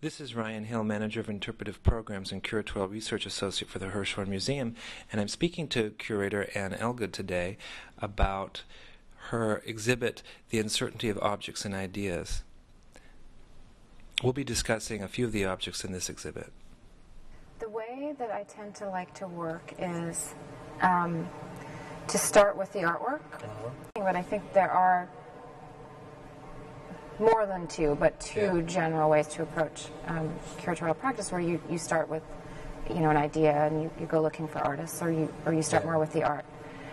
This 0.00 0.20
is 0.20 0.36
Ryan 0.36 0.62
Hill, 0.62 0.84
Manager 0.84 1.18
of 1.18 1.28
Interpretive 1.28 1.82
Programs 1.82 2.30
and 2.30 2.44
Curatorial 2.44 2.88
Research 2.88 3.26
Associate 3.26 3.68
for 3.68 3.80
the 3.80 3.88
Hirshhorn 3.88 4.28
Museum, 4.28 4.76
and 5.10 5.20
I'm 5.20 5.26
speaking 5.26 5.66
to 5.70 5.90
curator 5.98 6.48
Anne 6.54 6.70
Ellegood 6.70 7.10
today 7.10 7.58
about 8.00 8.62
her 9.30 9.60
exhibit, 9.66 10.22
The 10.50 10.60
Uncertainty 10.60 11.08
of 11.08 11.18
Objects 11.18 11.64
and 11.64 11.74
Ideas. 11.74 12.44
We'll 14.22 14.32
be 14.32 14.44
discussing 14.44 15.02
a 15.02 15.08
few 15.08 15.24
of 15.24 15.32
the 15.32 15.44
objects 15.44 15.82
in 15.82 15.90
this 15.90 16.08
exhibit. 16.08 16.52
The 17.58 17.68
way 17.68 18.14
that 18.20 18.30
I 18.30 18.44
tend 18.44 18.76
to 18.76 18.88
like 18.88 19.12
to 19.14 19.26
work 19.26 19.72
is 19.80 20.36
um, 20.80 21.28
to 22.06 22.18
start 22.18 22.56
with 22.56 22.72
the 22.72 22.82
artwork, 22.82 23.22
uh-huh. 23.32 23.70
but 23.96 24.14
I 24.14 24.22
think 24.22 24.52
there 24.52 24.70
are 24.70 25.08
more 27.20 27.46
than 27.46 27.66
two, 27.66 27.96
but 27.98 28.18
two 28.20 28.58
yeah. 28.58 28.62
general 28.62 29.10
ways 29.10 29.26
to 29.28 29.42
approach 29.42 29.86
um, 30.06 30.30
curatorial 30.58 30.98
practice 30.98 31.32
where 31.32 31.40
you, 31.40 31.60
you 31.70 31.78
start 31.78 32.08
with 32.08 32.22
you 32.88 33.00
know 33.00 33.10
an 33.10 33.16
idea 33.16 33.66
and 33.66 33.82
you, 33.82 33.90
you 34.00 34.06
go 34.06 34.20
looking 34.22 34.48
for 34.48 34.58
artists 34.60 35.02
or 35.02 35.10
you 35.10 35.32
or 35.44 35.52
you 35.52 35.62
start 35.62 35.82
yeah. 35.82 35.90
more 35.90 35.98
with 35.98 36.12
the 36.12 36.22
art. 36.22 36.44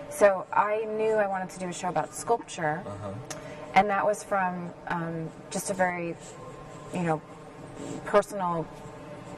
So 0.10 0.46
I 0.52 0.86
knew 0.98 1.14
I 1.14 1.28
wanted 1.28 1.50
to 1.52 1.60
do 1.60 1.70
a 1.70 1.74
show 1.74 1.90
about 1.90 2.14
sculpture, 2.14 2.84
uh-huh. 2.86 3.12
and 3.74 3.90
that 3.90 4.06
was 4.06 4.24
from 4.24 4.72
um, 4.88 5.30
just 5.52 5.70
a 5.70 5.74
very 5.74 6.16
you 6.94 7.04
know 7.04 7.22
personal 8.06 8.68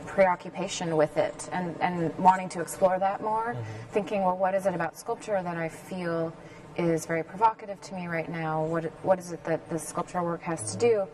preoccupation 0.07 0.95
with 0.97 1.15
it 1.17 1.49
and, 1.51 1.75
and 1.81 2.17
wanting 2.17 2.49
to 2.49 2.61
explore 2.61 2.97
that 2.97 3.21
more, 3.21 3.53
mm-hmm. 3.53 3.91
thinking, 3.91 4.23
well, 4.23 4.37
what 4.37 4.55
is 4.55 4.65
it 4.65 4.73
about 4.73 4.97
sculpture 4.97 5.39
that 5.43 5.57
I 5.57 5.69
feel 5.69 6.33
is 6.77 7.05
very 7.05 7.23
provocative 7.23 7.81
to 7.81 7.95
me 7.95 8.07
right 8.07 8.29
now. 8.29 8.63
What 8.63 8.85
what 9.03 9.19
is 9.19 9.31
it 9.31 9.43
that 9.45 9.67
the 9.69 9.79
sculptural 9.79 10.25
work 10.25 10.41
has 10.43 10.71
to 10.73 10.77
do? 10.77 11.07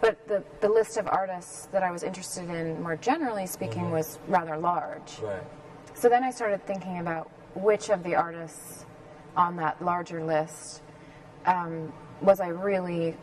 But 0.00 0.26
the, 0.26 0.42
the 0.60 0.68
list 0.68 0.96
of 0.96 1.06
artists 1.08 1.66
that 1.72 1.82
I 1.82 1.90
was 1.90 2.02
interested 2.02 2.48
in, 2.48 2.82
more 2.82 2.96
generally 2.96 3.46
speaking, 3.46 3.82
mm-hmm. 3.82 3.92
was 3.92 4.18
rather 4.28 4.56
large. 4.56 5.18
Right. 5.22 5.42
So 5.92 6.08
then 6.08 6.24
I 6.24 6.30
started 6.30 6.66
thinking 6.66 7.00
about 7.00 7.30
which 7.54 7.90
of 7.90 8.02
the 8.02 8.14
artists 8.14 8.86
on 9.36 9.56
that 9.56 9.82
larger 9.84 10.24
list 10.24 10.80
um, 11.44 11.92
was 12.22 12.40
I 12.40 12.48
really 12.48 13.16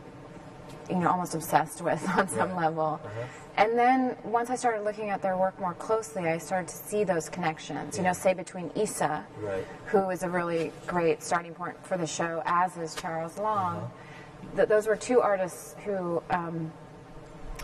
you 0.89 0.97
know 0.97 1.09
almost 1.09 1.35
obsessed 1.35 1.81
with 1.81 2.07
on 2.17 2.27
some 2.27 2.51
right. 2.51 2.65
level. 2.65 3.01
Uh-huh. 3.03 3.27
And 3.57 3.77
then 3.77 4.15
once 4.23 4.51
I 4.51 4.55
started 4.55 4.83
looking 4.83 5.09
at 5.09 5.23
their 5.23 5.35
work 5.35 5.59
more 5.59 5.73
closely, 5.73 6.27
I 6.27 6.37
started 6.37 6.67
to 6.67 6.75
see 6.75 7.03
those 7.03 7.27
connections. 7.27 7.97
You 7.97 8.03
know, 8.03 8.13
say 8.13 8.35
between 8.35 8.71
Isa, 8.75 9.25
right. 9.39 9.65
who 9.87 10.11
is 10.11 10.21
a 10.21 10.29
really 10.29 10.71
great 10.85 11.23
starting 11.23 11.55
point 11.55 11.75
for 11.83 11.97
the 11.97 12.05
show, 12.05 12.43
as 12.45 12.77
is 12.77 12.93
Charles 12.93 13.39
Long. 13.39 13.77
Uh-huh. 13.77 14.55
Th- 14.57 14.69
those 14.69 14.85
were 14.85 14.95
two 14.95 15.21
artists 15.21 15.75
who, 15.83 16.21
um, 16.29 16.71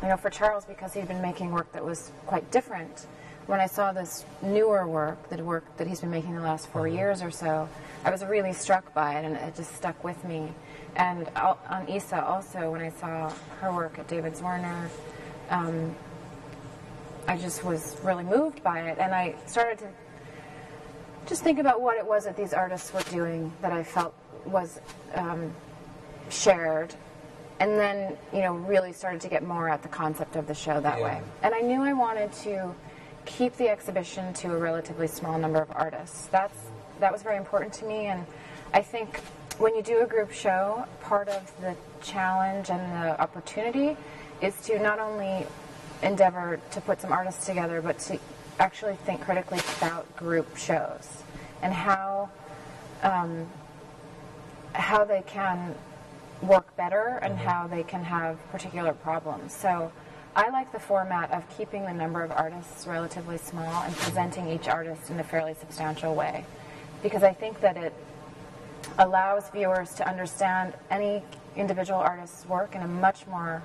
you 0.02 0.08
know, 0.08 0.18
for 0.18 0.32
Charles 0.32 0.66
because 0.66 0.94
he'd 0.96 1.08
been 1.08 1.22
making 1.22 1.52
work 1.52 1.72
that 1.74 1.86
was 1.86 2.12
quite 2.26 2.50
different. 2.50 3.06
When 3.46 3.60
I 3.60 3.68
saw 3.68 3.92
this 3.92 4.26
newer 4.42 4.88
work, 4.88 5.30
the 5.30 5.44
work 5.44 5.78
that 5.78 5.86
he's 5.86 6.02
been 6.02 6.12
making 6.12 6.34
the 6.34 6.42
last 6.42 6.70
4 6.70 6.88
uh-huh. 6.88 6.98
years 6.98 7.22
or 7.22 7.30
so, 7.30 7.70
I 8.04 8.10
was 8.10 8.26
really 8.26 8.54
struck 8.54 8.96
by 8.96 9.20
it, 9.20 9.26
and 9.26 9.36
it 9.36 9.54
just 9.56 9.76
stuck 9.76 10.04
with 10.04 10.24
me. 10.26 10.54
And 10.96 11.30
on 11.38 11.88
Isa 11.88 12.26
also, 12.26 12.72
when 12.72 12.82
I 12.82 12.90
saw 12.90 13.32
her 13.62 13.72
work 13.72 14.00
at 14.00 14.08
David 14.08 14.34
Zwirner, 14.34 14.90
um, 15.50 15.96
I 17.28 17.38
just 17.38 17.64
was 17.64 17.98
really 18.04 18.24
moved 18.24 18.64
by 18.64 18.82
it. 18.82 18.98
And 19.00 19.14
I 19.14 19.36
started 19.46 19.80
to 19.80 19.88
just 21.26 21.44
think 21.44 21.60
about 21.60 21.82
what 21.82 21.98
it 21.98 22.06
was 22.06 22.26
that 22.26 22.36
these 22.36 22.54
artists 22.54 22.94
were 22.94 23.04
doing 23.12 23.52
that 23.62 23.72
I 23.72 23.84
felt 23.84 24.14
was 24.46 24.80
um, 25.16 25.54
shared. 26.30 26.94
And 27.60 27.80
then, 27.80 28.18
you 28.34 28.42
know, 28.42 28.56
really 28.56 28.92
started 28.92 29.22
to 29.22 29.30
get 29.30 29.46
more 29.46 29.70
at 29.70 29.84
the 29.84 29.88
concept 29.88 30.36
of 30.36 30.48
the 30.48 30.56
show 30.56 30.82
that 30.82 31.00
yeah. 31.00 31.04
way. 31.04 31.22
And 31.44 31.54
I 31.54 31.60
knew 31.60 31.82
I 31.82 31.94
wanted 31.94 32.34
to 32.44 32.74
keep 33.26 33.56
the 33.56 33.70
exhibition 33.70 34.34
to 34.34 34.54
a 34.54 34.58
relatively 34.58 35.08
small 35.08 35.38
number 35.38 35.62
of 35.62 35.72
artists. 35.72 36.28
That's 36.28 36.58
that 37.00 37.12
was 37.12 37.24
very 37.24 37.38
important 37.38 37.74
to 37.74 37.86
me 37.86 38.06
and 38.06 38.26
I 38.74 38.82
think 38.82 39.20
when 39.60 39.76
you 39.76 39.84
do 39.84 40.02
a 40.02 40.08
group 40.08 40.32
show, 40.32 40.86
part 41.02 41.30
of 41.30 41.52
the 41.62 41.76
challenge 42.02 42.72
and 42.72 42.82
the 42.92 43.22
opportunity 43.22 43.96
is 44.44 44.56
to 44.66 44.78
not 44.80 45.00
only 45.00 45.48
endeavor 46.02 46.60
to 46.72 46.82
put 46.82 47.02
some 47.02 47.12
artists 47.12 47.46
together, 47.46 47.82
but 47.82 47.98
to 47.98 48.20
actually 48.60 48.96
think 48.98 49.22
critically 49.22 49.60
about 49.78 50.16
group 50.16 50.58
shows 50.58 51.24
and 51.62 51.74
how 51.74 52.30
um, 53.02 53.48
how 54.74 55.04
they 55.04 55.24
can 55.26 55.76
work 56.42 56.76
better 56.76 57.20
and 57.22 57.36
mm-hmm. 57.36 57.48
how 57.48 57.68
they 57.68 57.84
can 57.84 58.04
have 58.04 58.38
particular 58.52 58.94
problems. 58.94 59.56
So 59.56 59.92
I 60.36 60.50
like 60.50 60.72
the 60.72 60.80
format 60.80 61.32
of 61.32 61.48
keeping 61.58 61.86
the 61.86 61.94
number 61.94 62.24
of 62.24 62.32
artists 62.32 62.86
relatively 62.86 63.38
small 63.38 63.84
and 63.84 63.96
presenting 63.96 64.50
each 64.50 64.68
artist 64.68 65.10
in 65.10 65.20
a 65.20 65.24
fairly 65.24 65.54
substantial 65.54 66.16
way 66.16 66.46
because 67.02 67.24
I 67.24 67.34
think 67.34 67.62
that 67.62 67.78
it 67.78 67.94
allows 68.98 69.50
viewers 69.50 69.94
to 69.96 70.08
understand 70.08 70.74
any 70.90 71.24
individual 71.56 72.00
artist's 72.00 72.46
work 72.48 72.76
in 72.76 72.82
a 72.82 72.88
much 72.88 73.28
more 73.28 73.62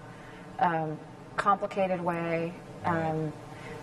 um, 0.59 0.99
complicated 1.37 2.01
way. 2.01 2.53
Um, 2.85 3.33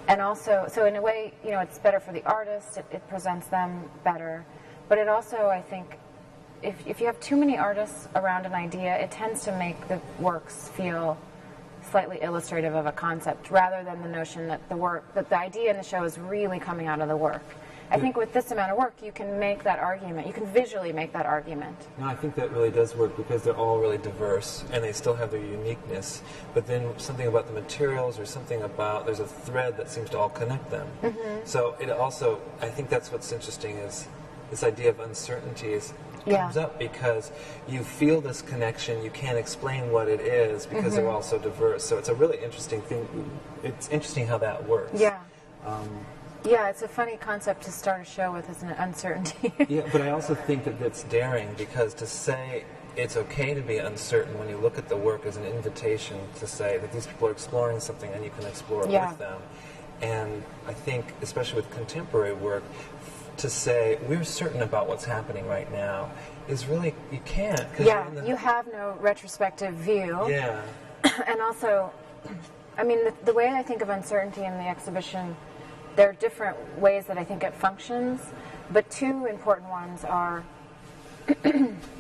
and 0.07 0.21
also, 0.21 0.65
so 0.69 0.85
in 0.85 0.95
a 0.95 1.01
way, 1.01 1.33
you 1.43 1.51
know, 1.51 1.59
it's 1.59 1.79
better 1.79 1.99
for 1.99 2.11
the 2.11 2.23
artist, 2.25 2.77
it, 2.77 2.85
it 2.91 3.07
presents 3.09 3.47
them 3.47 3.89
better. 4.03 4.45
But 4.87 4.99
it 4.99 5.07
also, 5.07 5.47
I 5.47 5.61
think, 5.61 5.97
if, 6.61 6.75
if 6.85 6.99
you 6.99 7.07
have 7.07 7.19
too 7.19 7.35
many 7.35 7.57
artists 7.57 8.07
around 8.15 8.45
an 8.45 8.53
idea, 8.53 8.95
it 8.97 9.11
tends 9.11 9.43
to 9.45 9.57
make 9.57 9.87
the 9.87 9.99
works 10.19 10.69
feel 10.69 11.17
slightly 11.89 12.21
illustrative 12.21 12.75
of 12.75 12.85
a 12.85 12.91
concept 12.91 13.51
rather 13.51 13.83
than 13.83 14.01
the 14.01 14.09
notion 14.09 14.47
that 14.47 14.67
the 14.69 14.75
work, 14.75 15.13
that 15.13 15.29
the 15.29 15.37
idea 15.37 15.71
in 15.71 15.77
the 15.77 15.83
show 15.83 16.03
is 16.03 16.17
really 16.17 16.59
coming 16.59 16.87
out 16.87 17.01
of 17.01 17.07
the 17.07 17.17
work. 17.17 17.43
I 17.91 18.00
think 18.00 18.18
with 18.18 18.34
this 18.34 18.51
amount 18.51 18.72
of 18.72 18.78
work, 18.78 18.96
you 19.03 19.12
can 19.12 19.40
make 19.40 19.63
that 19.63 19.79
argument. 19.79 20.28
You 20.28 20.34
can 20.34 20.46
visually 20.47 20.91
make 20.91 21.13
that 21.13 21.25
argument. 21.25 21.78
No, 21.97 22.06
I 22.06 22.16
think 22.16 22.35
that 22.35 22.51
really 22.51 22.72
does 22.72 22.96
work 22.96 23.16
because 23.16 23.44
they're 23.44 23.56
all 23.56 23.79
really 23.79 23.97
diverse 23.97 24.63
and 24.72 24.84
they 24.84 24.91
still 24.91 25.16
have 25.16 25.31
their 25.31 25.44
uniqueness. 25.44 26.22
But 26.53 26.66
then 26.68 26.97
something 26.97 27.28
about 27.28 27.47
the 27.47 27.53
materials 27.53 28.19
or 28.19 28.25
something 28.25 28.62
about 28.63 29.06
there's 29.06 29.19
a 29.19 29.28
thread 29.28 29.78
that 29.78 29.90
seems 29.90 30.09
to 30.12 30.18
all 30.18 30.29
connect 30.29 30.69
them. 30.72 30.88
Mm-hmm. 31.03 31.46
So 31.46 31.75
it 31.79 31.90
also, 31.90 32.41
I 32.62 32.69
think 32.69 32.90
that's 32.90 33.12
what's 33.12 33.31
interesting 33.31 33.78
is 33.78 34.07
this 34.50 34.63
idea 34.63 34.90
of 34.90 35.00
uncertainty 35.00 35.73
is 35.73 35.94
yeah. 36.25 36.44
comes 36.44 36.57
up 36.57 36.79
because 36.79 37.31
you 37.67 37.84
feel 37.84 38.22
this 38.22 38.41
connection. 38.41 39.03
You 39.03 39.12
can't 39.12 39.38
explain 39.38 39.91
what 39.91 40.07
it 40.07 40.22
is 40.22 40.66
because 40.66 40.85
mm-hmm. 40.85 40.96
they're 40.96 41.09
all 41.09 41.22
so 41.22 41.38
diverse. 41.38 41.84
So 41.84 41.97
it's 41.97 42.09
a 42.09 42.16
really 42.16 42.38
interesting 42.44 42.81
thing. 42.81 43.07
It's 43.63 43.90
interesting 43.90 44.28
how 44.28 44.38
that 44.40 44.67
works. 44.67 45.00
Yeah. 45.00 45.19
Um, 45.66 46.06
yeah, 46.45 46.69
it's 46.69 46.81
a 46.81 46.88
funny 46.88 47.17
concept 47.17 47.63
to 47.63 47.72
start 47.72 48.01
a 48.01 48.06
show 48.06 48.31
with, 48.31 48.50
isn't 48.50 48.69
it? 48.69 48.78
Uncertainty. 48.79 49.53
yeah, 49.69 49.88
but 49.91 50.01
I 50.01 50.11
also 50.11 50.35
think 50.35 50.63
that 50.66 50.81
it's 50.81 51.03
daring 51.03 51.53
because 51.57 51.94
to 51.95 52.06
say 52.06 52.63
it's 52.95 53.17
okay 53.17 53.53
to 53.53 53.61
be 53.61 53.78
uncertain 53.78 54.38
when 54.38 54.50
you 54.50 54.57
look 54.57 54.78
at 54.78 54.88
the 54.88 54.95
work 54.95 55.25
as 55.25 55.38
an 55.38 55.45
invitation 55.45 56.17
to 56.39 56.47
say 56.47 56.78
that 56.78 56.91
these 56.91 57.07
people 57.07 57.28
are 57.28 57.31
exploring 57.31 57.79
something 57.79 58.11
and 58.13 58.23
you 58.23 58.31
can 58.31 58.45
explore 58.45 58.88
yeah. 58.88 59.09
with 59.09 59.19
them. 59.19 59.41
And 60.01 60.44
I 60.67 60.73
think, 60.73 61.05
especially 61.22 61.57
with 61.57 61.69
contemporary 61.72 62.34
work, 62.34 62.63
to 63.38 63.50
say 63.50 64.00
we're 64.07 64.23
certain 64.23 64.61
about 64.61 64.88
what's 64.88 65.03
happening 65.03 65.45
right 65.47 65.69
now 65.72 66.09
is 66.47 66.67
really 66.67 66.94
you 67.11 67.19
can't. 67.25 67.66
Yeah, 67.79 68.07
you 68.23 68.35
have 68.35 68.67
no 68.67 68.97
retrospective 69.00 69.73
view. 69.73 70.29
Yeah. 70.29 70.61
and 71.28 71.41
also, 71.41 71.91
I 72.78 72.84
mean, 72.84 73.03
the, 73.03 73.13
the 73.25 73.34
way 73.34 73.50
I 73.50 73.63
think 73.63 73.81
of 73.81 73.89
uncertainty 73.89 74.44
in 74.44 74.53
the 74.53 74.67
exhibition 74.67 75.35
there 75.95 76.09
are 76.09 76.13
different 76.13 76.57
ways 76.79 77.06
that 77.06 77.17
I 77.17 77.23
think 77.23 77.44
it 77.44 77.53
functions, 77.53 78.22
but 78.72 78.89
two 78.89 79.25
important 79.25 79.69
ones 79.69 80.03
are 80.03 80.44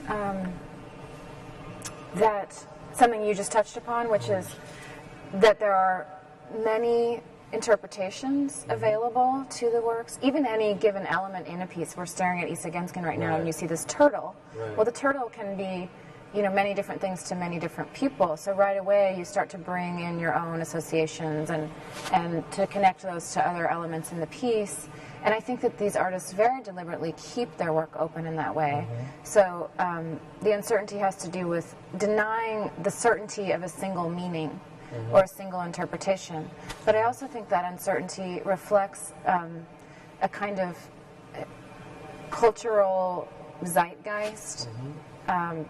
um, 0.07 0.53
that 2.15 2.65
something 2.93 3.23
you 3.25 3.33
just 3.33 3.51
touched 3.51 3.77
upon, 3.77 4.09
which 4.09 4.29
is 4.29 4.55
that 5.33 5.59
there 5.59 5.75
are 5.75 6.07
many 6.63 7.21
interpretations 7.51 8.61
mm-hmm. 8.61 8.71
available 8.71 9.45
to 9.49 9.69
the 9.71 9.81
works. 9.81 10.19
Even 10.21 10.45
any 10.45 10.73
given 10.75 11.05
element 11.07 11.47
in 11.47 11.61
a 11.61 11.67
piece. 11.67 11.95
We're 11.95 12.05
staring 12.05 12.41
at 12.41 12.49
Isa 12.49 12.69
Genzken 12.69 13.03
right 13.03 13.19
now, 13.19 13.29
right. 13.29 13.37
and 13.37 13.47
you 13.47 13.53
see 13.53 13.67
this 13.67 13.85
turtle. 13.85 14.35
Right. 14.55 14.75
Well, 14.75 14.85
the 14.85 14.91
turtle 14.91 15.29
can 15.29 15.55
be 15.57 15.89
you 16.33 16.41
know 16.41 16.51
many 16.51 16.73
different 16.73 16.99
things 16.99 17.23
to 17.23 17.35
many 17.35 17.59
different 17.59 17.93
people. 17.93 18.35
So 18.37 18.53
right 18.53 18.77
away 18.77 19.15
you 19.17 19.25
start 19.25 19.49
to 19.51 19.57
bring 19.57 20.01
in 20.01 20.19
your 20.19 20.35
own 20.37 20.61
associations 20.61 21.49
and 21.49 21.69
and 22.11 22.49
to 22.51 22.67
connect 22.67 23.01
those 23.03 23.33
to 23.33 23.47
other 23.47 23.69
elements 23.69 24.11
in 24.11 24.19
the 24.19 24.27
piece. 24.27 24.87
And 25.23 25.33
I 25.33 25.39
think 25.39 25.61
that 25.61 25.77
these 25.79 25.95
artists 25.95 26.33
very 26.33 26.61
deliberately 26.61 27.15
keep 27.17 27.55
their 27.57 27.73
work 27.73 27.91
open 27.97 28.27
in 28.27 28.35
that 28.35 28.53
way. 28.53 28.87
Mm-hmm. 28.87 29.03
So 29.23 29.71
um, 29.79 30.19
the 30.41 30.51
uncertainty 30.51 30.97
has 30.97 31.15
to 31.17 31.29
do 31.29 31.47
with 31.47 31.75
denying 31.97 32.69
the 32.83 32.91
certainty 32.91 33.51
of 33.51 33.63
a 33.63 33.69
single 33.69 34.07
meaning 34.07 34.49
mm-hmm. 34.93 35.15
or 35.15 35.23
a 35.23 35.27
single 35.27 35.61
interpretation. 35.61 36.47
But 36.85 36.95
I 36.95 37.03
also 37.03 37.25
think 37.25 37.49
that 37.49 37.71
uncertainty 37.71 38.41
reflects 38.45 39.13
um, 39.25 39.65
a 40.21 40.29
kind 40.29 40.59
of 40.59 40.77
cultural 42.29 43.27
zeitgeist. 43.63 44.67
Mm-hmm. 44.67 45.31
Um, 45.31 45.65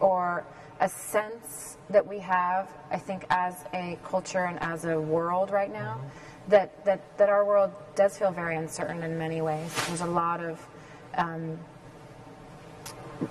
or 0.00 0.44
a 0.80 0.88
sense 0.88 1.76
that 1.90 2.06
we 2.06 2.18
have, 2.18 2.68
I 2.90 2.98
think, 2.98 3.24
as 3.30 3.64
a 3.72 3.98
culture 4.04 4.44
and 4.44 4.60
as 4.60 4.84
a 4.84 5.00
world 5.00 5.50
right 5.50 5.72
now, 5.72 6.00
that, 6.48 6.84
that, 6.84 7.18
that 7.18 7.28
our 7.28 7.44
world 7.44 7.72
does 7.94 8.18
feel 8.18 8.30
very 8.30 8.56
uncertain 8.56 9.02
in 9.02 9.18
many 9.18 9.40
ways. 9.40 9.72
There's 9.86 10.02
a 10.02 10.06
lot 10.06 10.40
of 10.40 10.64
um, 11.14 11.58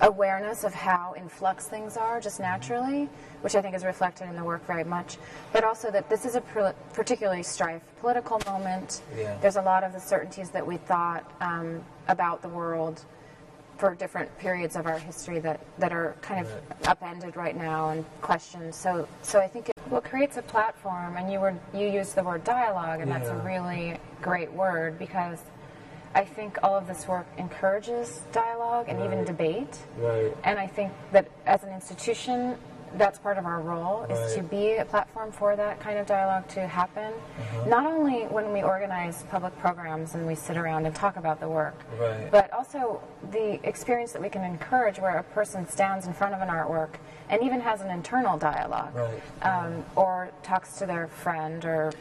awareness 0.01 0.63
of 0.63 0.73
how 0.73 1.13
in 1.13 1.29
flux 1.29 1.67
things 1.67 1.97
are 1.97 2.19
just 2.19 2.39
naturally, 2.39 3.07
which 3.41 3.55
I 3.55 3.61
think 3.61 3.75
is 3.75 3.85
reflected 3.85 4.27
in 4.27 4.35
the 4.35 4.43
work 4.43 4.65
very 4.65 4.83
much, 4.83 5.17
but 5.53 5.63
also 5.63 5.91
that 5.91 6.09
this 6.09 6.25
is 6.25 6.35
a 6.35 6.41
particularly 6.93 7.43
strife 7.43 7.83
political 8.01 8.41
moment. 8.45 9.01
Yeah. 9.15 9.37
There's 9.41 9.57
a 9.57 9.61
lot 9.61 9.83
of 9.83 9.93
the 9.93 9.99
certainties 9.99 10.49
that 10.49 10.65
we 10.65 10.77
thought 10.77 11.31
um, 11.41 11.83
about 12.07 12.41
the 12.41 12.49
world 12.49 13.05
for 13.77 13.93
different 13.95 14.35
periods 14.37 14.75
of 14.75 14.85
our 14.85 14.97
history 14.97 15.39
that, 15.39 15.59
that 15.77 15.91
are 15.91 16.15
kind 16.21 16.45
of 16.45 16.87
upended 16.87 17.35
right 17.35 17.57
now 17.57 17.89
and 17.89 18.05
questioned. 18.21 18.73
So, 18.73 19.07
so 19.21 19.39
I 19.39 19.47
think 19.47 19.69
it 19.69 19.75
well, 19.89 20.01
creates 20.01 20.37
a 20.37 20.41
platform, 20.41 21.17
and 21.17 21.31
you 21.31 21.39
were 21.39 21.53
you 21.73 21.87
used 21.87 22.15
the 22.15 22.23
word 22.23 22.43
dialogue, 22.43 23.01
and 23.01 23.11
that's 23.11 23.29
a 23.29 23.35
really 23.37 23.97
great 24.21 24.51
word 24.51 24.97
because 24.97 25.39
I 26.15 26.23
think 26.23 26.57
all 26.63 26.75
of 26.75 26.87
this 26.87 27.07
work 27.07 27.27
encourages 27.37 28.23
dialogue 28.31 28.85
and 28.87 29.03
even 29.03 29.25
debate. 29.25 29.77
Right. 29.97 30.35
And 30.43 30.57
I 30.57 30.65
think 30.65 30.93
that 31.11 31.29
as 31.45 31.63
an 31.63 31.69
institution, 31.71 32.57
that's 32.97 33.19
part 33.19 33.37
of 33.37 33.45
our 33.45 33.59
role 33.61 34.03
is 34.03 34.35
to 34.35 34.43
be 34.43 34.75
a 34.75 34.85
platform 34.85 35.31
for 35.31 35.55
that 35.55 35.79
kind 35.79 35.97
of 35.97 36.05
dialogue 36.07 36.47
to 36.49 36.65
happen. 36.67 37.11
Uh-huh. 37.13 37.65
Not 37.67 37.85
only 37.85 38.23
when 38.23 38.53
we 38.53 38.63
organize 38.63 39.23
public 39.29 39.57
programs 39.59 40.15
and 40.15 40.25
we 40.25 40.35
sit 40.35 40.55
around 40.57 40.85
and 40.85 40.95
talk 40.95 41.17
about 41.17 41.39
the 41.39 41.49
work, 41.49 41.77
Right. 41.99 42.29
but 42.31 42.51
also 42.53 43.01
the 43.31 43.59
experience 43.67 44.13
that 44.13 44.21
we 44.21 44.29
can 44.29 44.43
encourage 44.43 44.99
where 44.99 45.17
a 45.17 45.23
person 45.23 45.67
stands 45.67 46.07
in 46.07 46.13
front 46.13 46.33
of 46.33 46.41
an 46.41 46.47
artwork 46.47 46.95
and 47.29 47.41
even 47.41 47.59
has 47.61 47.81
an 47.81 47.89
internal 47.89 48.37
dialogue 48.37 48.95
Right. 48.95 49.21
um, 49.41 49.83
or 49.95 50.29
talks 50.43 50.77
to 50.77 50.85
their 50.85 51.07
friend 51.07 51.65
or 51.65 51.91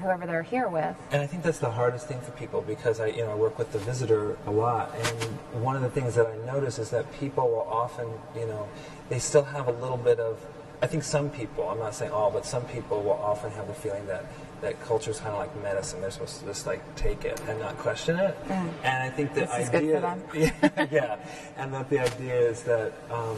whoever 0.00 0.26
they're 0.26 0.42
here 0.42 0.68
with. 0.68 0.96
And 1.12 1.22
I 1.22 1.26
think 1.26 1.42
that's 1.42 1.58
the 1.58 1.70
hardest 1.70 2.08
thing 2.08 2.20
for 2.20 2.30
people 2.32 2.62
because 2.62 2.98
I, 2.98 3.06
you 3.08 3.24
know, 3.24 3.30
I 3.30 3.34
work 3.34 3.58
with 3.58 3.72
the 3.72 3.78
visitor 3.78 4.36
a 4.46 4.50
lot, 4.50 4.90
and 4.96 5.62
one 5.62 5.76
of 5.76 5.82
the 5.82 5.90
things 5.90 6.14
that 6.14 6.26
I 6.26 6.36
notice 6.46 6.78
is 6.78 6.90
that 6.90 7.12
people 7.20 7.48
will 7.48 7.68
often, 7.70 8.08
you 8.34 8.46
know, 8.46 8.66
they 9.12 9.18
still 9.18 9.44
have 9.44 9.68
a 9.68 9.72
little 9.72 9.98
bit 9.98 10.18
of. 10.18 10.40
I 10.80 10.86
think 10.86 11.02
some 11.04 11.28
people, 11.28 11.68
I'm 11.68 11.78
not 11.78 11.94
saying 11.94 12.10
all, 12.10 12.30
but 12.30 12.46
some 12.46 12.64
people 12.64 13.02
will 13.02 13.12
often 13.12 13.52
have 13.52 13.68
the 13.68 13.74
feeling 13.74 14.06
that 14.06 14.24
that 14.62 14.80
culture 14.82 15.10
is 15.10 15.20
kind 15.20 15.34
of 15.34 15.38
like 15.38 15.62
medicine. 15.62 16.00
They're 16.00 16.10
supposed 16.10 16.40
to 16.40 16.46
just 16.46 16.66
like 16.66 16.82
take 16.96 17.26
it 17.26 17.38
and 17.46 17.60
not 17.60 17.76
question 17.76 18.18
it. 18.18 18.34
And 18.48 19.02
I 19.02 19.10
think 19.10 19.34
the 19.34 19.42
Mm. 19.42 19.56
This 19.58 19.68
idea, 19.74 20.18
yeah, 20.34 20.86
yeah, 20.90 21.16
and 21.58 21.74
that 21.74 21.90
the 21.90 21.98
idea 21.98 22.40
is 22.40 22.62
that. 22.62 22.92
Um, 23.10 23.36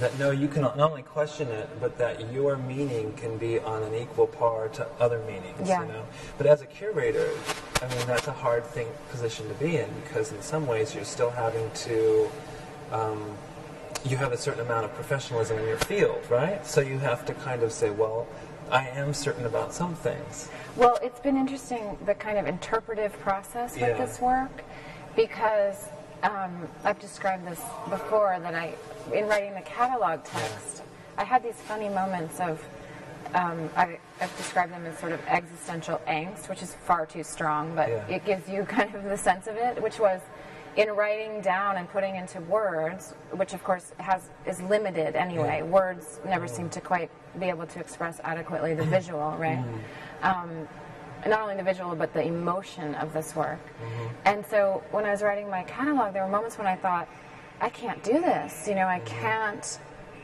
that 0.00 0.16
no, 0.16 0.30
you 0.30 0.46
can 0.46 0.62
not 0.62 0.78
only 0.78 1.02
question 1.02 1.48
it, 1.48 1.68
but 1.80 1.98
that 1.98 2.32
your 2.32 2.56
meaning 2.56 3.12
can 3.14 3.36
be 3.36 3.58
on 3.58 3.82
an 3.82 3.94
equal 3.96 4.28
par 4.28 4.68
to 4.68 4.86
other 5.00 5.18
meanings. 5.26 5.66
Yeah. 5.68 5.82
You 5.82 5.92
know? 5.92 6.04
But 6.36 6.46
as 6.46 6.60
a 6.62 6.66
curator, 6.66 7.30
I 7.82 7.88
mean, 7.92 8.06
that's 8.06 8.28
a 8.28 8.32
hard 8.32 8.64
thing 8.64 8.86
position 9.10 9.48
to 9.48 9.54
be 9.54 9.76
in 9.78 9.90
because 10.04 10.30
in 10.30 10.40
some 10.40 10.68
ways 10.68 10.94
you're 10.94 11.04
still 11.04 11.30
having 11.30 11.68
to. 11.86 12.30
Um, 12.92 13.36
you 14.04 14.16
have 14.16 14.32
a 14.32 14.36
certain 14.36 14.60
amount 14.60 14.84
of 14.84 14.94
professionalism 14.94 15.58
in 15.58 15.66
your 15.66 15.78
field, 15.78 16.22
right? 16.30 16.64
So 16.66 16.80
you 16.80 16.98
have 16.98 17.24
to 17.26 17.34
kind 17.34 17.62
of 17.62 17.72
say, 17.72 17.90
well, 17.90 18.26
I 18.70 18.88
am 18.88 19.14
certain 19.14 19.46
about 19.46 19.72
some 19.72 19.94
things. 19.94 20.48
Well, 20.76 20.98
it's 21.02 21.20
been 21.20 21.36
interesting 21.36 21.96
the 22.04 22.14
kind 22.14 22.38
of 22.38 22.46
interpretive 22.46 23.12
process 23.20 23.72
with 23.74 23.82
Yeah. 23.82 24.04
this 24.04 24.20
work 24.20 24.62
because 25.16 25.88
um, 26.22 26.68
I've 26.84 27.00
described 27.00 27.46
this 27.46 27.60
before 27.88 28.38
that 28.40 28.54
I, 28.54 28.74
in 29.12 29.26
writing 29.26 29.54
the 29.54 29.62
catalog 29.62 30.24
text, 30.24 30.82
I 31.16 31.24
had 31.24 31.42
these 31.42 31.54
funny 31.54 31.88
moments 31.88 32.38
of. 32.40 32.62
Um, 33.34 33.68
I, 33.76 33.98
I've 34.22 34.34
described 34.38 34.72
them 34.72 34.86
as 34.86 34.98
sort 34.98 35.12
of 35.12 35.20
existential 35.26 36.00
angst, 36.08 36.48
which 36.48 36.62
is 36.62 36.74
far 36.74 37.04
too 37.04 37.22
strong, 37.22 37.74
but 37.74 37.88
Yeah. 37.90 38.06
it 38.08 38.24
gives 38.24 38.48
you 38.48 38.62
kind 38.78 38.94
of 38.94 39.04
the 39.04 39.18
sense 39.18 39.46
of 39.46 39.56
it, 39.56 39.82
which 39.82 39.98
was 39.98 40.20
in 40.78 40.90
writing 40.90 41.40
down 41.40 41.76
and 41.76 41.90
putting 41.90 42.14
into 42.14 42.40
words, 42.42 43.12
which 43.32 43.52
of 43.52 43.62
course 43.64 43.92
has 43.98 44.30
is 44.46 44.62
limited 44.62 45.16
anyway. 45.16 45.60
Words 45.60 46.20
never 46.24 46.46
seem 46.46 46.70
to 46.70 46.80
quite 46.80 47.10
be 47.40 47.46
able 47.46 47.66
to 47.66 47.80
express 47.80 48.20
adequately 48.22 48.74
the 48.74 48.84
visual, 48.96 49.36
right? 49.38 49.58
Mm-hmm. 49.58 50.24
Um, 50.24 50.68
not 51.26 51.40
only 51.40 51.56
the 51.56 51.64
visual 51.64 51.96
but 51.96 52.14
the 52.14 52.22
emotion 52.22 52.94
of 52.94 53.12
this 53.12 53.34
work. 53.34 53.58
Mm-hmm. 53.58 54.06
And 54.24 54.46
so 54.46 54.84
when 54.92 55.04
I 55.04 55.10
was 55.10 55.20
writing 55.20 55.50
my 55.50 55.64
catalog, 55.64 56.14
there 56.14 56.22
were 56.22 56.30
moments 56.30 56.56
when 56.56 56.68
I 56.68 56.76
thought, 56.76 57.08
I 57.60 57.70
can't 57.70 58.00
do 58.04 58.20
this. 58.20 58.68
You 58.68 58.76
know, 58.76 58.86
I 58.86 59.00
mm-hmm. 59.00 59.20
can't 59.20 59.80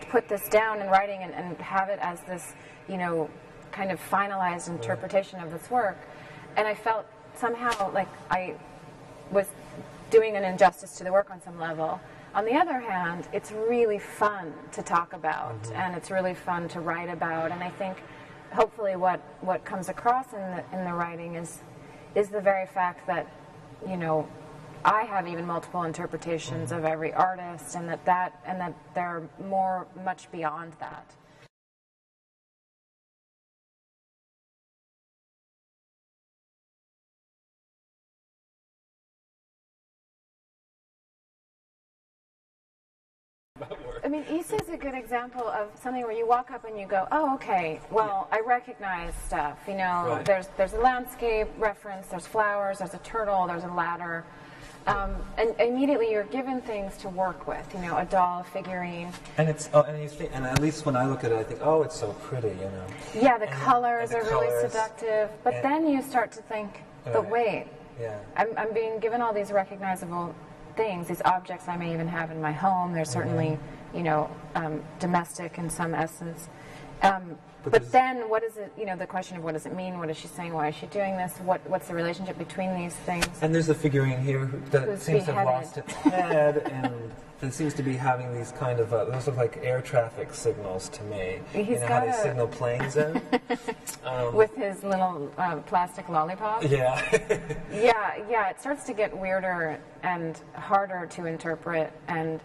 put 0.09 0.29
this 0.29 0.49
down 0.49 0.81
in 0.81 0.87
writing 0.87 1.21
and, 1.25 1.35
and 1.35 1.59
have 1.59 1.89
it 1.89 1.99
as 2.01 2.21
this, 2.21 2.55
you 2.89 2.97
know, 2.97 3.29
kind 3.73 3.91
of 3.91 3.99
finalized 4.09 4.69
interpretation 4.69 5.41
of 5.41 5.51
this 5.51 5.69
work. 5.69 5.99
And 6.57 6.69
I 6.69 6.77
felt 6.77 7.07
somehow 7.35 7.93
like 7.93 8.07
I 8.31 8.55
was 9.33 9.47
doing 10.15 10.37
an 10.37 10.45
injustice 10.45 10.97
to 10.97 11.03
the 11.03 11.11
work 11.11 11.29
on 11.31 11.43
some 11.43 11.59
level. 11.59 12.01
On 12.37 12.45
the 12.45 12.55
other 12.55 12.79
hand, 12.79 13.27
it's 13.33 13.51
really 13.51 13.99
fun 13.99 14.53
to 14.71 14.81
talk 14.81 15.13
about 15.13 15.61
mm-hmm. 15.65 15.75
and 15.75 15.97
it's 15.97 16.11
really 16.11 16.35
fun 16.35 16.69
to 16.69 16.81
write 16.81 17.09
about. 17.09 17.51
And 17.51 17.63
I 17.65 17.71
think 17.71 17.97
hopefully 18.53 18.95
what, 18.95 19.21
what 19.41 19.65
comes 19.65 19.89
across 19.89 20.33
in 20.33 20.39
the, 20.39 20.65
in 20.73 20.85
the 20.85 20.93
writing 20.93 21.35
is, 21.35 21.63
is 22.15 22.29
the 22.29 22.41
very 22.41 22.67
fact 22.67 23.09
that, 23.09 23.27
you 23.89 23.97
know, 23.97 24.29
I 24.85 25.03
have 25.03 25.27
even 25.27 25.47
multiple 25.47 25.83
interpretations 25.83 26.71
mm-hmm. 26.71 26.79
of 26.79 26.85
every 26.85 27.13
artist 27.13 27.75
and 27.75 27.89
that, 27.89 28.05
that 28.05 28.41
and 28.47 28.61
that 28.61 28.75
they're 28.95 29.23
more 29.49 29.89
much 30.05 30.31
beyond 30.31 30.75
that. 30.79 31.13
I 44.05 44.09
mean, 44.09 44.25
Isa 44.29 44.57
is 44.61 44.69
a 44.69 44.77
good 44.77 44.95
example 44.95 45.47
of 45.49 45.69
something 45.81 46.03
where 46.03 46.11
you 46.13 46.27
walk 46.27 46.51
up 46.51 46.65
and 46.65 46.77
you 46.79 46.87
go, 46.87 47.07
"Oh, 47.13 47.35
okay. 47.37 47.81
Well, 47.89 48.27
I 48.33 48.41
recognize 48.41 49.15
stuff. 49.29 49.59
You 49.69 49.75
know, 49.75 50.07
Right. 50.09 50.25
there's 50.25 50.49
there's 50.57 50.73
a 50.73 50.79
landscape 50.81 51.47
reference, 51.57 52.09
there's 52.09 52.27
flowers, 52.27 52.79
there's 52.81 52.95
a 52.95 52.99
turtle, 52.99 53.47
there's 53.47 53.63
a 53.63 53.69
ladder, 53.69 54.25
um, 54.89 55.15
and 55.39 55.55
immediately 55.61 56.11
you're 56.11 56.25
given 56.25 56.61
things 56.63 56.97
to 56.99 57.09
work 57.09 57.47
with. 57.47 57.65
You 57.75 57.81
know, 57.83 57.97
a 57.97 58.05
doll, 58.05 58.41
a 58.41 58.45
figurine. 58.45 59.13
And 59.39 59.49
it's 59.49 59.71
oh, 59.73 59.83
and 59.83 60.03
you 60.03 60.09
think, 60.09 60.33
and 60.35 60.45
at 60.45 60.59
least 60.61 60.85
when 60.85 60.97
I 60.97 61.07
look 61.07 61.23
at 61.23 61.31
it, 61.31 61.39
I 61.39 61.45
think, 61.45 61.61
oh, 61.63 61.83
it's 61.85 61.95
so 61.97 62.13
pretty, 62.25 62.49
you 62.49 62.57
know. 62.75 62.85
Yeah, 63.15 63.39
the 63.39 63.49
And- 63.49 63.61
colors 63.63 64.11
and 64.11 64.21
the 64.27 64.27
are 64.27 64.31
really 64.33 64.69
seductive. 64.69 65.31
But 65.45 65.63
then 65.63 65.87
you 65.89 66.03
start 66.03 66.33
to 66.33 66.43
think, 66.43 66.83
but 67.05 67.15
Right. 67.23 67.31
wait, 67.31 67.67
Yeah. 68.01 68.19
I'm, 68.37 68.49
I'm 68.59 68.73
being 68.75 68.99
given 68.99 69.23
all 69.23 69.33
these 69.33 69.53
recognizable 69.53 70.35
things, 70.77 71.09
these 71.09 71.23
objects 71.25 71.69
I 71.69 71.77
may 71.77 71.93
even 71.93 72.09
have 72.09 72.31
in 72.31 72.41
my 72.41 72.53
home. 72.53 72.93
They're 72.93 73.05
certainly, 73.05 73.59
you 73.95 74.03
know, 74.03 74.31
um, 74.55 74.83
domestic 74.99 75.59
in 75.59 75.71
some 75.71 75.95
essence. 75.95 76.49
Um, 77.03 77.37
But 77.63 77.73
but 77.73 77.93
then, 77.93 78.29
what 78.29 78.43
is 78.43 78.57
it? 78.59 78.71
You 78.77 78.85
know, 78.85 78.95
the 78.97 79.07
question 79.07 79.39
of 79.39 79.43
what 79.45 79.55
does 79.55 79.65
it 79.65 79.75
mean? 79.75 79.99
What 79.99 80.11
is 80.11 80.19
she 80.19 80.29
saying? 80.29 80.53
Why 80.53 80.69
is 80.69 80.75
she 80.75 80.87
doing 80.87 81.17
this? 81.17 81.33
What 81.39 81.61
What's 81.69 81.89
the 81.89 81.95
relationship 81.95 82.37
between 82.39 82.75
these 82.77 82.95
things? 83.07 83.27
And 83.41 83.55
there's 83.55 83.71
a 83.71 83.75
figurine 83.75 84.21
here 84.21 84.41
who- 84.45 84.61
that 84.71 84.83
Who's 84.83 85.01
seems 85.03 85.25
to 85.25 85.33
have 85.33 85.47
lost 85.47 85.79
its 85.79 85.93
head, 85.95 86.59
and 86.71 87.11
it 87.41 87.55
seems 87.55 87.73
to 87.75 87.83
be 87.83 87.97
having 87.97 88.35
these 88.35 88.53
kind 88.53 88.81
of 88.81 88.93
uh, 88.93 89.07
those 89.07 89.27
look 89.27 89.37
like 89.39 89.61
air 89.63 89.81
traffic 89.81 90.35
signals 90.35 90.91
to 90.91 91.03
me. 91.05 91.41
you 91.55 91.65
He's 91.65 91.81
know 91.81 91.87
how 91.87 92.01
they 92.05 92.13
signal 92.13 92.49
planes 92.49 92.97
in? 92.97 93.21
um, 94.05 94.35
With 94.43 94.55
his 94.57 94.83
little 94.85 95.31
uh, 95.39 95.57
plastic 95.65 96.09
lollipop. 96.11 96.63
yeah. 96.69 97.01
Yeah, 97.73 98.23
yeah, 98.29 98.51
it 98.51 98.61
starts 98.61 98.85
to 98.85 98.93
get 98.93 99.17
weirder 99.17 99.79
and 100.03 100.39
harder 100.55 101.07
to 101.17 101.25
interpret, 101.27 101.93
and 102.09 102.41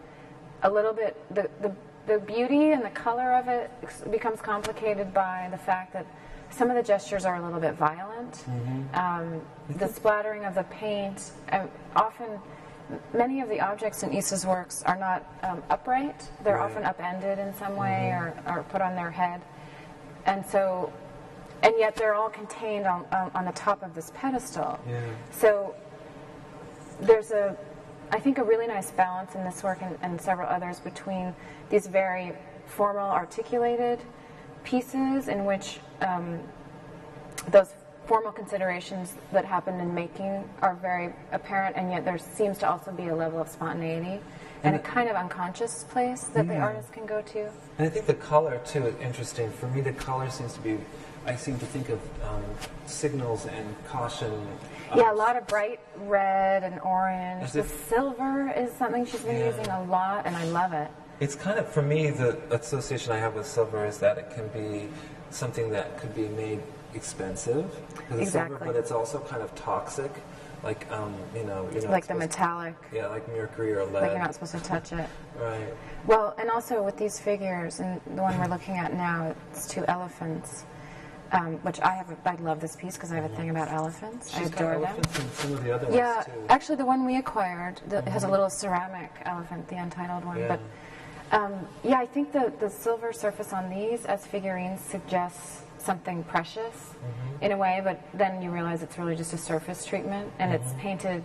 a 0.64 0.70
little 0.72 0.94
bit 0.94 1.18
the 1.34 1.50
the, 1.62 1.72
the 2.10 2.20
beauty 2.20 2.72
and 2.72 2.84
the 2.84 2.90
color 2.90 3.34
of 3.34 3.48
it 3.48 3.70
becomes 4.12 4.42
complicated 4.42 5.14
by 5.14 5.48
the 5.52 5.58
fact 5.58 5.94
that 5.94 6.06
some 6.50 6.70
of 6.72 6.76
the 6.76 6.82
gestures 6.84 7.24
are 7.24 7.36
a 7.36 7.44
little 7.44 7.60
bit 7.60 7.76
violent. 7.76 8.44
Um, 8.96 9.42
the 9.78 9.88
splattering 9.88 10.44
of 10.46 10.56
the 10.56 10.64
paint, 10.64 11.32
um, 11.52 11.70
often. 11.96 12.28
Many 13.14 13.40
of 13.42 13.50
the 13.50 13.62
objects 13.62 14.02
in 14.02 14.12
Isa's 14.12 14.48
works 14.48 14.82
are 14.82 14.98
not 14.98 15.24
um, 15.44 15.62
upright. 15.70 16.28
They're 16.44 16.56
Right. 16.58 16.72
often 16.72 16.84
upended 16.84 17.38
in 17.38 17.54
some 17.54 17.76
way 17.76 18.10
or, 18.10 18.34
or 18.48 18.64
put 18.64 18.82
on 18.82 18.96
their 18.96 19.12
head. 19.12 19.42
And 20.26 20.44
so, 20.44 20.92
and 21.62 21.76
yet 21.78 21.96
they're 21.96 22.16
all 22.16 22.30
contained 22.30 22.88
on, 22.88 23.06
on, 23.12 23.30
on 23.36 23.46
the 23.46 23.52
top 23.52 23.84
of 23.84 23.94
this 23.94 24.12
pedestal. 24.16 24.80
Yeah. 24.90 25.02
So 25.30 25.76
there's 27.00 27.30
a, 27.30 27.56
I 28.12 28.20
think, 28.20 28.40
a 28.40 28.44
really 28.44 28.66
nice 28.66 28.90
balance 28.90 29.36
in 29.36 29.44
this 29.44 29.62
work 29.62 29.84
and, 29.84 29.96
and 30.02 30.20
several 30.20 30.50
others 30.50 30.80
between 30.80 31.36
these 31.70 31.88
very 31.88 32.34
formal, 32.68 33.10
articulated 33.10 34.00
pieces 34.64 35.28
in 35.28 35.46
which 35.46 35.80
um, 36.02 36.40
those 37.50 37.74
formal 38.06 38.32
considerations 38.32 39.16
that 39.32 39.46
happen 39.46 39.80
in 39.80 39.94
making 39.94 40.44
are 40.62 40.76
very 40.76 41.14
apparent, 41.32 41.76
and 41.76 41.92
yet 41.92 42.04
there 42.06 42.18
seems 42.18 42.58
to 42.58 42.70
also 42.70 42.92
be 42.92 43.08
a 43.08 43.16
level 43.16 43.40
of 43.40 43.48
spontaneity 43.48 44.20
and, 44.64 44.76
And 44.76 44.76
a 44.76 44.80
kind 44.80 45.10
of 45.10 45.16
unconscious 45.16 45.86
place 45.86 46.24
that 46.34 46.48
the 46.48 46.58
artist 46.58 46.92
can 46.92 47.06
go 47.06 47.22
to. 47.22 47.50
And 47.78 47.88
I 47.88 47.90
think 47.90 48.08
the 48.08 48.16
color 48.16 48.60
too 48.66 48.88
is 48.88 48.96
interesting. 49.00 49.50
For 49.52 49.68
me, 49.68 49.82
the 49.82 49.94
color 49.94 50.30
seems 50.30 50.54
to 50.54 50.60
be. 50.60 50.78
I 51.26 51.36
seem 51.36 51.60
to 51.60 51.66
think 51.66 51.90
of 51.90 52.00
um, 52.24 52.44
signals 52.86 53.46
and 53.46 53.76
caution. 53.88 54.34
Yeah, 54.96 55.14
a 55.14 55.16
lot 55.16 55.38
of 55.38 55.46
bright 55.48 55.80
red 55.98 56.64
and 56.64 56.80
orange. 56.82 57.44
As 57.44 57.54
The 57.54 57.64
silver 57.64 58.52
is 58.56 58.72
something 58.74 59.06
she's 59.06 59.22
been 59.22 59.38
Yeah. 59.38 59.48
using 59.48 59.68
a 59.68 59.84
lot, 59.84 60.26
and 60.26 60.36
I 60.36 60.46
love 60.46 60.74
it. 60.74 60.90
It's 61.20 61.36
kind 61.36 61.60
of 61.60 61.68
for 61.68 61.82
me 61.82 62.10
the 62.12 62.38
association 62.52 63.12
I 63.12 63.18
have 63.18 63.36
with 63.36 63.46
silver 63.46 63.86
is 63.86 63.98
that 64.00 64.18
it 64.18 64.30
can 64.32 64.48
be 64.50 64.88
something 65.32 65.70
that 65.72 65.98
could 66.00 66.16
be 66.16 66.28
made 66.30 66.62
expensive. 66.94 67.66
it's 67.66 68.08
silver, 68.08 68.22
Exactly. 68.22 68.68
but 68.68 68.76
it's 68.76 68.92
also 68.92 69.20
kind 69.20 69.42
of 69.44 69.54
toxic, 69.54 70.12
like 70.64 70.90
um, 70.92 71.14
you 71.36 71.44
know, 71.44 71.70
you're 71.74 71.84
Like 71.84 72.08
the 72.08 72.16
metallic, 72.16 72.76
Yeah, 72.94 73.08
like 73.08 73.28
mercury 73.28 73.74
or 73.74 73.84
lead. 73.86 73.94
like 74.02 74.12
you're 74.12 74.20
not 74.20 74.34
supposed 74.34 74.54
to 74.54 74.60
touch 74.64 74.92
it. 74.94 75.08
Right. 75.40 75.74
Well, 76.06 76.36
and 76.38 76.50
also 76.50 76.84
with 76.84 76.98
these 76.98 77.18
figures, 77.20 77.80
and 77.80 78.02
the 78.16 78.22
one 78.22 78.38
we're 78.38 78.48
looking 78.48 78.76
at 78.76 78.94
now, 78.94 79.34
it's 79.52 79.68
two 79.68 79.86
elephants, 79.88 80.66
um, 81.32 81.54
which 81.64 81.80
I 81.80 81.94
have. 81.94 82.10
A, 82.12 82.18
I 82.30 82.36
love 82.36 82.60
this 82.60 82.76
piece 82.76 82.96
because 82.96 83.14
I 83.14 83.16
have 83.16 83.32
a 83.32 83.36
thing 83.38 83.50
about 83.50 83.70
elephants. 83.72 84.36
I 84.36 84.40
She's 84.40 84.50
got 84.50 84.60
adore 84.62 84.74
them. 84.82 84.96
elephants 84.98 85.40
some 85.40 85.54
of 85.54 85.64
the 85.64 85.72
other 85.74 85.88
Yeah, 85.96 86.16
ones 86.16 86.26
too. 86.26 86.32
actually, 86.50 86.76
the 86.76 86.86
one 86.86 87.06
we 87.06 87.16
acquired 87.18 87.80
the, 87.88 88.02
has 88.10 88.24
a 88.26 88.28
little 88.30 88.50
ceramic 88.50 89.12
elephant, 89.24 89.66
the 89.70 89.78
untitled 89.78 90.26
one. 90.26 90.40
Yeah. 90.40 90.48
But 90.50 90.60
um, 91.32 91.54
yeah, 91.84 92.00
I 92.00 92.06
think 92.06 92.32
the 92.32 92.52
the 92.60 92.70
silver 92.70 93.14
surface 93.14 93.54
on 93.54 93.70
these 93.70 94.06
as 94.06 94.26
figurines 94.26 94.82
suggests 94.82 95.62
something 95.78 96.24
precious 96.24 96.76
Mm-hmm. 97.00 97.44
in 97.46 97.52
a 97.54 97.58
way, 97.58 97.82
but 97.84 98.02
then 98.14 98.42
you 98.42 98.52
realize 98.52 98.84
it's 98.84 98.98
really 98.98 99.16
just 99.16 99.34
a 99.34 99.38
surface 99.38 99.86
treatment, 99.86 100.32
and 100.40 100.54
it's 100.54 100.68
Mm-hmm. 100.70 100.80
painted 100.80 101.24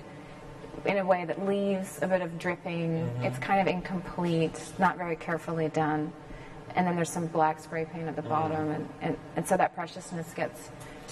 in 0.85 0.99
a 0.99 1.05
way 1.05 1.25
that 1.25 1.45
leaves 1.47 1.99
a 2.03 2.07
bit 2.07 2.21
of 2.23 2.39
dripping. 2.39 2.91
Mm-hmm. 2.91 3.25
It's 3.25 3.39
kind 3.39 3.61
of 3.61 3.67
incomplete, 3.67 4.61
not 4.79 4.97
very 4.99 5.17
carefully 5.17 5.69
done. 5.69 6.13
And 6.77 6.87
then 6.87 6.97
there's 6.97 7.09
some 7.11 7.27
black 7.29 7.61
spray 7.61 7.85
paint 7.85 8.09
at 8.09 8.17
the 8.17 8.23
Mm. 8.23 8.29
bottom, 8.29 8.71
and, 8.71 8.89
and, 9.01 9.17
and 9.37 9.47
so 9.49 9.57
that 9.57 9.75
preciousness 9.77 10.33
gets 10.35 10.71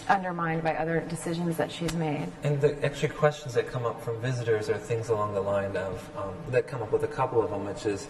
undermined 0.08 0.62
by 0.64 0.74
other 0.74 1.00
decisions 1.08 1.56
that 1.56 1.70
she's 1.70 1.94
made. 1.94 2.26
And 2.42 2.60
the 2.60 2.76
extra 2.84 3.08
questions 3.08 3.54
that 3.54 3.68
come 3.68 3.86
up 3.86 4.02
from 4.02 4.20
visitors 4.20 4.68
are 4.68 4.76
things 4.78 5.08
along 5.08 5.34
the 5.34 5.40
line 5.40 5.76
of 5.76 6.10
um, 6.16 6.34
that 6.50 6.66
come 6.66 6.82
up 6.82 6.90
with 6.92 7.04
a 7.04 7.08
couple 7.08 7.40
of 7.40 7.50
them, 7.50 7.64
which 7.64 7.86
is 7.86 8.08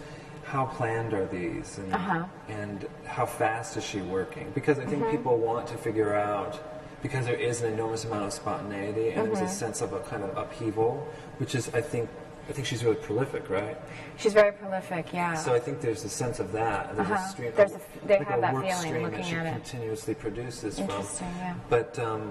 how 0.53 0.65
planned 0.67 1.13
are 1.15 1.25
these, 1.25 1.79
and, 1.79 1.91
Uh-huh. 1.93 2.23
and 2.47 2.85
how 3.05 3.25
fast 3.25 3.75
is 3.75 3.83
she 3.83 4.01
working? 4.01 4.51
Because 4.53 4.77
I 4.77 4.85
think 4.85 5.01
Mm-hmm. 5.01 5.17
people 5.17 5.35
want 5.49 5.65
to 5.73 5.77
figure 5.87 6.13
out 6.13 6.53
because 7.01 7.25
there 7.25 7.41
is 7.49 7.63
an 7.63 7.73
enormous 7.73 8.05
amount 8.05 8.25
of 8.29 8.33
spontaneity 8.33 9.07
and 9.09 9.21
there's 9.27 9.39
a 9.39 9.51
Mm-hmm. 9.53 9.63
sense 9.65 9.81
of 9.81 9.89
a 9.93 10.01
kind 10.11 10.23
of 10.23 10.29
upheaval, 10.37 10.91
which 11.39 11.53
is 11.55 11.63
I 11.73 11.81
think 11.81 12.07
I 12.49 12.51
think 12.51 12.67
she's 12.67 12.83
really 12.83 12.97
prolific, 13.07 13.49
right? 13.49 13.77
She's 14.21 14.33
very 14.33 14.51
prolific, 14.51 15.05
yeah. 15.13 15.33
So 15.33 15.49
I 15.55 15.59
think 15.65 15.79
there's 15.81 16.03
a 16.03 16.09
sense 16.23 16.37
of 16.43 16.51
that. 16.51 16.93
There's 16.95 17.09
Uh-huh. 17.09 17.25
a 17.25 17.29
stream. 17.31 17.51
There's 17.55 17.71
a- 17.71 17.79
they 18.09 18.17
like 18.19 18.27
have 18.27 18.39
a 18.39 18.41
that 18.41 18.53
work 18.53 18.65
feeling 18.65 18.87
stream 18.89 19.03
looking 19.05 19.17
that 19.21 19.25
she 19.29 19.35
at 19.37 19.45
it. 19.47 19.53
continuously 19.53 20.13
produces 20.25 20.71
Interesting, 20.77 21.27
from. 21.29 21.37
yeah. 21.37 21.53
But 21.75 21.97
um, 22.07 22.23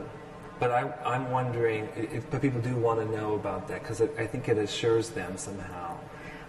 but 0.61 0.71
I, 0.71 0.83
I'm 1.13 1.25
wondering. 1.39 1.89
If, 2.17 2.31
but 2.31 2.39
people 2.47 2.61
do 2.61 2.75
want 2.77 2.99
to 3.03 3.07
know 3.17 3.35
about 3.43 3.63
that 3.69 3.79
because 3.83 4.01
I 4.25 4.27
think 4.33 4.43
it 4.53 4.59
assures 4.59 5.07
them 5.21 5.33
somehow. 5.37 5.89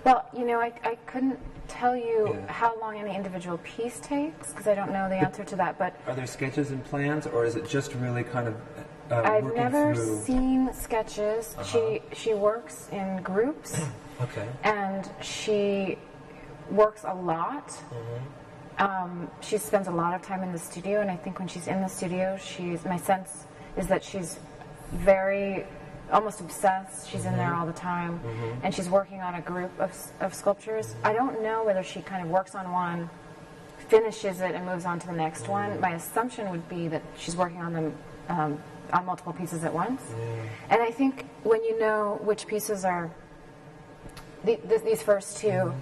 Well, 0.05 0.19
you 0.37 0.45
know, 0.45 0.59
I, 0.67 0.71
I 0.83 0.95
couldn't 1.11 1.39
tell 1.73 1.95
you 1.95 2.33
Yeah. 2.33 2.51
how 2.51 2.79
long 2.79 2.97
any 2.97 3.15
individual 3.15 3.57
piece 3.59 3.99
takes 3.99 4.51
because 4.51 4.67
I 4.67 4.75
don't 4.75 4.91
know 4.91 5.09
the 5.09 5.15
answer 5.15 5.43
to 5.43 5.55
that. 5.57 5.77
But 5.77 5.95
Are 6.07 6.15
there 6.15 6.27
sketches 6.27 6.71
and 6.71 6.83
plans, 6.85 7.27
or 7.27 7.45
is 7.45 7.55
it 7.55 7.67
just 7.67 7.93
really 7.95 8.23
kind 8.23 8.47
of 8.47 8.55
uh, 9.11 9.21
I've 9.23 9.53
never 9.55 9.93
through? 9.95 10.17
seen 10.21 10.73
sketches. 10.73 11.55
She 11.65 12.01
she 12.13 12.33
works 12.33 12.87
in 12.91 13.21
groups 13.21 13.81
Okay. 14.21 14.47
and 14.63 15.09
she 15.21 15.97
works 16.69 17.03
a 17.05 17.13
lot. 17.13 17.67
Mm-hmm. 17.67 18.83
Um, 18.83 19.29
she 19.41 19.57
spends 19.57 19.87
a 19.87 19.91
lot 19.91 20.13
of 20.15 20.21
time 20.23 20.41
in 20.41 20.51
the 20.51 20.57
studio, 20.59 21.01
and 21.01 21.11
I 21.11 21.15
think 21.15 21.37
when 21.37 21.47
she's 21.47 21.67
in 21.67 21.81
the 21.81 21.87
studio, 21.87 22.37
she's 22.37 22.83
my 22.85 22.97
sense 22.97 23.45
is 23.77 23.87
that 23.87 24.03
she's 24.03 24.39
very 24.91 25.65
almost 26.11 26.39
obsessed. 26.41 27.09
She's 27.09 27.25
in 27.25 27.35
there 27.37 27.53
all 27.53 27.65
the 27.65 27.73
time, 27.73 28.19
and 28.63 28.73
she's 28.73 28.89
working 28.89 29.21
on 29.21 29.35
a 29.35 29.41
group 29.41 29.71
of, 29.79 29.95
of 30.19 30.33
sculptures. 30.33 30.95
I 31.03 31.13
don't 31.13 31.41
know 31.41 31.63
whether 31.63 31.83
she 31.83 32.01
kind 32.01 32.23
of 32.23 32.29
works 32.29 32.55
on 32.55 32.71
one, 32.71 33.09
finishes 33.89 34.41
it, 34.41 34.55
and 34.55 34.65
moves 34.65 34.85
on 34.85 34.99
to 34.99 35.07
the 35.07 35.13
next 35.13 35.47
one. 35.47 35.79
My 35.79 35.91
assumption 35.91 36.49
would 36.49 36.67
be 36.69 36.87
that 36.89 37.01
she's 37.17 37.35
working 37.35 37.61
on 37.61 37.73
them 37.73 37.93
um, 38.29 38.59
on 38.91 39.05
multiple 39.05 39.33
pieces 39.33 39.63
at 39.63 39.73
once. 39.73 40.01
And 40.69 40.81
I 40.81 40.91
think 40.91 41.25
when 41.43 41.63
you 41.63 41.79
know 41.79 42.19
which 42.21 42.47
pieces 42.47 42.85
are 42.85 43.11
the, 44.43 44.57
th 44.57 44.83
these 44.83 45.01
first 45.01 45.37
2 45.37 45.73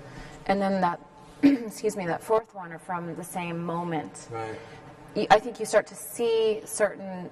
and 0.46 0.62
then 0.62 0.82
that 0.82 1.00
excuse 1.44 1.96
me 1.98 2.06
that 2.06 2.24
fourth 2.24 2.54
one 2.54 2.72
are 2.72 2.80
from 2.80 3.16
the 3.16 3.24
same 3.24 3.58
moment 3.63 4.28
Right. 4.32 5.28
I 5.30 5.40
think 5.40 5.60
you 5.60 5.66
start 5.66 5.88
to 5.88 5.96
see 5.96 6.62
certain 6.63 7.30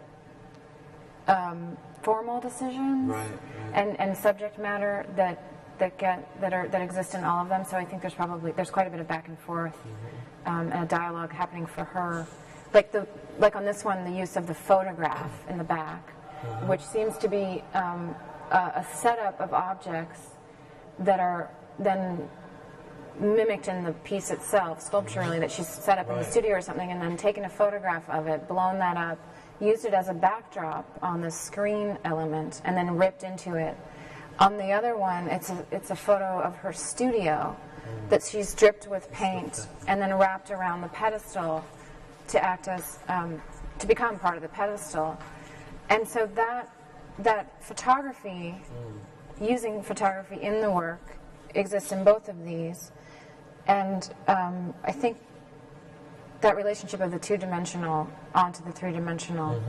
um, 1.27 1.77
formal 2.03 2.39
decisions 2.39 3.09
Right, 3.09 3.19
right. 3.29 3.73
and 3.73 3.99
and 3.99 4.17
subject 4.17 4.57
matter 4.57 5.05
that 5.15 5.41
that 5.79 5.97
get 5.97 6.39
that 6.41 6.53
are 6.53 6.67
that 6.67 6.81
exist 6.81 7.13
in 7.15 7.23
all 7.23 7.41
of 7.43 7.49
them. 7.49 7.63
So 7.65 7.77
I 7.77 7.85
think 7.85 8.01
there's 8.01 8.13
probably 8.13 8.51
there's 8.51 8.69
quite 8.71 8.87
a 8.87 8.89
bit 8.89 8.99
of 8.99 9.07
back 9.07 9.27
and 9.27 9.37
forth 9.39 9.75
Mm-hmm. 9.77 10.49
um, 10.51 10.71
and 10.71 10.83
a 10.83 10.87
dialogue 10.87 11.31
happening 11.31 11.65
for 11.65 11.83
her, 11.83 12.25
like 12.73 12.91
the 12.91 13.07
like 13.37 13.55
on 13.55 13.65
this 13.65 13.83
one 13.85 14.03
the 14.03 14.11
use 14.17 14.35
of 14.37 14.47
the 14.47 14.53
photograph 14.53 15.31
in 15.49 15.57
the 15.57 15.63
back, 15.63 16.03
Uh-huh. 16.43 16.65
which 16.67 16.81
seems 16.81 17.17
to 17.19 17.27
be 17.27 17.63
um, 17.73 18.15
a, 18.51 18.81
a 18.81 18.85
setup 18.95 19.39
of 19.39 19.53
objects 19.53 20.21
that 20.99 21.19
are 21.19 21.49
then 21.77 22.27
mimicked 23.19 23.67
in 23.67 23.83
the 23.83 23.91
piece 24.03 24.31
itself 24.31 24.81
sculpturally 24.81 25.39
that 25.39 25.51
she's 25.51 25.67
set 25.67 25.97
up 25.97 26.09
in 26.09 26.15
the 26.17 26.23
studio 26.23 26.51
or 26.55 26.61
something 26.61 26.89
and 26.91 27.01
then 27.01 27.17
taken 27.17 27.43
a 27.45 27.49
photograph 27.49 28.09
of 28.09 28.27
it 28.27 28.47
blown 28.47 28.79
that 28.79 28.95
up 28.95 29.17
used 29.59 29.85
it 29.85 29.93
as 29.93 30.07
a 30.07 30.13
backdrop 30.13 30.85
on 31.01 31.21
the 31.21 31.31
screen 31.31 31.97
element 32.05 32.61
and 32.65 32.75
then 32.75 32.95
ripped 32.95 33.23
into 33.23 33.55
it 33.55 33.75
on 34.39 34.57
the 34.57 34.71
other 34.71 34.97
one 34.97 35.27
it's 35.27 35.49
a, 35.49 35.65
it's 35.71 35.91
a 35.91 35.95
photo 35.95 36.39
of 36.41 36.55
her 36.57 36.71
studio 36.71 37.55
that 38.09 38.23
she's 38.23 38.53
dripped 38.53 38.87
with 38.87 39.11
paint 39.11 39.67
and 39.87 40.01
then 40.01 40.13
wrapped 40.13 40.51
around 40.51 40.81
the 40.81 40.87
pedestal 40.89 41.63
to 42.27 42.43
act 42.43 42.67
as 42.67 42.99
um, 43.07 43.41
to 43.79 43.87
become 43.87 44.17
part 44.17 44.35
of 44.35 44.41
the 44.41 44.49
pedestal 44.49 45.17
and 45.89 46.07
so 46.07 46.29
that 46.35 46.71
that 47.19 47.63
photography 47.63 48.55
using 49.41 49.81
photography 49.81 50.41
in 50.41 50.61
the 50.61 50.71
work 50.71 51.01
exists 51.55 51.91
in 51.91 52.03
both 52.03 52.29
of 52.29 52.45
these. 52.45 52.91
And 53.67 54.09
um, 54.27 54.73
I 54.83 54.91
think 54.91 55.17
that 56.41 56.55
relationship 56.55 57.01
of 57.01 57.11
the 57.11 57.19
two-dimensional 57.19 58.09
onto 58.33 58.63
the 58.63 58.71
three-dimensional 58.71 59.61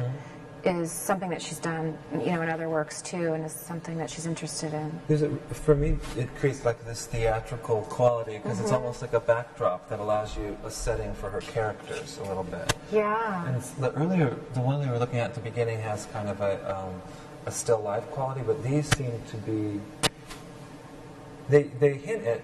is 0.62 0.93
something 0.93 1.31
that 1.31 1.41
she's 1.41 1.59
done, 1.59 1.97
you 2.12 2.27
know, 2.27 2.43
in 2.43 2.50
other 2.50 2.69
works 2.69 3.00
too, 3.00 3.33
and 3.33 3.47
is 3.47 3.53
something 3.53 3.97
that 3.97 4.11
she's 4.11 4.27
interested 4.27 4.75
in. 4.75 5.00
There's 5.09 5.23
a, 5.23 5.31
for 5.53 5.75
me, 5.75 5.97
it 6.19 6.35
creates 6.37 6.67
like 6.67 6.85
this 6.85 7.07
theatrical 7.07 7.81
quality 7.83 8.37
because 8.37 8.59
Mm-hmm. 8.59 8.65
it's 8.65 8.73
almost 8.73 9.00
like 9.00 9.15
a 9.15 9.21
backdrop 9.21 9.89
that 9.89 10.00
allows 10.00 10.37
you 10.37 10.55
a 10.65 10.71
setting 10.71 11.15
for 11.15 11.31
her 11.31 11.41
characters 11.41 12.19
a 12.19 12.25
little 12.25 12.45
bit. 12.45 12.75
Yeah. 12.93 13.47
And 13.49 13.62
the 13.79 13.91
earlier, 13.95 14.37
the 14.53 14.61
one 14.61 14.81
we 14.81 14.87
were 14.89 14.99
looking 14.99 15.19
at 15.19 15.31
at 15.31 15.35
the 15.35 15.41
beginning 15.41 15.81
has 15.81 16.05
kind 16.12 16.29
of 16.29 16.43
a, 16.43 16.79
um, 16.79 17.00
a 17.47 17.50
still 17.50 17.81
life 17.81 18.05
quality, 18.11 18.43
but 18.47 18.62
these 18.62 18.87
seem 18.99 19.12
to 19.31 19.37
be. 19.39 19.81
They 21.49 21.65
they 21.65 21.95
hint 21.95 22.25
at 22.27 22.43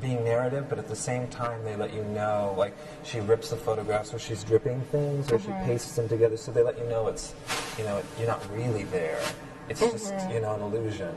being 0.00 0.24
narrative, 0.24 0.68
but 0.68 0.78
at 0.78 0.88
the 0.88 0.96
same 0.96 1.28
time 1.28 1.62
they 1.64 1.76
let 1.76 1.92
you 1.92 2.04
know, 2.04 2.54
like 2.56 2.74
she 3.02 3.20
rips 3.20 3.50
the 3.50 3.56
photographs 3.56 4.12
or 4.14 4.18
she's 4.18 4.44
dripping 4.44 4.80
things 4.92 5.30
or 5.30 5.38
she 5.38 5.48
pastes 5.64 5.96
them 5.96 6.08
together, 6.08 6.36
so 6.36 6.52
they 6.52 6.62
let 6.62 6.78
you 6.78 6.84
know 6.84 7.08
it's, 7.08 7.34
you 7.76 7.84
know, 7.84 8.02
you're 8.18 8.28
not 8.28 8.42
really 8.54 8.84
there. 8.84 9.20
It's 9.68 9.80
just 9.80 10.14
you 10.30 10.40
know 10.40 10.54
an 10.54 10.62
illusion. 10.62 11.14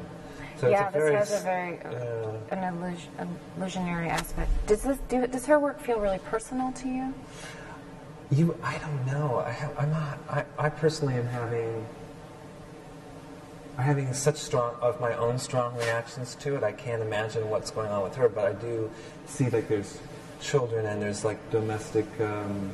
So 0.58 0.70
yeah, 0.70 0.88
it's 0.88 0.96
a 0.96 1.00
very, 1.00 1.16
this 1.16 1.30
has 1.30 1.42
a 1.42 1.44
very 1.44 1.80
uh, 1.80 2.56
an 2.56 2.76
illusion, 2.76 3.10
illusionary 3.58 4.10
aspect. 4.10 4.52
Does 4.68 4.84
this 4.84 4.98
do? 5.10 5.26
Does 5.26 5.46
her 5.46 5.60
work 5.60 5.80
feel 5.80 6.00
really 6.00 6.20
personal 6.20 6.72
to 6.74 6.88
you? 6.88 7.14
You, 8.30 8.58
I 8.64 8.78
don't 8.78 9.06
know. 9.08 9.44
I 9.46 9.52
have, 9.52 9.74
I'm 9.78 9.90
not. 9.92 10.20
I, 10.30 10.46
I 10.60 10.70
personally 10.70 11.16
am 11.16 11.26
having. 11.28 11.86
Having 13.82 14.14
such 14.14 14.36
strong 14.38 14.76
of 14.80 15.00
my 15.02 15.16
own 15.16 15.40
strong 15.40 15.76
reactions 15.76 16.36
to 16.36 16.56
it. 16.56 16.64
I 16.64 16.72
can't 16.72 17.02
imagine 17.02 17.50
what's 17.50 17.72
going 17.72 17.90
on 17.90 18.04
with 18.04 18.16
her, 18.16 18.30
but 18.30 18.46
I 18.46 18.54
do 18.54 18.92
see 19.26 19.50
like 19.50 19.68
there's 19.68 20.00
children 20.40 20.86
and 20.86 21.02
there's 21.02 21.26
like 21.26 21.40
domestic, 21.50 22.06
um, 22.20 22.72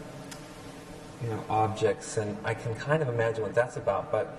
you 1.24 1.30
know, 1.30 1.42
objects, 1.50 2.18
and 2.18 2.36
I 2.44 2.54
can 2.54 2.76
kind 2.76 3.02
of 3.02 3.08
imagine 3.08 3.44
what 3.44 3.56
that's 3.56 3.78
about. 3.78 4.12
But 4.12 4.38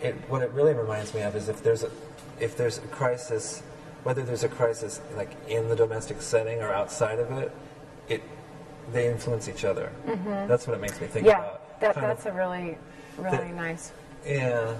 it, 0.00 0.16
what 0.28 0.42
it 0.42 0.50
really 0.50 0.74
reminds 0.74 1.14
me 1.14 1.20
of 1.22 1.36
is 1.36 1.48
if 1.48 1.62
there's 1.62 1.84
a, 1.84 1.90
if 2.40 2.56
there's 2.56 2.78
a 2.78 2.88
crisis, 2.88 3.62
whether 4.02 4.22
there's 4.22 4.42
a 4.44 4.48
crisis 4.48 5.00
like 5.16 5.30
in 5.48 5.68
the 5.68 5.76
domestic 5.76 6.20
setting 6.22 6.60
or 6.60 6.72
outside 6.72 7.20
of 7.20 7.30
it, 7.32 7.52
it 8.08 8.22
they 8.92 9.08
influence 9.08 9.48
each 9.48 9.64
other. 9.64 9.92
That's 10.48 10.66
what 10.66 10.76
it 10.76 10.80
makes 10.80 11.00
me 11.00 11.06
think 11.06 11.24
Yeah. 11.26 11.38
about. 11.38 11.80
That, 11.80 11.94
kind 11.94 12.06
of- 12.06 12.16
that's 12.16 12.26
a 12.26 12.32
really, 12.32 12.76
really 13.16 13.36
that- 13.36 13.54
nice. 13.54 13.92
Yeah, 14.26 14.74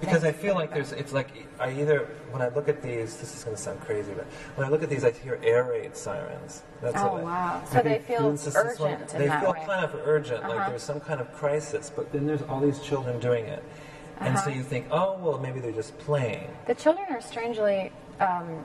because 0.00 0.24
I 0.24 0.32
feel 0.32 0.54
like 0.54 0.72
there's, 0.74 0.92
it's 0.92 1.12
like 1.12 1.28
I 1.60 1.70
either 1.80 2.08
when 2.30 2.42
I 2.42 2.48
look 2.48 2.68
at 2.68 2.82
these, 2.82 3.16
this 3.18 3.34
is 3.36 3.44
going 3.44 3.56
to 3.56 3.62
sound 3.62 3.80
crazy, 3.82 4.12
but 4.14 4.24
when 4.56 4.66
I 4.66 4.70
look 4.70 4.82
at 4.82 4.88
these, 4.90 5.04
I 5.04 5.10
hear 5.12 5.38
air 5.42 5.64
raid 5.64 5.96
sirens. 5.96 6.62
That's 6.80 6.96
Oh, 6.98 7.12
what 7.12 7.20
I- 7.20 7.24
wow. 7.24 7.62
So 7.70 7.80
they 7.82 7.98
feel 7.98 8.30
experienced 8.32 8.44
this 8.46 8.54
one? 8.80 8.92
urgent 8.94 9.12
in 9.14 9.18
They 9.20 9.26
that 9.28 9.42
feel 9.42 9.52
way. 9.52 9.62
kind 9.66 9.84
of 9.84 9.94
urgent, 10.04 10.44
Uh-huh. 10.44 10.54
like 10.56 10.68
there's 10.68 10.82
some 10.82 11.00
kind 11.00 11.20
of 11.20 11.32
crisis. 11.34 11.90
But 11.94 12.10
then 12.12 12.26
there's 12.26 12.42
all 12.42 12.60
these 12.60 12.80
children 12.80 13.20
doing 13.20 13.44
it, 13.46 13.62
and 14.20 14.36
so 14.38 14.46
Uh-huh. 14.46 14.56
you 14.56 14.62
think, 14.62 14.86
oh 14.90 15.18
well, 15.20 15.38
maybe 15.38 15.60
they're 15.60 15.72
just 15.72 15.96
playing. 15.98 16.48
The 16.66 16.74
children 16.74 17.06
are 17.10 17.20
strangely. 17.20 17.92
Um, 18.20 18.64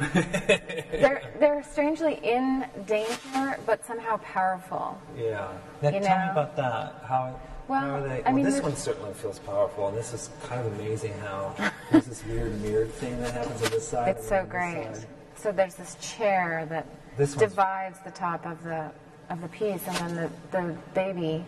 they're 0.14 1.22
they're 1.38 1.62
strangely 1.62 2.14
in 2.22 2.64
danger, 2.86 3.58
but 3.66 3.84
somehow 3.84 4.16
powerful. 4.18 4.98
Yeah. 5.16 5.48
Now, 5.82 5.90
You 5.90 6.00
tell 6.00 6.18
me 6.24 6.30
about 6.30 6.56
that. 6.56 7.04
How, 7.06 7.38
Well, 7.70 7.80
how 7.80 7.94
are 7.98 8.00
they? 8.02 8.18
I 8.24 8.26
well, 8.26 8.32
mean, 8.32 8.44
this 8.44 8.60
one 8.60 8.74
certainly 8.74 9.14
feels 9.14 9.38
powerful, 9.38 9.86
and 9.86 9.96
this 9.96 10.12
is 10.12 10.28
kind 10.42 10.66
of 10.66 10.76
amazing 10.80 11.12
how 11.20 11.54
there's 11.92 12.04
this 12.06 12.24
weird 12.26 12.60
mirrored 12.62 12.92
thing 12.94 13.20
that 13.20 13.32
happens 13.32 13.62
on 13.62 13.70
this 13.70 13.86
side. 13.86 14.08
It's 14.08 14.28
so 14.28 14.44
great. 14.44 14.88
So 15.36 15.52
there's 15.52 15.76
this 15.76 15.94
chair 16.00 16.66
that 16.68 16.84
This 17.16 17.34
divides 17.34 18.00
the 18.04 18.10
top 18.10 18.44
of 18.44 18.60
the 18.64 18.90
of 19.28 19.40
the 19.40 19.46
piece, 19.46 19.86
and 19.86 19.96
then 19.98 20.16
the, 20.16 20.30
the 20.50 20.76
baby 20.94 21.44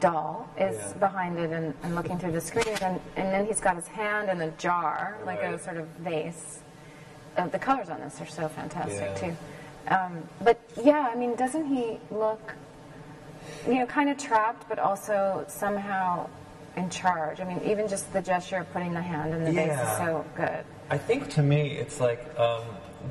doll 0.00 0.48
is 0.58 0.74
Yeah. 0.74 0.92
behind 0.94 1.38
it 1.38 1.50
and, 1.50 1.74
and 1.82 1.94
looking 1.94 2.18
through 2.18 2.32
the 2.32 2.40
screen, 2.40 2.74
and, 2.80 2.98
and 3.16 3.30
then 3.30 3.44
he's 3.44 3.60
got 3.60 3.76
his 3.76 3.88
hand 3.88 4.30
in 4.30 4.40
a 4.40 4.50
jar, 4.52 5.18
like 5.26 5.42
a 5.42 5.58
sort 5.58 5.76
of 5.76 5.86
vase. 5.98 6.60
Uh, 7.36 7.46
the 7.48 7.58
colors 7.58 7.90
on 7.90 8.00
this 8.00 8.18
are 8.22 8.26
so 8.26 8.48
fantastic 8.48 9.10
Yeah. 9.20 9.28
too. 9.28 9.36
Um, 9.94 10.26
but 10.40 10.58
yeah, 10.82 11.10
I 11.12 11.14
mean, 11.14 11.34
doesn't 11.36 11.66
he 11.66 11.98
look, 12.10 12.54
you 13.66 13.74
know, 13.74 13.86
kind 13.86 14.10
of 14.10 14.18
trapped, 14.18 14.68
but 14.68 14.78
also 14.78 15.44
somehow 15.48 16.28
in 16.76 16.90
charge? 16.90 17.40
I 17.40 17.44
mean, 17.44 17.60
even 17.64 17.88
just 17.88 18.12
the 18.12 18.22
gesture 18.22 18.58
of 18.58 18.72
putting 18.72 18.92
the 18.92 19.02
hand 19.02 19.34
in 19.34 19.44
the 19.44 19.52
vase 19.52 19.78
is 19.78 19.96
so 19.96 20.24
good. 20.34 20.64
I 20.90 20.98
think 20.98 21.30
to 21.30 21.42
me, 21.42 21.72
it's 21.72 22.00
like 22.00 22.38
um, 22.38 22.62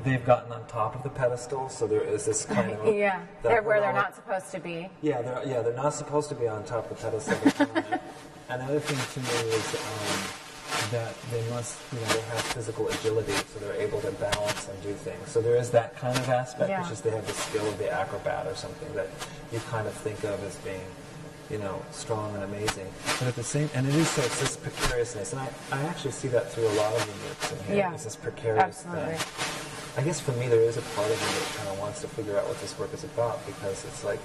they've 0.04 0.24
gotten 0.24 0.52
on 0.52 0.66
top 0.66 0.94
of 0.94 1.02
the 1.02 1.10
pedestal, 1.10 1.68
so 1.68 1.86
there 1.86 2.02
is 2.02 2.24
this 2.24 2.44
kind 2.44 2.72
of 2.72 2.94
Yeah, 2.94 3.20
they're 3.42 3.62
where 3.62 3.80
they're 3.80 3.92
not 3.92 4.14
supposed 4.14 4.50
to 4.52 4.60
be. 4.60 4.88
Yeah, 5.02 5.22
they're 5.22 5.42
yeah 5.46 5.62
they're 5.62 5.74
not 5.74 5.94
supposed 5.94 6.28
to 6.30 6.34
be 6.34 6.48
on 6.48 6.64
top 6.64 6.90
of 6.90 6.98
the 6.98 7.10
pedestal. 7.10 8.00
And 8.48 8.62
the 8.62 8.66
other 8.66 8.80
thing 8.80 8.96
to 8.96 9.20
me 9.20 9.50
is 9.50 9.74
um, 9.74 10.45
that 10.90 11.14
they 11.30 11.42
must 11.50 11.78
you 11.92 12.00
know 12.00 12.06
they 12.14 12.20
have 12.32 12.40
physical 12.40 12.88
agility, 12.88 13.32
so 13.52 13.58
they're 13.60 13.74
able 13.80 14.00
to 14.02 14.10
balance 14.12 14.68
and 14.68 14.82
do 14.82 14.92
things. 14.94 15.28
So 15.30 15.40
there 15.40 15.56
is 15.56 15.70
that 15.70 15.96
kind 15.96 16.16
of 16.16 16.28
aspect, 16.28 16.68
Yeah. 16.70 16.82
which 16.82 16.92
is 16.92 17.00
they 17.00 17.10
have 17.10 17.26
the 17.26 17.32
skill 17.34 17.66
of 17.68 17.78
the 17.78 17.90
acrobat 17.92 18.46
or 18.46 18.54
something 18.54 18.92
that 18.94 19.08
you 19.52 19.60
kind 19.70 19.86
of 19.86 19.94
think 19.94 20.24
of 20.24 20.42
as 20.44 20.56
being 20.56 20.82
you 21.48 21.58
know, 21.58 21.80
strong 21.92 22.34
and 22.34 22.42
amazing. 22.42 22.88
But 23.20 23.28
at 23.28 23.36
the 23.36 23.44
same, 23.44 23.70
and 23.72 23.86
it 23.86 23.94
is 23.94 24.08
so, 24.10 24.20
it's 24.22 24.40
this 24.40 24.56
precariousness, 24.56 25.30
and 25.32 25.40
I, 25.40 25.48
I 25.70 25.80
actually 25.84 26.10
see 26.10 26.26
that 26.28 26.50
through 26.50 26.66
a 26.66 26.74
lot 26.74 26.92
of 26.92 27.06
the 27.06 27.12
works 27.28 27.52
in 27.52 27.58
here. 27.68 27.76
Yeah, 27.76 27.94
It's 27.94 28.02
this 28.02 28.16
precarious 28.16 28.84
absolutely. 28.84 29.14
thing. 29.14 29.96
I 29.96 30.02
guess 30.02 30.18
for 30.18 30.32
me, 30.32 30.48
there 30.48 30.60
is 30.60 30.76
a 30.76 30.82
part 30.98 31.08
of 31.08 31.20
me 31.20 31.26
that 31.38 31.54
kind 31.56 31.68
of 31.68 31.78
wants 31.78 32.00
to 32.00 32.08
figure 32.08 32.36
out 32.36 32.48
what 32.48 32.60
this 32.60 32.76
work 32.80 32.92
is 32.92 33.04
about 33.04 33.46
because 33.46 33.84
it's 33.84 34.02
like, 34.02 34.18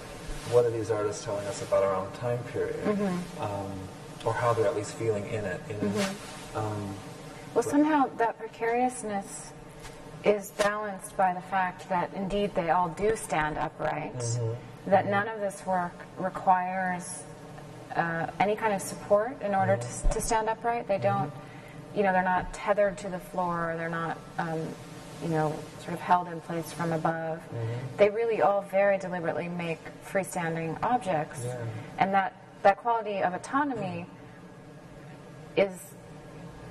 what 0.50 0.66
are 0.66 0.72
these 0.72 0.90
artists 0.90 1.24
telling 1.24 1.46
us 1.46 1.62
about 1.62 1.84
our 1.84 1.94
own 1.96 2.12
time 2.14 2.40
period, 2.46 2.84
Mm-hmm. 2.86 3.42
um, 3.44 3.72
or 4.26 4.34
how 4.34 4.54
they're 4.54 4.66
at 4.66 4.76
least 4.76 4.96
feeling 4.96 5.26
in 5.28 5.46
it? 5.46 5.62
You 5.70 5.76
know? 5.76 5.94
Mm-hmm. 5.94 6.41
Um, 6.56 6.96
Well, 7.54 7.64
somehow 7.64 8.10
that 8.18 8.38
precariousness 8.40 9.52
is 10.24 10.52
balanced 10.52 11.18
by 11.18 11.34
the 11.34 11.42
fact 11.42 11.90
that 11.90 12.12
indeed 12.16 12.54
they 12.56 12.70
all 12.70 12.90
do 12.90 13.16
stand 13.16 13.58
upright, 13.58 14.24
that 14.88 15.10
none 15.10 15.28
of 15.28 15.40
this 15.40 15.66
work 15.66 15.94
requires 16.18 17.24
uh, 17.96 18.28
any 18.40 18.56
kind 18.56 18.74
of 18.74 18.82
support 18.82 19.42
in 19.42 19.54
order 19.56 19.78
to, 19.78 20.10
to 20.14 20.22
stand 20.22 20.48
upright. 20.48 20.88
They 20.88 20.98
don't, 20.98 21.32
you 21.96 22.04
know, 22.04 22.14
they're 22.14 22.24
not 22.24 22.54
tethered 22.54 22.98
to 23.00 23.10
the 23.10 23.20
floor, 23.20 23.74
they're 23.78 23.90
not, 23.90 24.18
um, 24.38 24.62
you 25.24 25.30
know, 25.30 25.54
sort 25.82 25.94
of 25.94 26.00
held 26.00 26.28
in 26.28 26.40
place 26.42 26.72
from 26.72 26.94
above. 26.94 27.42
They 27.98 28.10
really 28.10 28.42
all 28.42 28.62
very 28.62 28.98
deliberately 28.98 29.50
make 29.50 29.80
freestanding 30.06 30.82
objects. 30.84 31.42
Yeah. 31.44 31.58
And 31.98 32.14
that, 32.14 32.36
that 32.64 32.78
quality 32.78 33.22
of 33.22 33.34
autonomy 33.34 34.06
is 35.58 35.72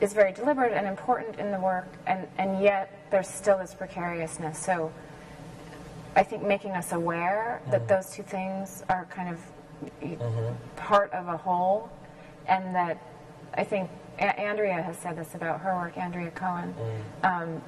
is 0.01 0.13
very 0.13 0.33
deliberate 0.33 0.73
and 0.73 0.87
important 0.87 1.39
in 1.39 1.51
the 1.51 1.61
work, 1.61 1.89
and, 2.07 2.27
and 2.39 2.63
yet 2.63 3.11
there 3.11 3.23
still 3.23 3.59
is 3.59 3.75
precariousness. 3.75 4.59
So 4.59 4.93
I 6.17 6.23
think 6.23 6.43
making 6.43 6.73
us 6.73 6.93
aware 6.93 7.61
that 7.71 7.83
mm-hmm. 7.83 7.87
those 7.89 8.11
two 8.11 8.23
things 8.23 8.83
are 8.89 9.07
kind 9.11 9.29
of 9.29 9.39
y- 10.03 10.17
mm-hmm. 10.19 10.55
part 10.77 11.13
of 11.13 11.29
a 11.29 11.37
whole, 11.37 11.91
and 12.47 12.75
that 12.75 12.99
I 13.55 13.65
think 13.65 13.91
a- 14.19 14.39
Andrea 14.41 14.81
has 14.83 14.97
said 14.97 15.17
this 15.17 15.35
about 15.35 15.61
her 15.61 15.75
work, 15.75 15.99
Andrea 15.99 16.31
Cohen, 16.31 16.75
mm-hmm. 16.75 17.27
um, 17.27 17.63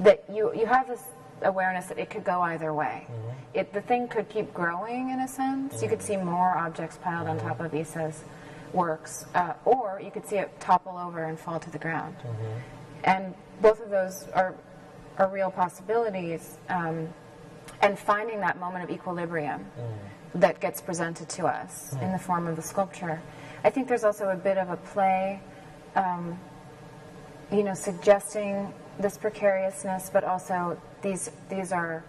that 0.00 0.24
you, 0.32 0.52
you 0.54 0.66
have 0.66 0.88
this 0.88 1.04
awareness 1.42 1.86
that 1.86 1.98
it 1.98 2.08
could 2.10 2.24
go 2.24 2.40
either 2.40 2.72
way. 2.72 3.06
It, 3.52 3.72
the 3.72 3.82
thing 3.82 4.08
could 4.08 4.28
keep 4.28 4.52
growing 4.54 5.10
in 5.10 5.20
a 5.20 5.28
sense. 5.28 5.82
You 5.82 5.88
could 5.88 6.02
see 6.02 6.16
more 6.16 6.56
objects 6.56 6.96
piled 6.96 7.28
on 7.28 7.38
top 7.38 7.60
of 7.60 7.74
Isa's 7.74 8.24
works, 8.74 9.26
uh, 9.34 9.54
or 9.64 10.00
you 10.04 10.10
could 10.10 10.26
see 10.26 10.36
it 10.36 10.50
topple 10.60 10.98
over 10.98 11.24
and 11.24 11.38
fall 11.38 11.60
to 11.60 11.70
the 11.70 11.78
ground. 11.78 12.16
And 13.04 13.34
both 13.62 13.80
of 13.80 13.90
those 13.90 14.26
are, 14.34 14.54
are 15.18 15.28
real 15.28 15.50
possibilities. 15.50 16.58
Um, 16.68 17.08
and 17.82 17.98
finding 17.98 18.40
that 18.40 18.58
moment 18.58 18.84
of 18.84 18.90
equilibrium 18.90 19.64
that 20.34 20.60
gets 20.60 20.80
presented 20.80 21.28
to 21.28 21.46
us 21.46 21.94
in 22.00 22.12
the 22.12 22.18
form 22.18 22.46
of 22.46 22.56
the 22.56 22.62
sculpture. 22.62 23.20
I 23.62 23.70
think 23.70 23.88
there's 23.88 24.04
also 24.04 24.30
a 24.30 24.36
bit 24.36 24.58
of 24.58 24.70
a 24.70 24.76
play, 24.76 25.40
um, 25.94 26.38
you 27.52 27.62
know, 27.62 27.74
suggesting 27.74 28.72
this 28.98 29.16
precariousness, 29.18 30.10
but 30.12 30.24
also 30.24 30.80
these 31.02 31.30
these 31.48 31.72
are 31.72 32.04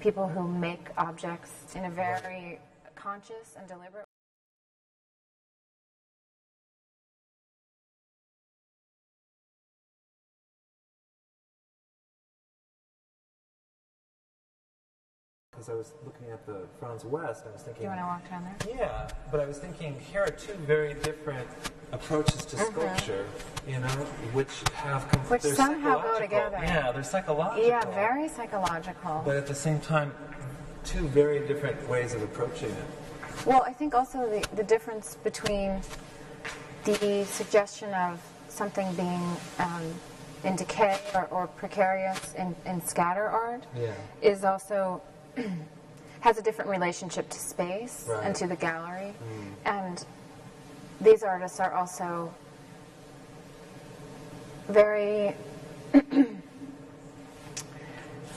people 0.00 0.28
who 0.28 0.46
make 0.46 0.88
objects 0.96 1.50
in 1.74 1.84
a 1.84 1.90
very 1.90 2.58
conscious 2.94 3.54
and 3.58 3.66
deliberate. 3.68 4.09
Because 15.60 15.74
I 15.74 15.76
was 15.76 15.92
looking 16.06 16.30
at 16.32 16.46
the 16.46 16.62
Franz 16.78 17.04
West, 17.04 17.44
I 17.46 17.52
was 17.52 17.60
thinking. 17.62 17.82
Do 17.82 17.90
you 17.90 17.96
want 17.96 18.00
to 18.00 18.06
walk 18.06 18.30
down 18.30 18.44
there? 18.44 18.76
Yeah, 18.76 19.10
but 19.30 19.40
I 19.40 19.44
was 19.44 19.58
thinking 19.58 19.98
here 20.00 20.22
are 20.22 20.30
two 20.30 20.54
very 20.54 20.94
different 20.94 21.46
approaches 21.92 22.46
to 22.46 22.56
sculpture, 22.56 23.26
you 23.68 23.78
know, 23.78 23.88
which 24.32 24.48
have 24.74 25.02
Mm-hmm. 25.10 25.28
Which 25.28 25.42
somehow 25.42 26.02
go 26.02 26.18
together. 26.18 26.58
Yeah, 26.62 26.92
they're 26.92 27.02
psychological. 27.02 27.66
Yeah, 27.66 27.84
very 27.94 28.28
psychological. 28.28 29.22
But 29.24 29.36
at 29.36 29.46
the 29.46 29.54
same 29.54 29.80
time, 29.80 30.12
two 30.84 31.06
very 31.08 31.46
different 31.46 31.88
ways 31.88 32.14
of 32.14 32.22
approaching 32.22 32.70
it. 32.70 32.84
Well, 33.44 33.62
I 33.66 33.72
think 33.72 33.94
also 33.94 34.30
the, 34.30 34.46
the 34.56 34.62
difference 34.62 35.16
between 35.16 35.80
the 36.84 37.24
suggestion 37.24 37.92
of 37.94 38.20
something 38.48 38.92
being 38.94 39.36
um, 39.58 39.94
in 40.44 40.56
decay 40.56 40.98
or, 41.14 41.26
or 41.26 41.46
precarious 41.46 42.34
in, 42.34 42.54
in 42.66 42.80
scatter 42.82 43.26
art 43.26 43.64
Yeah. 43.76 43.92
is 44.22 44.44
also 44.44 45.02
has 46.20 46.38
a 46.38 46.42
different 46.42 46.70
relationship 46.70 47.28
to 47.30 47.38
space 47.38 48.06
Right. 48.08 48.24
and 48.24 48.36
to 48.36 48.46
the 48.46 48.56
gallery. 48.56 49.14
Mm. 49.14 49.52
And 49.64 50.04
these 51.00 51.22
artists 51.22 51.60
are 51.60 51.72
also 51.72 52.32
very 54.68 55.34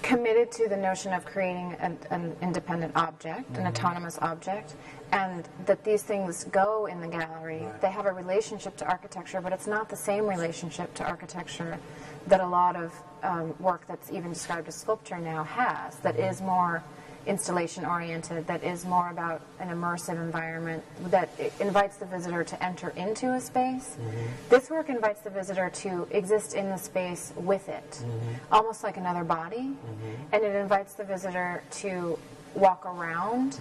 committed 0.02 0.52
to 0.52 0.68
the 0.68 0.78
notion 0.78 1.14
of 1.14 1.26
creating 1.26 1.76
an, 1.80 1.98
an 2.10 2.36
independent 2.42 2.94
object, 2.96 3.50
an 3.50 3.56
mm-hmm. 3.56 3.68
autonomous 3.68 4.18
object, 4.22 4.76
and 5.12 5.48
that 5.66 5.84
these 5.84 6.04
things 6.04 6.46
go 6.46 6.88
in 6.88 7.00
the 7.02 7.08
gallery. 7.08 7.62
Right. 7.62 7.82
They 7.82 7.92
have 7.92 8.06
a 8.06 8.12
relationship 8.12 8.76
to 8.78 8.86
architecture, 8.88 9.42
but 9.42 9.54
it's 9.54 9.68
not 9.68 9.90
the 9.90 9.96
same 9.96 10.28
relationship 10.28 10.94
to 10.96 11.06
architecture 11.06 11.78
that 12.28 12.42
a 12.42 12.48
lot 12.48 12.76
of 12.76 12.94
um, 13.24 13.54
work 13.60 13.86
that's 13.88 14.12
even 14.12 14.32
described 14.34 14.68
as 14.68 14.76
sculpture 14.76 15.18
now 15.18 15.44
has, 15.44 15.96
That 15.98 16.20
is 16.20 16.42
more 16.42 16.84
installation 17.26 17.86
oriented, 17.86 18.46
that 18.48 18.64
is 18.64 18.86
more 18.86 19.10
about 19.10 19.42
an 19.60 19.70
immersive 19.70 20.22
environment, 20.22 20.84
that 21.10 21.30
invites 21.60 21.98
the 21.98 22.06
visitor 22.06 22.44
to 22.44 22.64
enter 22.64 22.90
into 22.98 23.34
a 23.34 23.40
space. 23.40 23.96
Mm-hmm. 23.98 24.26
This 24.50 24.70
work 24.70 24.90
invites 24.90 25.22
the 25.22 25.30
visitor 25.30 25.70
to 25.70 26.08
exist 26.12 26.54
in 26.54 26.70
the 26.70 26.78
space 26.78 27.32
with 27.38 27.70
it, 27.70 27.92
mm-hmm. 27.92 28.34
almost 28.52 28.84
like 28.84 28.98
another 28.98 29.24
body, 29.24 29.70
mm-hmm. 29.70 30.34
and 30.34 30.44
it 30.44 30.56
invites 30.56 30.96
the 30.96 31.06
visitor 31.06 31.64
to 31.72 32.20
walk 32.56 32.86
around. 32.86 33.60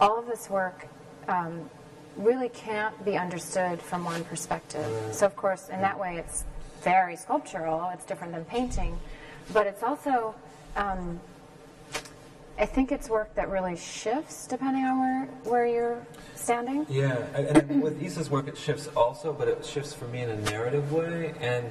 All 0.00 0.18
of 0.18 0.26
this 0.26 0.50
work 0.50 0.88
um, 1.28 1.70
really 2.16 2.48
can't 2.48 3.04
be 3.04 3.16
understood 3.16 3.80
from 3.80 4.04
one 4.04 4.24
perspective. 4.24 4.86
So, 5.12 5.26
of 5.26 5.36
course, 5.36 5.68
in 5.68 5.80
that 5.80 5.98
way, 5.98 6.18
it's 6.18 6.44
very 6.84 7.16
sculptural, 7.16 7.90
it's 7.92 8.04
different 8.04 8.32
than 8.32 8.44
painting, 8.44 8.98
but 9.52 9.66
it's 9.66 9.82
also. 9.82 10.34
Um, 10.76 11.20
I 12.56 12.66
think 12.66 12.92
it's 12.92 13.08
work 13.08 13.34
that 13.34 13.48
really 13.48 13.74
shifts 13.76 14.46
depending 14.46 14.84
on 14.84 15.00
where, 15.00 15.26
where 15.42 15.66
you're 15.66 16.06
standing. 16.36 16.86
Yeah, 16.88 17.16
and, 17.34 17.82
with 17.82 18.00
Isa's 18.00 18.30
work, 18.30 18.46
it 18.46 18.56
shifts 18.56 18.88
also, 18.96 19.32
but 19.32 19.48
it 19.48 19.64
shifts 19.64 19.92
for 19.92 20.04
me 20.04 20.20
in 20.20 20.30
a 20.30 20.36
narrative 20.42 20.92
way, 20.92 21.34
and 21.40 21.68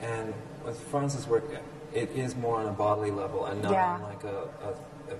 and 0.00 0.32
with 0.64 0.80
Franz's 0.90 1.26
work, 1.26 1.44
it 1.92 2.10
is 2.12 2.36
more 2.36 2.58
on 2.58 2.66
a 2.66 2.72
bodily 2.72 3.10
level 3.10 3.44
and 3.46 3.62
not 3.62 3.72
Yeah. 3.72 3.94
on 3.96 4.02
like 4.02 4.24
a, 4.24 4.48
a, 4.64 4.70
a. 5.12 5.16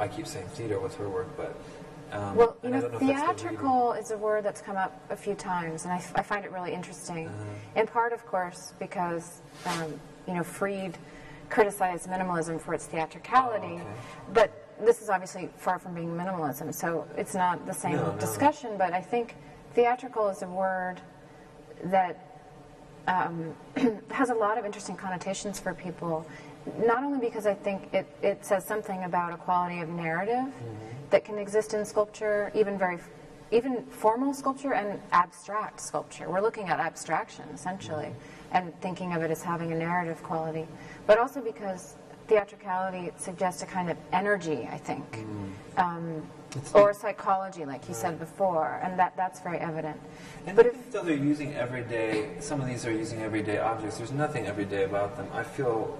I 0.00 0.08
keep 0.08 0.26
saying 0.26 0.48
theater 0.48 0.80
with 0.80 0.96
her 0.96 1.08
work, 1.08 1.28
but. 1.36 1.54
Um, 2.12 2.36
Well, 2.36 2.56
you 2.62 2.70
know, 2.70 2.78
know 2.80 2.86
if 2.86 2.92
that's 2.92 3.00
the 3.00 3.06
reading. 3.06 3.20
theatrical 3.22 3.92
is 3.94 4.10
a 4.10 4.18
word 4.18 4.44
that's 4.44 4.60
come 4.60 4.76
up 4.76 5.00
a 5.10 5.16
few 5.16 5.34
times, 5.34 5.84
and 5.84 5.92
I, 5.92 5.96
f- 5.96 6.12
I 6.14 6.22
find 6.22 6.44
it 6.44 6.52
really 6.52 6.72
interesting. 6.72 7.28
Uh-huh. 7.28 7.80
In 7.80 7.86
part, 7.86 8.12
of 8.12 8.24
course, 8.26 8.74
because 8.78 9.40
um, 9.66 9.98
you 10.28 10.34
know 10.34 10.42
Fried 10.44 10.98
criticized 11.48 12.08
minimalism 12.08 12.60
for 12.60 12.74
its 12.74 12.86
theatricality, 12.86 13.74
Oh, 13.74 13.76
okay. 13.76 13.86
but 14.32 14.58
this 14.80 15.00
is 15.02 15.08
obviously 15.10 15.48
far 15.56 15.78
from 15.78 15.94
being 15.94 16.08
minimalism, 16.14 16.74
so 16.74 17.06
it's 17.16 17.34
not 17.34 17.66
the 17.66 17.74
same 17.74 17.96
No, 17.96 18.12
no. 18.12 18.18
discussion. 18.18 18.76
But 18.76 18.92
I 18.92 19.00
think 19.00 19.36
theatrical 19.74 20.28
is 20.28 20.42
a 20.42 20.46
word 20.48 21.00
that 21.84 22.18
um, 23.08 23.54
has 24.10 24.30
a 24.30 24.34
lot 24.34 24.58
of 24.58 24.64
interesting 24.64 24.96
connotations 24.96 25.58
for 25.58 25.72
people. 25.74 26.26
Not 26.86 27.02
only 27.02 27.18
because 27.18 27.44
I 27.46 27.54
think 27.54 27.92
it, 27.92 28.06
it 28.22 28.44
says 28.44 28.64
something 28.64 29.02
about 29.04 29.32
a 29.32 29.36
quality 29.36 29.80
of 29.80 29.88
narrative 29.88 30.46
that 31.12 31.24
can 31.24 31.38
exist 31.38 31.74
in 31.74 31.84
sculpture, 31.84 32.50
even 32.54 32.76
very, 32.76 32.98
even 33.52 33.84
formal 33.86 34.34
sculpture 34.34 34.74
and 34.74 35.00
abstract 35.12 35.80
sculpture. 35.80 36.28
We're 36.28 36.40
looking 36.40 36.68
at 36.68 36.80
abstraction 36.80 37.44
essentially, 37.54 38.10
and 38.50 38.78
thinking 38.80 39.12
of 39.14 39.22
it 39.22 39.30
as 39.30 39.42
having 39.42 39.70
a 39.70 39.76
narrative 39.76 40.22
quality, 40.22 40.66
but 41.06 41.18
also 41.18 41.40
because 41.40 41.94
theatricality 42.26 43.12
suggests 43.16 43.62
a 43.62 43.66
kind 43.66 43.90
of 43.90 43.96
energy. 44.12 44.68
I 44.70 44.78
think. 44.78 45.24
Um, 45.76 46.22
or 46.74 46.92
psychology, 46.92 47.64
like 47.64 47.88
you 47.88 47.94
said 47.94 48.18
before, 48.18 48.78
and 48.82 48.98
that, 48.98 49.16
that's 49.16 49.40
very 49.40 49.58
evident. 49.58 49.98
And 50.46 50.54
but 50.54 50.66
if, 50.66 50.92
though 50.92 51.02
they're 51.02 51.16
using 51.16 51.54
everyday, 51.54 52.28
some 52.40 52.60
of 52.60 52.66
these 52.66 52.84
are 52.84 52.92
using 52.92 53.22
everyday 53.22 53.58
objects. 53.58 53.96
There's 53.96 54.12
nothing 54.12 54.46
everyday 54.46 54.84
about 54.84 55.16
them. 55.16 55.28
I 55.32 55.44
feel 55.44 55.98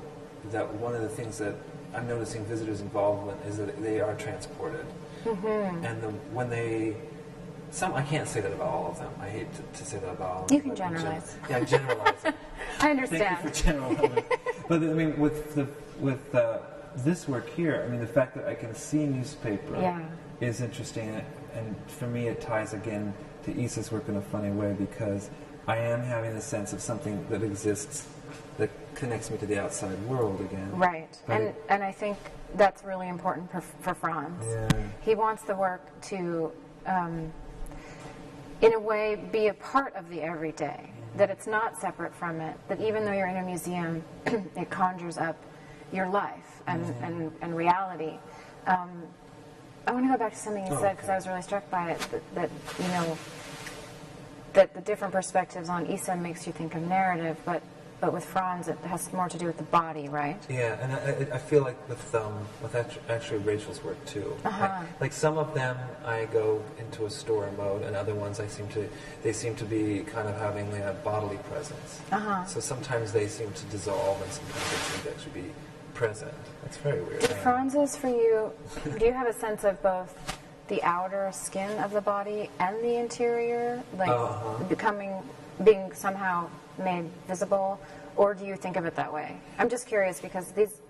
that 0.51 0.71
one 0.75 0.95
of 0.95 1.01
the 1.01 1.09
things 1.09 1.39
that 1.39 1.55
I'm 1.95 2.07
noticing 2.09 2.45
visitors' 2.47 2.81
involvement 2.81 3.39
is 3.47 3.57
that 3.59 3.83
they 3.83 4.01
are 4.01 4.15
transported, 4.15 4.87
Mm-hmm. 5.25 5.85
and 5.85 6.03
the, 6.03 6.09
when 6.35 6.51
they, 6.51 6.97
some 7.71 7.93
I 7.95 8.03
can't 8.03 8.27
say 8.29 8.41
that 8.41 8.53
about 8.53 8.67
all 8.69 8.91
of 8.91 8.99
them. 8.99 9.13
I 9.21 9.29
hate 9.29 9.47
to, 9.55 9.63
to 9.79 9.85
say 9.85 9.99
that 9.99 10.09
about 10.11 10.31
all 10.31 10.43
of 10.43 10.49
them. 10.49 10.57
You 10.57 10.63
can 10.63 10.71
in 10.73 10.77
gen- 10.77 10.93
generalize. 10.95 11.37
yeah, 11.49 11.61
generalize. 11.65 12.15
I 12.81 12.91
understand. 12.91 13.39
Thank 13.39 13.45
you 13.45 13.51
for 13.51 13.55
generalizing. 13.65 14.25
but 14.69 14.83
I 14.83 14.87
mean, 14.87 15.19
with 15.21 15.55
the 15.55 15.69
with 16.01 16.35
uh, 16.35 16.59
this 16.97 17.29
work 17.29 17.49
here, 17.51 17.85
I 17.87 17.89
mean, 17.91 18.01
the 18.01 18.07
fact 18.07 18.35
that 18.35 18.47
I 18.49 18.55
can 18.57 18.75
see 18.75 19.07
newspaper 19.07 19.77
Yeah. 19.81 20.05
is 20.41 20.61
interesting, 20.61 21.23
and 21.55 21.77
for 21.87 22.09
me, 22.09 22.27
it 22.27 22.41
ties 22.41 22.73
again 22.73 23.15
to 23.45 23.53
Isa's 23.63 23.93
work 23.93 24.09
in 24.09 24.17
a 24.17 24.23
funny 24.23 24.51
way 24.51 24.73
because 24.77 25.31
I 25.69 25.77
am 25.77 26.03
having 26.03 26.33
a 26.33 26.41
sense 26.41 26.73
of 26.73 26.81
something 26.81 27.25
that 27.31 27.45
exists 27.45 28.09
that 28.59 28.71
connects 29.03 29.33
me 29.33 29.37
to 29.39 29.47
the 29.47 29.59
outside 29.61 30.01
world 30.05 30.41
again. 30.41 30.71
Right, 30.79 31.09
But 31.27 31.35
and 31.35 31.45
it- 31.49 31.65
and 31.69 31.83
I 31.83 31.91
think 31.91 32.17
that's 32.55 32.85
really 32.85 33.09
important 33.09 33.51
for, 33.51 33.61
for 33.61 33.95
Franz. 33.95 34.45
Yeah. 34.47 34.69
He 35.01 35.17
wants 35.17 35.43
the 35.43 35.57
work 35.57 35.83
to, 36.03 36.53
um, 36.87 37.33
in 38.61 38.75
a 38.75 38.79
way, 38.79 39.17
be 39.33 39.49
a 39.49 39.55
part 39.55 39.97
of 39.97 40.09
the 40.09 40.23
everyday. 40.23 40.89
That 41.17 41.31
it's 41.31 41.49
not 41.49 41.79
separate 41.81 42.15
from 42.15 42.41
it. 42.41 42.57
That 42.69 42.81
even 42.81 43.05
though 43.05 43.13
you're 43.13 43.27
in 43.27 43.37
a 43.39 43.43
museum, 43.43 44.05
it 44.27 44.71
conjures 44.71 45.19
up 45.19 45.37
your 45.93 46.09
life 46.09 46.63
and 46.69 46.83
and, 47.03 47.33
and 47.43 47.57
reality. 47.57 48.15
Um, 48.69 49.03
I 49.87 49.91
want 49.93 50.05
to 50.07 50.13
go 50.13 50.17
back 50.17 50.33
to 50.33 50.39
something 50.39 50.65
you 50.65 50.73
Oh, 50.73 50.81
said 50.81 50.93
because 50.97 51.07
okay. 51.11 51.13
I 51.15 51.17
was 51.17 51.27
really 51.27 51.43
struck 51.43 51.69
by 51.71 51.91
it. 51.91 51.99
That, 52.13 52.23
that 52.37 52.51
you 52.81 52.89
know 52.95 53.19
that 54.53 54.73
the 54.75 54.81
different 54.81 55.13
perspectives 55.13 55.69
on 55.69 55.87
Isa 55.91 56.15
makes 56.17 56.47
you 56.47 56.53
think 56.53 56.75
of 56.77 56.83
narrative, 56.83 57.37
but 57.45 57.63
but 58.03 58.13
with 58.13 58.25
Franz 58.25 58.67
it 58.67 58.77
has 58.79 59.11
more 59.13 59.29
to 59.29 59.39
do 59.39 59.47
with 59.47 59.57
the 59.57 59.63
body, 59.81 60.09
right? 60.09 60.37
Yeah, 60.51 60.77
and 60.83 60.93
I, 60.93 60.97
I- 61.33 61.37
I 61.37 61.39
feel 61.39 61.63
like 61.63 61.79
with 61.89 62.15
um, 62.17 62.35
with 62.61 62.75
actually 63.09 63.39
Rachel's 63.39 63.83
work 63.85 64.05
too. 64.05 64.37
Uh-huh. 64.45 64.61
Like, 64.61 65.01
like 65.01 65.13
some 65.13 65.39
of 65.39 65.55
them, 65.55 65.77
I 66.05 66.25
go 66.27 66.61
into 66.81 67.07
a 67.07 67.11
store 67.11 67.49
mode, 67.57 67.83
and 67.83 67.95
other 67.95 68.15
ones, 68.15 68.41
I 68.41 68.49
seem 68.49 68.67
to 68.71 68.89
they 69.23 69.33
seem 69.33 69.55
to 69.55 69.65
be 69.65 70.01
kind 70.01 70.29
of 70.29 70.37
having 70.37 70.67
a 70.83 70.93
bodily 71.05 71.39
presence. 71.49 72.01
Uh-huh. 72.11 72.45
So 72.45 72.59
sometimes 72.59 73.13
they 73.13 73.29
seem 73.29 73.53
to 73.53 73.65
dissolve, 73.67 74.21
and 74.21 74.33
sometimes 74.33 74.71
they 74.71 74.77
seem 74.91 75.03
to 75.05 75.11
actually 75.11 75.41
be 75.43 75.51
present. 75.95 76.35
That's 76.65 76.79
very 76.79 77.03
weird. 77.03 77.21
Do 77.21 77.29
Franz's 77.47 77.95
for 77.97 78.09
you, 78.09 78.51
do 78.99 79.07
you 79.07 79.13
have 79.13 79.29
a 79.29 79.33
sense 79.33 79.63
of 79.63 79.81
both 79.81 80.13
the 80.67 80.83
outer 80.83 81.31
skin 81.33 81.71
of 81.79 81.93
the 81.93 82.01
body 82.01 82.51
and 82.59 82.75
the 82.83 82.97
interior, 82.97 83.81
like 83.97 84.09
Uh-huh. 84.11 84.65
becoming, 84.65 85.13
being 85.65 85.93
somehow 85.93 86.49
made 86.79 87.09
visible, 87.29 87.79
or 88.17 88.35
do 88.35 88.45
you 88.45 88.57
think 88.57 88.77
of 88.77 88.85
it 88.87 88.95
that 88.97 89.13
way? 89.13 89.37
I'm 89.59 89.69
just 89.69 89.87
curious 89.87 90.21
because 90.21 90.53
these 90.53 90.81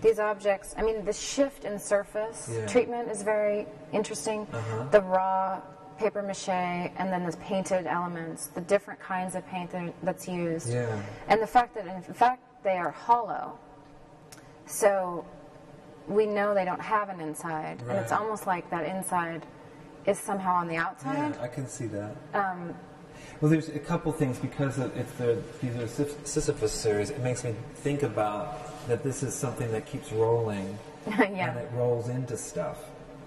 these 0.00 0.18
objects, 0.18 0.74
I 0.78 0.82
mean, 0.82 1.04
the 1.04 1.12
shift 1.12 1.64
in 1.64 1.78
surface 1.78 2.50
Yeah. 2.50 2.66
treatment 2.66 3.10
is 3.10 3.22
very 3.22 3.66
interesting. 3.92 4.46
Uh-huh. 4.50 4.84
The 4.90 5.02
raw 5.02 5.60
paper 5.98 6.22
mache 6.22 6.48
and 6.48 7.12
then 7.12 7.24
the 7.26 7.36
painted 7.36 7.86
elements, 7.86 8.46
the 8.46 8.62
different 8.62 8.98
kinds 8.98 9.34
of 9.34 9.46
paint 9.46 9.70
that, 9.72 9.92
that's 10.02 10.26
used, 10.26 10.72
Yeah. 10.72 10.98
and 11.28 11.40
the 11.40 11.46
fact 11.46 11.74
that 11.74 11.86
in 11.86 12.02
fact 12.14 12.42
they 12.64 12.78
are 12.78 12.90
hollow. 12.90 13.58
So 14.66 15.24
we 16.08 16.24
know 16.26 16.54
they 16.54 16.64
don't 16.64 16.80
have 16.80 17.10
an 17.10 17.20
inside, 17.20 17.82
and 17.82 17.92
it's 17.92 18.12
almost 18.12 18.46
like 18.46 18.68
that 18.70 18.84
inside 18.86 19.44
is 20.06 20.18
somehow 20.18 20.54
on 20.54 20.68
the 20.68 20.76
outside. 20.76 21.34
Yeah. 21.36 21.42
I 21.42 21.48
can 21.48 21.66
see 21.68 21.86
that. 21.88 22.16
Um, 22.32 22.74
Well, 23.44 23.50
there's 23.50 23.68
a 23.68 23.78
couple 23.78 24.10
things 24.10 24.38
because 24.38 24.78
of, 24.78 24.96
it's 24.96 25.12
the 25.18 25.36
these 25.60 25.76
are 25.76 25.86
Sisyphus 26.24 26.72
series. 26.72 27.10
It 27.10 27.20
makes 27.20 27.44
me 27.44 27.54
think 27.74 28.02
about 28.02 28.88
that 28.88 29.02
this 29.02 29.22
is 29.22 29.34
something 29.34 29.70
that 29.72 29.84
keeps 29.84 30.10
rolling, 30.12 30.78
and 31.06 31.58
it 31.58 31.70
rolls 31.74 32.08
into 32.08 32.38
stuff, 32.38 32.78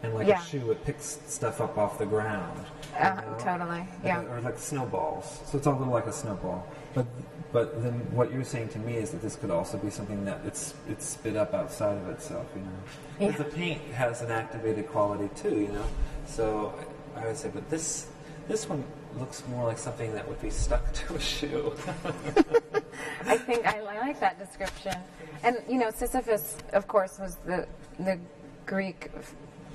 and 0.02 0.16
like 0.16 0.26
Yeah. 0.26 0.42
a 0.42 0.44
shoe, 0.44 0.72
it 0.72 0.84
picks 0.84 1.20
stuff 1.28 1.62
up 1.62 1.78
off 1.78 2.00
the 2.00 2.08
ground. 2.08 2.66
you 2.94 3.06
uh, 3.06 3.14
know? 3.14 3.36
totally. 3.38 3.70
Like 3.82 3.88
Yeah, 4.04 4.24
a- 4.24 4.26
or 4.26 4.42
like 4.42 4.58
snowballs. 4.58 5.40
So 5.46 5.60
it's 5.60 5.68
all 5.68 5.76
a 5.76 5.78
little 5.78 5.94
like 5.94 6.08
a 6.08 6.12
snowball. 6.12 6.66
But 6.96 7.06
but 7.54 7.84
then 7.84 7.94
what 8.10 8.34
you're 8.34 8.44
saying 8.44 8.70
to 8.70 8.80
me 8.80 8.96
is 8.96 9.12
that 9.12 9.22
this 9.22 9.36
could 9.36 9.52
also 9.52 9.78
be 9.78 9.92
something 9.92 10.26
that 10.26 10.40
it's 10.48 10.74
it's 10.90 11.06
spit 11.06 11.36
up 11.36 11.54
outside 11.54 11.96
of 11.96 12.10
itself. 12.10 12.48
You 12.56 12.62
know, 12.64 13.30
Yeah. 13.30 13.38
The 13.38 13.44
paint 13.44 13.82
has 13.94 14.24
an 14.24 14.32
activated 14.32 14.88
quality 14.90 15.30
too. 15.36 15.60
You 15.60 15.68
know, 15.74 15.86
so 16.26 16.74
I 17.16 17.28
would 17.28 17.38
say, 17.38 17.52
but 17.54 17.70
this 17.70 18.08
this 18.48 18.68
one 18.68 18.84
looks 19.18 19.44
more 19.50 19.66
like 19.66 19.78
something 19.78 20.14
that 20.14 20.28
would 20.28 20.42
be 20.42 20.50
stuck 20.50 20.92
to 20.94 21.16
a 21.16 21.20
shoe. 21.20 21.74
I 23.26 23.38
think 23.38 23.66
I, 23.66 23.82
like 23.82 24.20
that 24.20 24.40
description. 24.40 24.96
And 25.44 25.58
you 25.70 25.78
know, 25.78 25.92
Sisyphus, 25.92 26.58
of 26.74 26.88
course, 26.88 27.20
was 27.20 27.36
the 27.46 27.68
the 28.00 28.20
Greek 28.66 29.12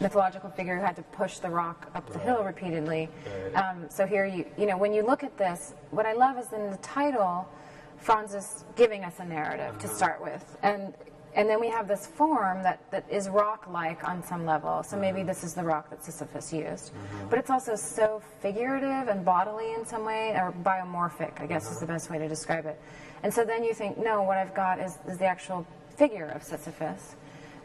mythological 0.00 0.50
figure 0.50 0.76
who 0.76 0.82
had 0.82 0.96
to 0.96 1.02
push 1.02 1.38
the 1.38 1.48
rock 1.48 1.90
up 1.94 2.10
the 2.12 2.18
hill 2.18 2.42
repeatedly. 2.42 3.08
Right. 3.52 3.54
Um, 3.54 3.86
so 3.88 4.06
here 4.06 4.26
you 4.26 4.44
you 4.56 4.66
know 4.66 4.76
when 4.76 4.92
you 4.92 5.02
look 5.04 5.22
at 5.22 5.36
this, 5.36 5.74
what 5.90 6.06
I 6.06 6.12
love 6.12 6.38
is 6.38 6.52
in 6.52 6.70
the 6.70 6.78
title, 6.78 7.48
Franz 7.98 8.34
is 8.34 8.64
giving 8.76 9.04
us 9.04 9.18
a 9.18 9.24
narrative 9.24 9.78
to 9.78 9.88
start 9.88 10.22
with, 10.22 10.56
and 10.62 10.94
and 11.34 11.48
then 11.48 11.60
we 11.60 11.68
have 11.68 11.88
this 11.88 12.06
form 12.06 12.62
that, 12.62 12.78
that 12.90 13.04
is 13.10 13.28
rock-like 13.28 14.06
on 14.06 14.22
some 14.22 14.44
level. 14.44 14.82
So 14.82 14.98
maybe 14.98 15.22
this 15.22 15.44
is 15.44 15.54
the 15.54 15.62
rock 15.62 15.88
that 15.90 16.04
Sisyphus 16.04 16.52
used, 16.52 16.92
but 17.30 17.38
it's 17.38 17.50
also 17.50 17.74
so 17.74 18.22
figurative 18.40 19.08
and 19.08 19.24
bodily 19.24 19.72
in 19.72 19.86
some 19.86 20.04
way, 20.04 20.32
or 20.36 20.52
biomorphic, 20.62 21.40
I 21.40 21.46
guess 21.46 21.70
is 21.70 21.80
the 21.80 21.86
best 21.86 22.10
way 22.10 22.18
to 22.18 22.28
describe 22.28 22.66
it. 22.66 22.78
And 23.22 23.32
so 23.32 23.44
then 23.44 23.64
you 23.64 23.72
think, 23.72 23.96
no, 23.98 24.22
what 24.22 24.36
I've 24.36 24.54
got 24.54 24.78
is, 24.78 24.98
is 25.08 25.18
the 25.18 25.26
actual 25.26 25.66
figure 25.96 26.26
of 26.26 26.42
Sisyphus. 26.42 27.16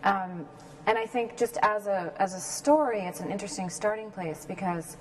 Um, 0.03 0.45
and 0.86 0.97
I 0.97 1.06
think 1.06 1.36
just 1.36 1.58
as 1.63 1.88
a 1.88 2.13
as 2.17 2.34
a 2.34 2.39
story, 2.39 3.01
it's 3.01 3.19
an 3.19 3.30
interesting 3.30 3.69
starting 3.69 4.10
place 4.10 4.45
because 4.45 4.95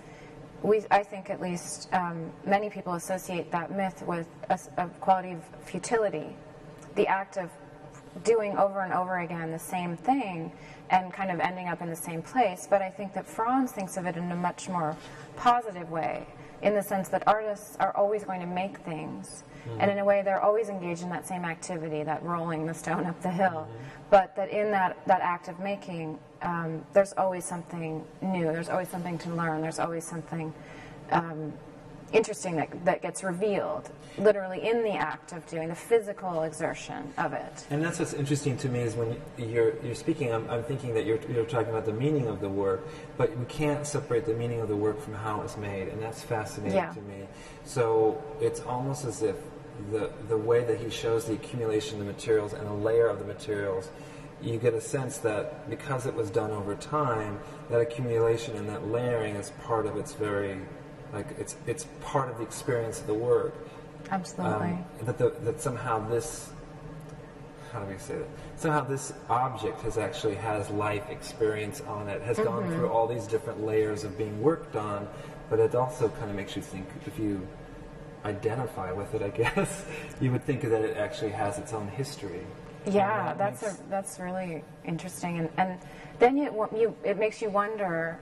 we, 0.63 0.83
I 0.91 1.05
think 1.05 1.31
at 1.31 1.41
least, 1.41 1.89
um, 1.93 2.33
many 2.45 2.71
people 2.71 2.95
associate 2.95 3.53
that 3.53 3.71
myth 3.71 4.03
with 4.05 4.27
a 4.49 4.89
quality 5.01 5.33
of 5.33 5.45
futility, 5.65 6.35
the 6.97 7.07
act 7.07 7.37
of 7.37 7.51
doing 8.25 8.57
over 8.57 8.81
and 8.81 8.93
over 8.93 9.19
again 9.19 9.51
the 9.51 9.59
same 9.59 9.97
thing 9.97 10.53
and 10.91 11.13
kind 11.13 11.31
of 11.31 11.41
ending 11.41 11.69
up 11.69 11.83
in 11.83 11.91
the 11.91 11.97
same 11.97 12.23
place. 12.23 12.67
But 12.69 12.83
I 12.83 12.91
think 12.91 13.13
that 13.15 13.27
Franz 13.27 13.73
thinks 13.73 13.97
of 13.97 14.07
it 14.07 14.17
in 14.17 14.31
a 14.31 14.37
much 14.37 14.69
more 14.69 14.97
positive 15.37 15.91
way, 15.91 16.27
in 16.63 16.75
the 16.75 16.83
sense 16.83 17.09
that 17.09 17.23
artists 17.27 17.77
are 17.79 17.95
always 17.97 18.25
going 18.25 18.41
to 18.41 18.47
make 18.47 18.79
things. 18.79 19.45
And 19.81 19.91
in 19.91 19.99
a 19.99 20.05
way, 20.05 20.23
they're 20.23 20.41
always 20.41 20.69
engaged 20.69 21.03
in 21.03 21.09
that 21.11 21.27
same 21.27 21.45
activity, 21.45 22.05
that 22.05 22.23
rolling 22.23 22.67
the 22.67 22.75
stone 22.75 23.05
up 23.05 23.21
the 23.21 23.31
hill. 23.31 23.67
But 24.11 24.37
that 24.37 24.49
in 24.51 24.71
that, 24.71 24.97
that 25.07 25.21
act 25.23 25.49
of 25.49 25.59
making, 25.59 26.21
um, 26.43 26.85
there's 26.93 27.13
always 27.15 27.45
something 27.45 28.05
new. 28.23 28.45
There's 28.45 28.69
always 28.69 28.89
something 28.89 29.19
to 29.19 29.31
learn. 29.31 29.63
There's 29.63 29.81
always 29.81 30.05
something 30.05 30.55
um, 31.11 31.53
interesting 32.13 32.57
that, 32.57 32.85
that 32.85 33.03
gets 33.03 33.23
revealed 33.25 33.91
literally 34.19 34.67
in 34.69 34.83
the 34.83 34.93
act 34.93 35.33
of 35.33 35.47
doing 35.49 35.69
the 35.69 35.75
physical 35.75 36.43
exertion 36.45 37.13
of 37.19 37.33
it. 37.33 37.67
And 37.71 37.83
that's 37.83 37.99
what's 37.99 38.15
interesting 38.15 38.57
to 38.59 38.69
me 38.69 38.81
is 38.81 38.95
when 38.95 39.21
you're 39.37 39.75
you're 39.83 39.95
speaking, 39.95 40.33
I'm, 40.33 40.49
I'm 40.49 40.63
thinking 40.63 40.95
that 40.95 41.05
you're 41.05 41.21
you're 41.31 41.45
talking 41.45 41.69
about 41.71 41.85
the 41.85 41.93
meaning 41.93 42.27
of 42.29 42.41
the 42.41 42.49
work, 42.49 42.87
but 43.17 43.37
we 43.37 43.45
can't 43.47 43.87
separate 43.87 44.25
the 44.25 44.35
meaning 44.35 44.61
of 44.61 44.69
the 44.69 44.77
work 44.77 45.01
from 45.01 45.15
how 45.15 45.43
it's 45.43 45.57
made, 45.57 45.89
and 45.89 46.01
that's 46.01 46.23
fascinating 46.23 46.77
Yeah. 46.77 46.93
to 46.93 47.01
me. 47.03 47.27
So 47.65 48.23
it's 48.41 48.61
almost 48.61 49.05
as 49.05 49.23
if 49.23 49.37
the 49.91 50.11
the 50.29 50.37
way 50.37 50.65
that 50.65 50.79
he 50.79 50.89
shows 50.91 51.27
the 51.27 51.35
accumulation 51.35 52.01
of 52.01 52.07
the 52.07 52.13
materials 52.13 52.53
and 52.55 52.67
the 52.67 52.73
layer 52.73 53.09
of 53.09 53.19
the 53.19 53.25
materials. 53.27 53.91
You 54.43 54.59
get 54.59 54.75
a 54.75 54.81
sense 54.83 55.17
that 55.19 55.69
because 55.71 56.05
it 56.05 56.15
was 56.15 56.31
done 56.31 56.51
over 56.51 56.75
time, 56.75 57.41
that 57.71 57.81
accumulation 57.81 58.55
and 58.57 58.69
that 58.69 58.87
layering 58.89 59.35
is 59.35 59.51
part 59.65 59.87
of 59.87 59.97
its 59.97 60.13
very, 60.13 60.59
like 61.13 61.27
it's 61.39 61.57
it's 61.67 61.87
part 62.03 62.31
of 62.31 62.39
the 62.39 62.43
experience 62.45 63.01
of 63.01 63.07
the 63.07 63.15
work. 63.15 63.55
Absolutely. 64.11 64.69
Um, 64.69 64.85
that, 65.03 65.19
the, 65.19 65.31
that 65.43 65.61
somehow 65.61 65.99
this, 66.09 66.51
how 67.73 67.81
do 67.81 67.93
we 67.93 67.99
say 67.99 68.17
that? 68.17 68.29
Somehow 68.57 68.85
this 68.85 69.13
object 69.29 69.81
has 69.83 69.99
actually 69.99 70.37
has 70.37 70.71
life 70.71 71.09
experience 71.11 71.81
on 71.83 72.09
it, 72.09 72.23
has 72.23 72.39
gone 72.39 72.69
through 72.71 72.89
all 72.89 73.09
these 73.09 73.27
different 73.27 73.65
layers 73.65 74.05
of 74.05 74.17
being 74.17 74.41
worked 74.41 74.77
on, 74.77 75.09
but 75.51 75.59
it 75.59 75.75
also 75.75 76.09
kind 76.09 76.31
of 76.31 76.37
makes 76.37 76.55
you 76.55 76.63
think 76.63 76.87
if 77.05 77.19
you 77.19 77.47
identify 78.25 78.93
with 78.93 79.13
it, 79.15 79.23
I 79.23 79.29
guess, 79.43 79.85
you 80.21 80.31
would 80.31 80.45
think 80.45 80.63
that 80.63 80.83
it 80.83 80.97
actually 80.97 81.33
has 81.33 81.59
its 81.59 81.73
own 81.73 81.89
history. 81.89 82.47
Yeah, 82.87 83.35
that 83.35 83.39
that's 83.39 83.63
makes- 83.63 83.75
a, 83.81 83.91
that's 83.91 84.21
really 84.21 84.63
interesting, 84.85 85.39
and 85.41 85.51
and 85.59 85.79
then 86.21 86.37
you, 86.37 86.69
you 86.77 86.97
it 87.03 87.19
makes 87.19 87.43
you 87.43 87.51
wonder, 87.51 88.21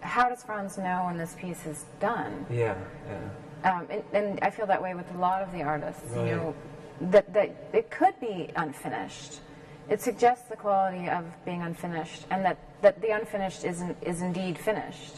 how 0.00 0.28
does 0.28 0.42
Franz 0.42 0.78
know 0.78 1.04
when 1.06 1.18
this 1.18 1.34
piece 1.38 1.66
is 1.66 1.84
done? 2.00 2.46
Yeah, 2.50 2.76
yeah. 3.06 3.72
Um, 3.72 3.86
and, 3.90 4.02
and 4.12 4.38
I 4.42 4.50
feel 4.50 4.66
that 4.66 4.82
way 4.82 4.94
with 4.94 5.12
a 5.14 5.18
lot 5.18 5.42
of 5.42 5.52
the 5.52 5.62
artists. 5.62 6.02
You 6.14 6.22
know, 6.22 6.54
that 7.00 7.32
that 7.32 7.70
it 7.72 7.90
could 7.90 8.18
be 8.20 8.50
unfinished. 8.56 9.40
It 9.88 10.00
suggests 10.00 10.48
the 10.48 10.56
quality 10.56 11.08
of 11.08 11.24
being 11.44 11.62
unfinished, 11.62 12.26
and 12.30 12.44
that, 12.44 12.58
that 12.82 13.00
the 13.00 13.10
unfinished 13.10 13.64
isn't 13.64 13.96
is 14.02 14.20
indeed 14.22 14.58
finished. 14.58 15.16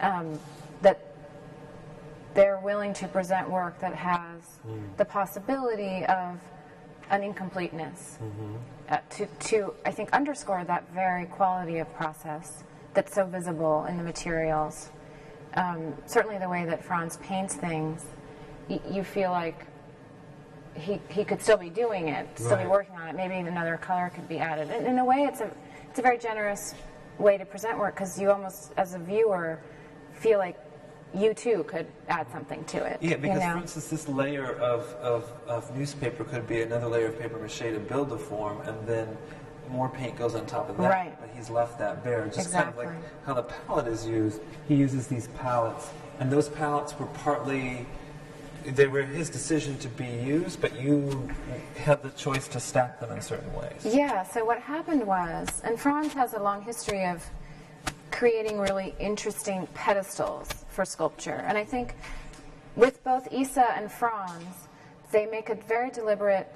Um, 0.00 0.38
that 0.82 0.98
they're 2.34 2.58
willing 2.58 2.94
to 2.94 3.08
present 3.08 3.50
work 3.50 3.78
that 3.80 3.94
has 3.94 4.40
the 4.96 5.04
possibility 5.04 6.04
of 6.06 6.40
an 7.10 7.22
incompleteness 7.22 8.18
uh, 8.88 8.98
to, 9.10 9.26
to, 9.26 9.74
I 9.84 9.90
think, 9.90 10.12
underscore 10.12 10.64
that 10.64 10.90
very 10.92 11.26
quality 11.26 11.78
of 11.78 11.92
process 11.94 12.62
that's 12.94 13.14
so 13.14 13.24
visible 13.24 13.84
in 13.86 13.96
the 13.96 14.02
materials. 14.02 14.90
Um, 15.54 15.94
certainly, 16.06 16.38
the 16.38 16.48
way 16.48 16.64
that 16.64 16.84
Franz 16.84 17.16
paints 17.18 17.54
things, 17.54 18.04
y- 18.68 18.80
you 18.88 19.02
feel 19.02 19.30
like 19.30 19.66
he, 20.74 21.00
he 21.08 21.24
could 21.24 21.42
still 21.42 21.56
be 21.56 21.70
doing 21.70 22.08
it, 22.08 22.28
still 22.36 22.56
be 22.56 22.66
working 22.66 22.94
on 22.94 23.08
it. 23.08 23.16
Maybe 23.16 23.34
another 23.34 23.76
color 23.76 24.10
could 24.14 24.28
be 24.28 24.38
added. 24.38 24.70
And 24.70 24.86
in 24.86 24.98
a 24.98 25.04
way, 25.04 25.24
it's 25.24 25.40
a, 25.40 25.50
it's 25.88 25.98
a 25.98 26.02
very 26.02 26.18
generous 26.18 26.74
way 27.18 27.36
to 27.36 27.44
present 27.44 27.78
work 27.78 27.94
because 27.94 28.18
you 28.18 28.30
almost, 28.30 28.72
as 28.76 28.94
a 28.94 28.98
viewer, 28.98 29.60
feel 30.14 30.38
like 30.38 30.56
you 31.12 31.34
too 31.34 31.64
could 31.64 31.86
add 32.08 32.30
something 32.30 32.64
to 32.64 32.84
it. 32.84 32.98
Yeah, 33.00 33.16
because 33.16 33.42
you 33.42 33.48
know? 33.48 33.54
for 33.54 33.62
instance, 33.62 33.88
this 33.88 34.08
layer 34.08 34.52
of, 34.60 34.86
of, 35.02 35.32
of 35.48 35.76
newspaper 35.76 36.24
could 36.24 36.46
be 36.46 36.62
another 36.62 36.86
layer 36.86 37.06
of 37.06 37.18
paper 37.18 37.38
mache 37.38 37.58
to 37.58 37.80
build 37.80 38.10
the 38.10 38.18
form, 38.18 38.60
and 38.62 38.86
then 38.86 39.16
more 39.70 39.88
paint 39.88 40.16
goes 40.16 40.34
on 40.34 40.46
top 40.46 40.68
of 40.68 40.76
that. 40.78 40.90
Right. 40.90 41.20
But 41.20 41.30
he's 41.34 41.50
left 41.50 41.78
that 41.78 42.02
bare. 42.04 42.26
Just 42.26 42.52
kind 42.52 42.68
of 42.68 42.74
Exactly. 42.74 42.86
like 42.86 43.24
how 43.26 43.34
the 43.34 43.42
palette 43.42 43.86
is 43.86 44.06
used. 44.06 44.40
He 44.68 44.74
uses 44.74 45.06
these 45.06 45.28
pallets, 45.28 45.90
and 46.18 46.30
those 46.30 46.48
pallets 46.48 46.98
were 46.98 47.06
partly. 47.06 47.86
They 48.66 48.86
were 48.86 49.02
his 49.02 49.30
decision 49.30 49.78
to 49.78 49.88
be 49.88 50.04
used, 50.04 50.60
but 50.60 50.78
you 50.78 51.30
had 51.78 52.02
the 52.02 52.10
choice 52.10 52.46
to 52.48 52.60
stack 52.60 53.00
them 53.00 53.10
in 53.10 53.22
certain 53.22 53.50
ways. 53.54 53.86
Yeah, 53.86 54.22
so 54.22 54.44
what 54.44 54.58
happened 54.58 55.06
was, 55.06 55.48
and 55.64 55.80
Franz 55.80 56.12
has 56.12 56.34
a 56.34 56.42
long 56.42 56.60
history 56.60 57.06
of 57.06 57.24
creating 58.10 58.58
really 58.58 58.94
interesting 58.98 59.66
pedestals 59.72 60.48
for 60.68 60.84
sculpture. 60.84 61.42
And 61.46 61.56
I 61.56 61.64
think 61.64 61.94
with 62.76 63.02
both 63.02 63.32
Isa 63.32 63.66
and 63.76 63.90
Franz, 63.90 64.68
they 65.10 65.24
make 65.24 65.48
a 65.48 65.54
very 65.54 65.90
deliberate 65.90 66.52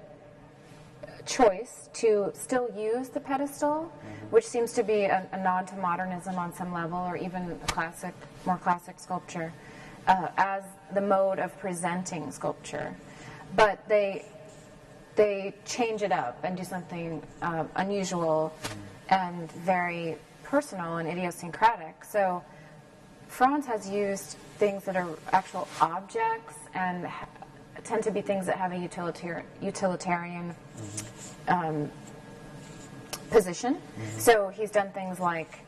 choice 1.27 1.89
to 1.95 2.31
still 2.35 2.69
use 2.77 3.09
the 3.09 3.21
pedestal, 3.21 3.93
which 4.31 4.45
seems 4.45 4.73
to 4.75 4.83
be 4.83 5.05
a, 5.05 5.27
a 5.33 5.43
nod 5.43 5.67
to 5.69 5.77
modernism 5.77 6.37
on 6.37 6.53
some 6.55 6.73
level, 6.73 6.99
or 6.99 7.17
even 7.17 7.59
classic, 7.69 8.15
more 8.45 8.59
classic 8.59 8.99
sculpture, 8.99 9.53
uh, 10.07 10.29
as 10.37 10.63
the 10.93 11.01
mode 11.01 11.39
of 11.39 11.59
presenting 11.59 12.31
sculpture. 12.31 12.95
But 13.57 13.87
they 13.89 14.27
they 15.17 15.55
change 15.65 16.03
it 16.03 16.11
up 16.11 16.39
and 16.43 16.57
do 16.57 16.65
something 16.65 17.23
um, 17.41 17.69
unusual 17.77 18.53
and 19.11 19.51
very 19.53 20.17
personal 20.43 20.97
and 20.97 21.09
idiosyncratic. 21.09 22.05
So 22.05 22.43
Franz 23.29 23.67
has 23.67 23.89
used 23.89 24.37
things 24.59 24.85
that 24.85 24.97
are 24.97 25.09
actual 25.33 25.69
objects 25.81 26.57
and 26.75 27.07
tend 27.85 28.03
to 28.05 28.11
be 28.11 28.21
things 28.23 28.47
that 28.47 28.57
have 28.57 28.73
a 28.73 28.77
utilitar- 28.77 29.45
utilitarian 29.61 30.55
um, 31.49 31.91
position. 33.31 33.79
So 34.19 34.49
he's 34.49 34.71
done 34.71 34.91
things 34.93 35.21
like 35.21 35.61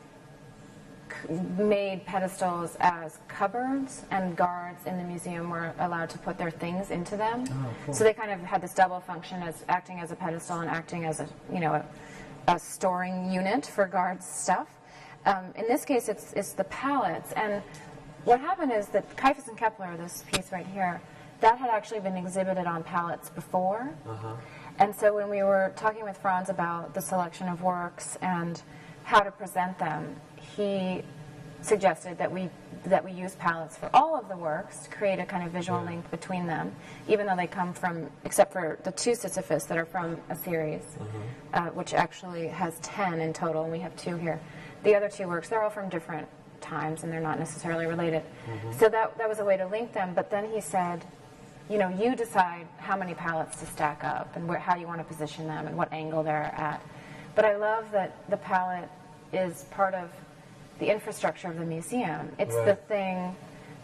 c- 1.11 1.35
made 1.59 2.05
pedestals 2.07 2.77
as 2.81 3.19
cupboards, 3.29 4.03
and 4.11 4.37
guards 4.37 4.87
in 4.87 4.97
the 4.97 5.05
museum 5.05 5.51
were 5.51 5.73
allowed 5.79 6.11
to 6.11 6.19
put 6.19 6.39
their 6.39 6.51
things 6.51 6.91
into 6.91 7.17
them. 7.17 7.45
So 7.93 8.03
they 8.05 8.15
kind 8.15 8.31
of 8.31 8.41
had 8.41 8.63
this 8.63 8.75
double 8.75 9.01
function 9.01 9.43
as 9.43 9.65
acting 9.69 10.01
as 10.01 10.11
a 10.11 10.17
pedestal 10.17 10.61
and 10.61 10.71
acting 10.71 11.05
as 11.05 11.21
a 11.21 11.29
you 11.53 11.61
know 11.61 11.75
a, 11.75 11.85
a 12.53 12.59
storing 12.59 13.31
unit 13.33 13.67
for 13.67 13.87
guards' 13.87 14.27
stuff. 14.27 14.69
Um, 15.27 15.47
in 15.57 15.67
this 15.69 15.85
case, 15.85 16.09
it's 16.09 16.33
it's 16.33 16.53
the 16.53 16.65
pallets, 16.65 17.33
and 17.33 17.63
what 18.25 18.41
happened 18.41 18.73
is 18.73 18.87
that 18.89 19.17
Caiaphas 19.17 19.49
and 19.49 19.57
Kepler, 19.59 19.97
this 19.97 20.25
piece 20.33 20.51
right 20.53 20.67
here, 20.67 21.01
that 21.41 21.59
had 21.59 21.71
actually 21.71 22.01
been 22.01 22.17
exhibited 22.17 22.67
on 22.67 22.83
pallets 22.83 23.31
before. 23.31 23.95
Uh-huh. 24.09 24.35
And 24.79 24.95
so 24.95 25.15
when 25.15 25.31
we 25.31 25.43
were 25.43 25.73
talking 25.77 26.05
with 26.05 26.19
Franz 26.19 26.49
about 26.49 26.95
the 26.95 27.01
selection 27.01 27.49
of 27.49 27.63
works 27.63 28.17
and 28.21 28.61
how 29.05 29.21
to 29.21 29.31
present 29.31 29.79
them, 29.79 30.17
he 30.57 31.03
suggested 31.63 32.19
that 32.19 32.31
we 32.31 32.51
that 32.85 33.05
we 33.05 33.11
use 33.11 33.35
pallets 33.37 33.77
for 33.77 33.91
all 33.93 34.17
of 34.17 34.29
the 34.29 34.37
works 34.37 34.81
to 34.81 34.91
create 34.91 35.19
a 35.19 35.25
kind 35.25 35.45
of 35.45 35.51
visual 35.51 35.83
link 35.83 36.09
between 36.13 36.47
them, 36.47 36.73
even 37.09 37.27
though 37.27 37.35
they 37.35 37.47
come 37.47 37.73
from, 37.73 38.09
except 38.25 38.53
for 38.53 38.79
the 38.85 38.93
two 38.93 39.15
Sisyphus 39.15 39.65
that 39.65 39.77
are 39.77 39.87
from 39.87 40.19
a 40.29 40.37
series, 40.37 40.83
uh-huh. 41.01 41.59
uh, 41.59 41.71
which 41.71 41.95
actually 41.95 42.47
has 42.47 42.79
ten 42.81 43.21
in 43.21 43.33
total, 43.33 43.65
and 43.65 43.73
we 43.73 43.81
have 43.81 43.97
two 43.97 44.17
here. 44.17 44.39
The 44.85 44.95
other 44.95 45.09
two 45.09 45.27
works, 45.27 45.49
they're 45.49 45.63
all 45.63 45.71
from 45.71 45.89
different 45.89 46.29
times, 46.61 47.03
and 47.03 47.13
they're 47.13 47.21
not 47.21 47.41
necessarily 47.41 47.87
related. 47.87 48.23
Mm-hmm. 48.49 48.73
So 48.79 48.89
that 48.89 49.19
that 49.19 49.29
was 49.29 49.41
a 49.41 49.45
way 49.45 49.57
to 49.57 49.67
link 49.67 49.93
them. 49.93 50.13
But 50.15 50.31
then 50.31 50.49
he 50.53 50.61
said, 50.61 51.05
you 51.69 51.79
know, 51.79 51.89
you 51.89 52.15
decide 52.15 52.67
how 52.79 52.97
many 52.97 53.15
pallets 53.15 53.59
to 53.61 53.67
stack 53.67 54.05
up 54.05 54.35
and 54.37 54.47
where, 54.47 54.59
how 54.59 54.77
you 54.77 54.87
want 54.87 54.99
to 54.99 55.05
position 55.05 55.47
them 55.47 55.67
and 55.67 55.77
what 55.77 55.93
angle 55.93 56.23
they're 56.23 56.55
at. 56.57 56.81
But 57.35 57.45
I 57.45 57.57
love 57.57 57.91
that 57.93 58.29
the 58.31 58.37
pallet 58.37 58.89
is 59.33 59.65
part 59.71 59.95
of 59.95 60.11
the 60.79 60.91
infrastructure 60.91 61.49
of 61.49 61.59
the 61.59 61.65
museum. 61.65 62.31
It's 62.39 62.55
the 62.55 62.79
thing 62.89 63.35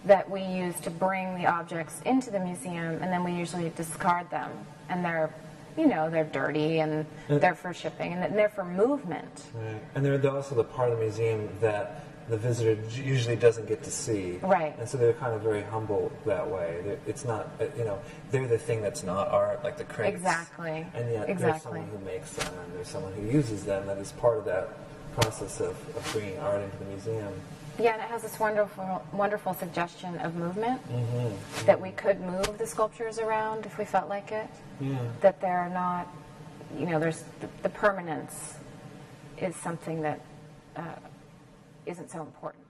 that 0.04 0.28
we 0.28 0.42
use 0.42 0.78
to 0.80 0.90
bring 0.90 1.36
the 1.36 1.46
objects 1.46 2.00
into 2.04 2.30
the 2.30 2.40
museum, 2.40 2.98
and 3.02 3.12
then 3.12 3.24
we 3.24 3.32
usually 3.32 3.70
discard 3.70 4.28
them. 4.30 4.50
And 4.88 5.04
they're, 5.04 5.32
you 5.76 5.86
know, 5.86 6.10
they're 6.10 6.24
dirty 6.24 6.80
and 6.80 7.06
they're 7.28 7.54
for 7.54 7.72
shipping 7.72 8.12
and 8.12 8.36
they're 8.36 8.48
for 8.48 8.64
movement. 8.64 9.44
Right. 9.54 9.80
And 9.94 10.04
they're 10.04 10.30
also 10.30 10.54
the 10.54 10.64
part 10.64 10.90
of 10.90 10.98
the 10.98 11.04
museum 11.04 11.48
that 11.60 12.04
the 12.28 12.36
visitor 12.36 12.78
usually 12.90 13.36
doesn't 13.36 13.66
get 13.66 13.82
to 13.82 13.90
see. 13.90 14.38
Right. 14.42 14.74
And 14.78 14.88
so 14.88 14.96
they're 14.98 15.12
kind 15.14 15.34
of 15.34 15.42
very 15.42 15.62
humble 15.62 16.12
that 16.26 16.48
way. 16.48 16.80
They're, 16.84 16.98
it's 17.06 17.24
not, 17.24 17.48
uh, 17.60 17.64
you 17.76 17.84
know, 17.84 17.98
they're 18.30 18.48
the 18.48 18.58
thing 18.58 18.80
that's 18.80 19.02
not 19.02 19.28
art, 19.28 19.62
like 19.64 19.76
the 19.76 19.84
crates. 19.84 20.16
Exactly. 20.16 20.86
And 20.94 21.10
yet 21.10 21.38
there's 21.38 21.62
someone 21.62 21.86
who 21.88 21.98
makes 22.04 22.32
them 22.32 22.52
and 22.64 22.74
there's 22.74 22.88
someone 22.88 23.12
who 23.14 23.26
uses 23.26 23.64
them 23.64 23.86
that 23.86 23.98
is 23.98 24.12
part 24.12 24.38
of 24.38 24.44
that 24.46 24.68
process 25.14 25.60
of, 25.60 25.70
of 25.96 26.08
bringing 26.12 26.38
art 26.38 26.62
into 26.62 26.76
the 26.78 26.84
museum. 26.86 27.32
Yeah, 27.78 27.94
and 27.94 28.02
it 28.02 28.08
has 28.08 28.22
this 28.22 28.38
wonderful, 28.38 29.02
wonderful 29.12 29.54
suggestion 29.54 30.16
of 30.18 30.34
movement 30.34 30.80
that 31.64 31.80
we 31.80 31.90
could 31.92 32.20
move 32.20 32.58
the 32.58 32.66
sculptures 32.66 33.18
around 33.18 33.64
if 33.64 33.78
we 33.78 33.84
felt 33.84 34.08
like 34.08 34.30
it. 34.30 34.48
Yeah. 34.80 34.98
That 35.22 35.40
they're 35.40 35.70
not, 35.70 36.06
you 36.78 36.86
know, 36.86 37.00
there's 37.00 37.24
the, 37.40 37.48
the 37.62 37.70
permanence 37.70 38.54
is 39.38 39.56
something 39.56 40.02
that 40.02 40.20
uh, 40.76 40.82
isn't 41.86 42.10
so 42.10 42.20
important. 42.20 42.64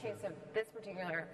In 0.00 0.06
the 0.06 0.14
case 0.14 0.24
of 0.24 0.32
this 0.54 0.68
particular 0.68 1.26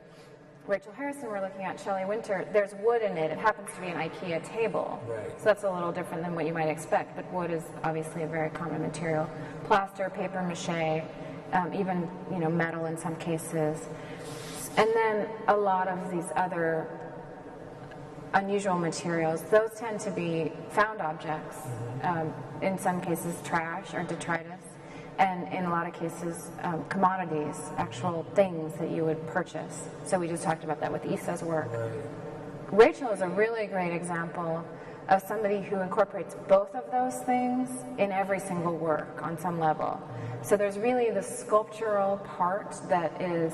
Rachel 0.66 0.92
Harrison 0.92 1.28
we're 1.28 1.42
looking 1.42 1.62
at, 1.62 1.78
Shelley 1.78 2.06
Winter, 2.06 2.48
there's 2.54 2.74
wood 2.82 3.02
in 3.02 3.18
it. 3.18 3.30
It 3.30 3.36
happens 3.36 3.68
to 3.74 3.80
be 3.82 3.88
an 3.88 3.98
IKEA 3.98 4.42
table. 4.42 4.98
Right. 5.06 5.30
So 5.38 5.44
that's 5.44 5.64
a 5.64 5.70
little 5.70 5.92
different 5.92 6.22
than 6.22 6.34
what 6.34 6.46
you 6.46 6.54
might 6.54 6.68
expect, 6.68 7.14
but 7.16 7.30
wood 7.30 7.50
is 7.50 7.64
obviously 7.82 8.22
a 8.22 8.26
very 8.26 8.48
common 8.48 8.80
material. 8.80 9.28
Plaster, 9.64 10.08
paper 10.08 10.42
mache, 10.42 11.04
um, 11.52 11.74
even 11.74 12.08
you 12.32 12.38
know 12.38 12.48
metal 12.48 12.86
in 12.86 12.96
some 12.96 13.14
cases. 13.16 13.88
And 14.78 14.88
then 14.94 15.28
a 15.48 15.56
lot 15.56 15.86
of 15.86 16.10
these 16.10 16.32
other 16.34 16.88
unusual 18.34 18.78
materials, 18.78 19.42
those 19.50 19.70
tend 19.74 20.00
to 20.00 20.10
be 20.10 20.52
found 20.70 21.00
objects. 21.00 21.58
Um, 22.02 22.32
in 22.62 22.78
some 22.78 23.00
cases, 23.00 23.36
trash 23.44 23.94
or 23.94 24.02
detritus, 24.02 24.60
and 25.18 25.52
in 25.52 25.64
a 25.64 25.70
lot 25.70 25.86
of 25.86 25.92
cases, 25.92 26.50
um, 26.62 26.84
commodities, 26.88 27.56
actual 27.76 28.24
things 28.34 28.74
that 28.78 28.90
you 28.90 29.04
would 29.04 29.24
purchase. 29.28 29.88
So 30.04 30.18
we 30.18 30.28
just 30.28 30.42
talked 30.42 30.64
about 30.64 30.80
that 30.80 30.90
with 30.90 31.04
Isa's 31.04 31.42
work. 31.42 31.70
Rachel 32.72 33.10
is 33.10 33.20
a 33.20 33.28
really 33.28 33.66
great 33.66 33.92
example 33.92 34.64
of 35.08 35.22
somebody 35.22 35.60
who 35.60 35.80
incorporates 35.80 36.34
both 36.48 36.74
of 36.74 36.90
those 36.90 37.22
things 37.24 37.68
in 37.98 38.10
every 38.10 38.40
single 38.40 38.76
work 38.76 39.22
on 39.22 39.38
some 39.38 39.60
level. 39.60 40.00
So 40.42 40.56
there's 40.56 40.78
really 40.78 41.10
the 41.10 41.22
sculptural 41.22 42.16
part 42.18 42.74
that 42.88 43.20
is 43.20 43.52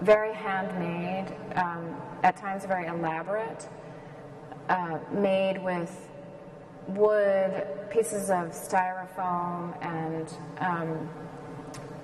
very 0.00 0.32
handmade, 0.32 1.34
um, 1.56 1.96
at 2.22 2.36
times 2.36 2.64
very 2.64 2.86
elaborate, 2.86 3.68
uh, 4.68 4.98
made 5.12 5.62
with 5.62 6.08
wood, 6.88 7.66
pieces 7.90 8.30
of 8.30 8.48
styrofoam, 8.48 9.74
and 9.84 10.32
um, 10.58 11.08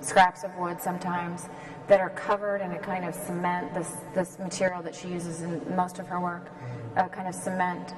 scraps 0.01 0.43
of 0.43 0.55
wood 0.57 0.81
sometimes 0.81 1.47
that 1.87 1.99
are 1.99 2.09
covered 2.11 2.61
in 2.61 2.71
a 2.71 2.79
kind 2.79 3.05
of 3.05 3.13
cement, 3.13 3.73
this, 3.73 3.91
this 4.13 4.39
material 4.39 4.81
that 4.81 4.95
she 4.95 5.07
uses 5.07 5.41
in 5.41 5.75
most 5.75 5.99
of 5.99 6.07
her 6.07 6.19
work, 6.19 6.49
a 6.95 7.07
kind 7.09 7.27
of 7.27 7.35
cement 7.35 7.93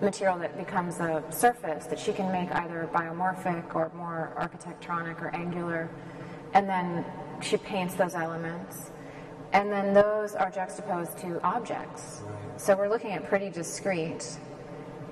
material 0.00 0.38
that 0.38 0.56
becomes 0.56 1.00
a 1.00 1.22
surface 1.30 1.86
that 1.86 1.98
she 1.98 2.12
can 2.12 2.30
make 2.30 2.50
either 2.52 2.88
biomorphic 2.92 3.74
or 3.74 3.90
more 3.96 4.32
architectonic 4.38 5.20
or 5.22 5.34
angular. 5.34 5.88
And 6.54 6.68
then 6.68 7.04
she 7.40 7.56
paints 7.56 7.94
those 7.94 8.14
elements. 8.14 8.90
And 9.52 9.72
then 9.72 9.94
those 9.94 10.34
are 10.34 10.50
juxtaposed 10.50 11.16
to 11.18 11.40
objects. 11.42 12.22
So 12.56 12.76
we're 12.76 12.88
looking 12.88 13.12
at 13.12 13.24
pretty 13.28 13.50
discrete. 13.50 14.38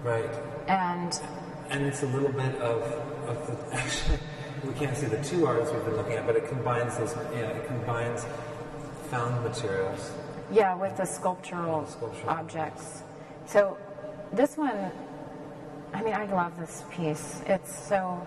Right. 0.02 0.28
And 0.68 1.18
And 1.70 1.84
it's 1.86 2.02
a 2.02 2.06
little 2.06 2.32
bit 2.32 2.54
of, 2.56 2.82
of 3.28 3.46
the, 3.70 3.76
actually, 3.76 4.18
we 4.66 4.72
can't 4.74 4.96
see 4.96 5.06
the 5.06 5.22
two 5.22 5.46
artists 5.46 5.72
we've 5.74 5.84
been 5.84 5.96
looking 5.96 6.14
at, 6.14 6.26
but 6.26 6.36
it 6.36 6.48
combines 6.48 6.96
those, 6.98 7.14
yeah, 7.32 7.48
it 7.50 7.66
combines 7.66 8.24
found 9.10 9.42
materials. 9.44 10.10
Yeah, 10.50 10.74
with 10.74 10.96
the 10.96 11.04
sculptural, 11.04 11.86
Sculptural. 11.86 12.30
objects. 12.30 13.02
So 13.46 13.76
this 14.32 14.56
one, 14.56 14.90
I 15.92 16.02
mean, 16.02 16.14
I 16.14 16.24
love 16.26 16.58
this 16.58 16.82
piece. 16.90 17.40
It's 17.46 17.74
so, 17.88 18.26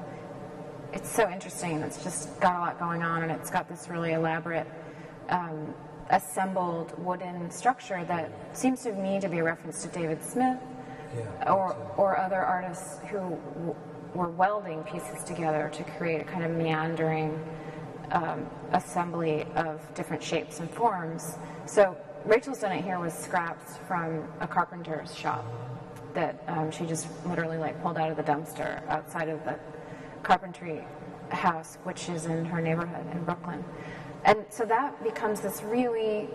it's 0.94 1.10
so 1.10 1.30
interesting. 1.30 1.80
It's 1.80 2.04
just 2.04 2.40
got 2.40 2.56
a 2.56 2.60
lot 2.60 2.80
going 2.80 3.04
on, 3.04 3.24
and 3.24 3.32
it's 3.32 3.50
got 3.50 3.68
this 3.68 3.88
really 3.90 4.14
elaborate, 4.14 4.68
um, 5.30 5.74
assembled 6.10 6.94
wooden 7.04 7.50
structure 7.52 8.04
that 8.06 8.32
seems 8.58 8.84
to 8.84 8.92
me 8.94 9.20
to 9.20 9.28
be 9.30 9.40
a 9.40 9.44
reference 9.44 9.82
to 9.84 9.88
David 9.90 10.24
Smith 10.24 10.58
Yeah. 11.16 11.52
or 11.54 11.76
or 11.98 12.18
other 12.18 12.42
artists 12.42 13.00
who 13.10 13.18
w- 13.18 13.76
were 14.14 14.30
welding 14.30 14.84
pieces 14.84 15.24
together 15.24 15.70
to 15.74 15.84
create 15.84 16.22
a 16.22 16.24
kind 16.24 16.44
of 16.44 16.52
meandering 16.52 17.38
um, 18.12 18.46
assembly 18.72 19.46
of 19.56 19.82
different 19.94 20.24
shapes 20.24 20.60
and 20.62 20.70
forms. 20.72 21.38
So 21.66 21.98
Rachel's 22.26 22.60
done 22.60 22.72
it 22.72 22.84
here 22.84 23.00
with 23.00 23.14
scraps 23.14 23.78
from 23.88 24.24
a 24.40 24.48
carpenter's 24.48 25.14
shop 25.16 25.46
that 26.14 26.42
um, 26.48 26.72
she 26.72 26.86
just 26.86 27.08
literally 27.26 27.58
like 27.58 27.82
pulled 27.84 27.98
out 27.98 28.10
of 28.10 28.18
the 28.18 28.24
dumpster 28.24 28.82
outside 28.88 29.28
of 29.30 29.44
the 29.44 29.60
carpentry 30.24 30.84
house, 31.30 31.78
which 31.84 32.10
is 32.10 32.26
in 32.26 32.46
her 32.46 32.62
neighborhood 32.62 33.06
in 33.14 33.24
Brooklyn. 33.24 33.64
And 34.28 34.46
so 34.50 34.66
that 34.66 35.02
becomes 35.04 35.40
this 35.40 35.64
really 35.64 36.28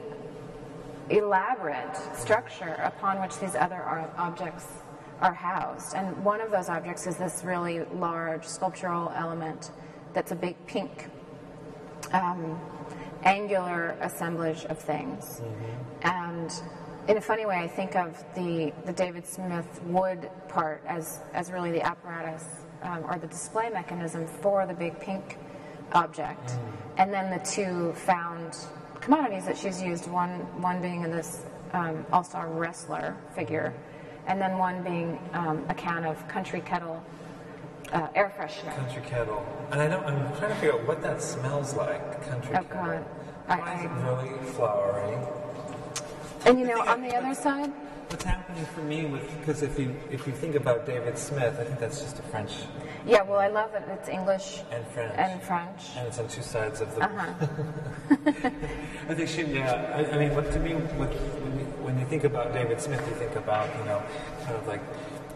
elaborate 1.11 1.95
structure 2.17 2.81
upon 2.83 3.21
which 3.21 3.39
these 3.39 3.55
other 3.55 3.83
objects 4.17 4.67
are 5.21 5.35
housed. 5.35 5.95
And 5.95 6.25
one 6.25 6.41
of 6.41 6.51
those 6.51 6.71
objects 6.71 7.07
is 7.07 7.19
this 7.19 7.45
really 7.45 7.85
large 7.95 8.47
sculptural 8.47 9.13
element 9.15 9.73
that's 10.15 10.33
a 10.33 10.35
big 10.35 10.57
pink 10.67 11.11
um, 12.13 12.59
angular 13.25 13.95
assemblage 14.01 14.65
of 14.65 14.79
things. 14.79 15.43
And 16.01 16.51
in 17.09 17.19
a 17.19 17.21
funny 17.21 17.45
way, 17.45 17.57
I 17.57 17.69
think 17.69 17.95
of 17.95 18.25
the, 18.35 18.73
the 18.87 18.93
David 18.95 19.27
Smith 19.27 19.83
wood 19.85 20.31
part 20.49 20.83
as, 20.87 21.21
as 21.35 21.53
really 21.53 21.71
the 21.71 21.83
apparatus 21.83 22.45
um, 22.83 23.05
or 23.05 23.19
the 23.19 23.27
display 23.27 23.69
mechanism 23.69 24.27
for 24.27 24.67
the 24.67 24.75
big 24.75 24.99
pink 24.99 25.37
object. 25.93 26.53
And 26.99 27.13
then 27.13 27.31
the 27.31 27.45
two 27.45 27.93
found 27.95 28.57
commodities 29.01 29.45
that 29.47 29.57
she's 29.57 29.83
used, 29.83 30.11
one, 30.11 30.31
one 30.61 30.81
being 30.83 31.03
in 31.03 31.11
this 31.11 31.43
um, 31.73 32.05
all-star 32.13 32.49
wrestler 32.49 33.17
figure, 33.35 33.73
and 34.27 34.41
then 34.41 34.59
one 34.59 34.83
being 34.83 35.19
um, 35.33 35.65
a 35.69 35.75
can 35.75 36.05
of 36.05 36.27
country 36.29 36.61
kettle 36.61 37.03
uh, 37.93 38.09
air 38.15 38.33
freshener. 38.39 38.75
Country 38.77 39.03
kettle. 39.03 39.45
And 39.71 39.81
I 39.81 39.89
don't, 39.89 40.05
I'm 40.05 40.19
trying 40.37 40.51
to 40.51 40.55
figure 40.57 40.75
out 40.75 40.87
what 40.87 41.03
that 41.03 41.23
smells 41.23 41.75
like, 41.75 42.27
country 42.29 42.55
Oh, 42.57 42.63
kettle. 42.65 42.83
God. 42.85 43.05
I- 43.49 43.75
is 43.79 43.85
it 43.85 43.91
really 43.91 44.53
flowery? 44.53 45.19
And 46.45 46.59
you 46.59 46.67
know, 46.67 46.81
on 46.83 47.03
the 47.03 47.15
other 47.15 47.35
side, 47.35 47.73
What's 48.13 48.25
happening 48.25 48.67
for 48.67 48.83
me 48.83 49.07
with, 49.07 49.39
because 49.41 49.63
if 49.63 49.79
you, 49.79 49.97
if 50.11 50.27
you 50.27 50.33
think 50.33 50.55
about 50.55 50.87
David 50.87 51.17
Smith, 51.17 51.59
I 51.59 51.65
think 51.65 51.81
that's 51.81 52.01
just 52.01 52.19
a 52.19 52.23
French 52.23 52.53
yeah, 53.07 53.23
well, 53.23 53.41
I 53.41 53.49
love 53.49 53.73
that 53.73 53.89
it's 53.89 54.09
English 54.09 54.63
and 54.71 54.87
French. 54.89 55.15
and 55.17 55.43
French. 55.43 55.97
And 55.97 56.07
it's 56.07 56.19
on 56.19 56.29
two 56.29 56.43
sides 56.43 56.81
of 56.81 56.95
the. 56.95 57.05
Uh-huh. 57.05 57.47
I 59.09 59.15
think 59.15 59.29
she, 59.29 59.43
yeah. 59.43 59.93
I, 59.97 60.15
I 60.15 60.19
mean, 60.19 60.35
what 60.37 60.53
to 60.53 60.61
me, 60.61 60.75
what, 60.75 61.09
when, 61.11 61.59
you, 61.59 61.65
when 61.83 61.99
you 61.99 62.07
think 62.07 62.25
about 62.25 62.53
David 62.53 62.81
Smith, 62.81 63.05
you 63.09 63.15
think 63.17 63.35
about, 63.35 63.69
you 63.79 63.85
know, 63.87 64.03
kind 64.45 64.55
of 64.55 64.67
like 64.69 64.83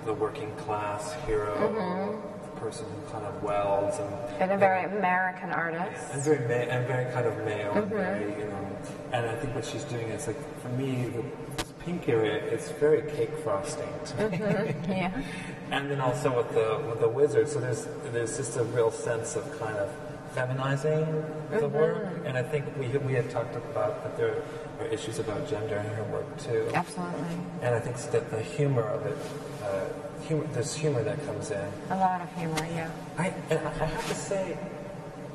the 0.04 0.14
working 0.14 0.54
class 0.56 1.14
hero, 1.26 2.20
the 2.42 2.60
person 2.60 2.86
who 2.86 3.12
kind 3.12 3.26
of 3.26 3.42
welds 3.42 3.98
and. 3.98 4.08
Mm-hmm. 4.10 4.42
And 4.42 4.52
a 4.52 4.58
very 4.58 4.84
American 4.84 5.50
artist. 5.50 6.12
And 6.12 6.22
very, 6.22 6.46
ma- 6.46 6.72
and 6.72 6.86
very 6.86 7.12
kind 7.12 7.26
of 7.26 7.36
male, 7.44 7.72
and 7.72 7.88
very, 7.88 8.30
you 8.30 8.46
know. 8.46 8.78
And 9.12 9.26
I 9.26 9.34
think 9.34 9.54
what 9.56 9.64
she's 9.64 9.84
doing 9.84 10.06
is 10.08 10.28
like, 10.28 10.60
for 10.60 10.68
me, 10.68 11.08
the, 11.08 11.64
pink 11.86 12.08
area, 12.08 12.34
it's 12.34 12.70
very 12.72 13.08
cake 13.12 13.30
frosting 13.44 13.86
me. 14.18 14.74
Yeah. 14.88 15.22
And 15.68 15.90
then 15.90 16.00
also 16.00 16.28
with 16.36 16.50
the 16.54 16.80
with 16.88 17.00
the 17.00 17.08
wizard, 17.08 17.48
so 17.48 17.58
there's 17.58 17.88
there's 18.12 18.36
just 18.36 18.56
a 18.56 18.62
real 18.62 18.92
sense 18.92 19.34
of 19.34 19.44
kind 19.58 19.76
of 19.76 19.90
feminizing 20.32 21.04
the 21.50 21.66
work, 21.66 22.22
and 22.24 22.38
I 22.38 22.44
think 22.44 22.64
we 22.78 22.86
we 22.98 23.14
had 23.14 23.28
talked 23.30 23.56
about 23.56 24.04
that 24.04 24.16
there 24.16 24.44
are 24.78 24.86
issues 24.86 25.18
about 25.18 25.48
gender 25.50 25.78
in 25.78 25.86
her 25.98 26.04
work 26.04 26.30
too, 26.38 26.70
Absolutely. 26.72 27.36
and 27.62 27.74
I 27.74 27.80
think 27.80 27.96
that 28.14 28.30
the 28.30 28.42
humor 28.42 28.86
of 28.96 29.06
it, 29.06 29.18
uh, 29.64 29.86
humor, 30.28 30.46
there's 30.52 30.72
humor 30.72 31.02
that 31.02 31.18
comes 31.26 31.50
in. 31.50 31.68
A 31.90 31.96
lot 31.96 32.20
of 32.20 32.30
humor, 32.38 32.64
yeah. 32.70 32.90
I 33.18 33.34
I 33.50 33.84
have 33.90 34.08
to 34.08 34.14
say, 34.14 34.56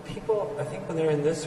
people, 0.05 0.55
I 0.57 0.63
think 0.63 0.87
when 0.87 0.95
they're 0.95 1.11
in 1.11 1.23
this 1.23 1.45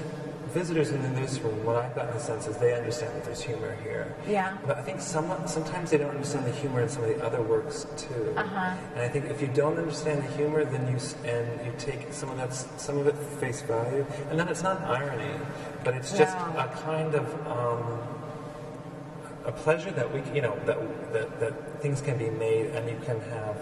visitors 0.54 0.90
in 0.90 1.02
the 1.02 1.08
newsroom, 1.20 1.64
what 1.64 1.76
I've 1.76 1.94
gotten 1.96 2.14
the 2.14 2.20
sense 2.20 2.46
is 2.46 2.56
they 2.58 2.72
understand 2.74 3.14
that 3.16 3.24
there's 3.24 3.42
humor 3.42 3.76
here. 3.82 4.14
Yeah. 4.26 4.56
But 4.64 4.78
I 4.78 4.82
think 4.82 5.00
some, 5.00 5.28
sometimes 5.46 5.90
they 5.90 5.98
don't 5.98 6.10
understand 6.10 6.46
the 6.46 6.52
humor 6.52 6.80
in 6.80 6.88
some 6.88 7.02
of 7.02 7.08
the 7.10 7.22
other 7.26 7.42
works 7.42 7.86
too. 7.96 8.32
Uh-huh. 8.36 8.76
And 8.94 9.00
I 9.02 9.08
think 9.08 9.24
if 9.26 9.42
you 9.42 9.48
don't 9.48 9.76
understand 9.76 10.22
the 10.22 10.30
humor, 10.36 10.64
then 10.64 10.86
you 10.86 10.98
and 11.28 11.66
you 11.66 11.72
take 11.76 12.12
some 12.12 12.30
of 12.30 12.36
that, 12.38 12.54
some 12.54 12.98
of 12.98 13.08
it 13.08 13.16
face 13.40 13.60
value, 13.62 14.06
and 14.30 14.38
then 14.38 14.46
it's 14.48 14.62
not 14.62 14.80
irony, 14.82 15.34
but 15.82 15.94
it's 15.94 16.16
just 16.16 16.36
No. 16.38 16.60
a 16.60 16.68
kind 16.84 17.14
of 17.16 17.26
um, 17.46 17.98
a 19.44 19.52
pleasure 19.52 19.90
that 19.90 20.08
we, 20.14 20.22
you 20.32 20.40
know, 20.40 20.56
that, 20.66 20.78
that 21.12 21.40
that 21.40 21.82
things 21.82 22.00
can 22.00 22.16
be 22.16 22.30
made 22.30 22.66
and 22.76 22.88
you 22.88 22.98
can 23.04 23.20
have. 23.32 23.56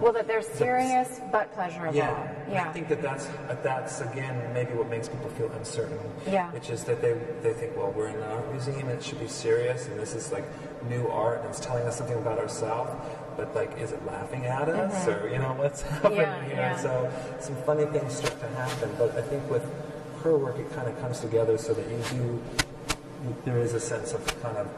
Well, 0.00 0.12
that 0.14 0.26
they're 0.26 0.42
serious 0.42 1.20
but 1.30 1.52
pleasurable. 1.54 1.94
Yeah, 1.94 2.32
Yeah. 2.50 2.68
I 2.68 2.72
think 2.72 2.88
that 2.88 3.00
that's 3.02 3.26
uh, 3.48 3.56
that's 3.62 4.00
again 4.00 4.52
maybe 4.52 4.72
what 4.74 4.88
makes 4.88 5.08
people 5.08 5.28
feel 5.30 5.50
uncertain. 5.52 5.98
Yeah. 6.26 6.50
which 6.52 6.70
is 6.70 6.84
that 6.84 7.00
they 7.00 7.14
they 7.42 7.52
think, 7.52 7.76
well, 7.76 7.92
we're 7.92 8.08
in 8.08 8.16
an 8.16 8.22
art 8.22 8.50
museum 8.50 8.88
and 8.88 8.90
it 8.98 9.02
should 9.04 9.20
be 9.20 9.28
serious, 9.28 9.86
and 9.86 9.98
this 9.98 10.14
is 10.14 10.32
like 10.32 10.44
new 10.88 11.06
art 11.08 11.40
and 11.40 11.48
it's 11.50 11.60
telling 11.60 11.86
us 11.86 11.98
something 11.98 12.16
about 12.18 12.38
ourselves. 12.38 12.90
But 13.36 13.54
like, 13.54 13.78
is 13.78 13.92
it 13.92 14.04
laughing 14.04 14.44
at 14.46 14.68
us, 14.68 15.06
or 15.08 15.28
you 15.28 15.38
know, 15.38 15.54
what's 15.54 15.82
happening? 16.02 16.18
Mm-hmm. 16.18 16.50
Yeah, 16.50 16.56
know, 16.56 16.62
yeah. 16.62 16.76
so 16.76 17.12
some 17.40 17.56
funny 17.64 17.86
things 17.86 18.16
start 18.16 18.38
to 18.40 18.48
happen. 18.48 18.90
But 18.98 19.16
I 19.16 19.22
think 19.22 19.48
with 19.50 19.64
her 20.22 20.36
work, 20.36 20.58
it 20.58 20.70
kind 20.74 20.88
of 20.88 20.98
comes 21.00 21.20
together 21.20 21.56
so 21.58 21.72
that 21.74 21.88
you 21.88 21.98
do. 22.10 22.42
There 23.44 23.58
is 23.58 23.72
a 23.74 23.80
sense 23.80 24.12
of 24.12 24.20
kind 24.42 24.56
of 24.56 24.68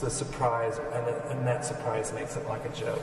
the 0.00 0.10
surprise, 0.10 0.78
and, 0.92 1.06
it, 1.08 1.22
and 1.30 1.46
that 1.46 1.64
surprise 1.64 2.12
makes 2.12 2.36
it 2.36 2.46
like 2.48 2.64
a 2.64 2.68
joke. 2.70 3.02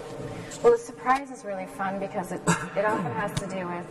Well, 0.64 0.74
the 0.74 0.78
surprise 0.80 1.32
is 1.32 1.44
really 1.46 1.66
fun 1.66 2.00
because 2.00 2.32
it, 2.32 2.42
it 2.76 2.86
often 2.86 3.12
has 3.14 3.32
to 3.40 3.48
do 3.48 3.68
with 3.68 3.86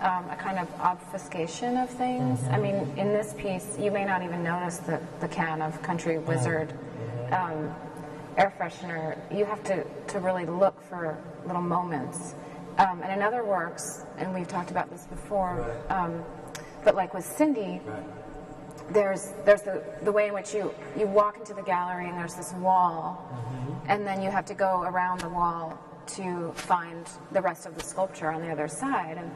um, 0.00 0.28
a 0.30 0.36
kind 0.36 0.58
of 0.58 0.68
obfuscation 0.80 1.76
of 1.76 1.88
things. 1.90 2.40
I 2.50 2.58
mean, 2.58 2.74
in 2.96 3.08
this 3.08 3.34
piece, 3.38 3.76
you 3.78 3.90
may 3.90 4.04
not 4.04 4.22
even 4.22 4.42
notice 4.42 4.78
the, 4.78 5.00
the 5.20 5.28
can 5.28 5.62
of 5.62 5.80
Country 5.82 6.18
Wizard 6.18 6.72
um, 7.30 7.72
air 8.36 8.52
freshener. 8.58 9.16
You 9.36 9.44
have 9.44 9.62
to, 9.64 9.84
to 10.08 10.18
really 10.18 10.46
look 10.46 10.80
for 10.82 11.16
little 11.46 11.62
moments. 11.62 12.34
Um, 12.78 13.02
and 13.02 13.12
in 13.12 13.22
other 13.22 13.44
works, 13.44 14.04
and 14.18 14.34
we've 14.34 14.48
talked 14.48 14.70
about 14.70 14.90
this 14.90 15.04
before, 15.06 15.66
Right. 15.88 15.96
um, 15.96 16.24
but 16.84 16.94
like 16.94 17.14
with 17.14 17.24
Cindy, 17.24 17.80
Right. 17.86 18.02
There's 18.90 19.32
there's 19.44 19.62
the, 19.62 19.82
the 20.02 20.12
way 20.12 20.28
in 20.28 20.34
which 20.34 20.54
you 20.54 20.74
you 20.96 21.06
walk 21.06 21.38
into 21.38 21.54
the 21.54 21.62
gallery 21.62 22.08
and 22.08 22.18
there's 22.18 22.34
this 22.34 22.52
wall 22.54 23.28
mm-hmm. 23.32 23.90
and 23.90 24.06
then 24.06 24.22
you 24.22 24.30
have 24.30 24.44
to 24.46 24.54
go 24.54 24.82
around 24.82 25.20
the 25.20 25.28
wall 25.28 25.78
to 26.06 26.52
find 26.54 27.08
the 27.32 27.40
rest 27.40 27.66
of 27.66 27.74
the 27.74 27.82
sculpture 27.82 28.30
on 28.30 28.40
the 28.42 28.50
other 28.50 28.68
side. 28.68 29.16
And 29.18 29.30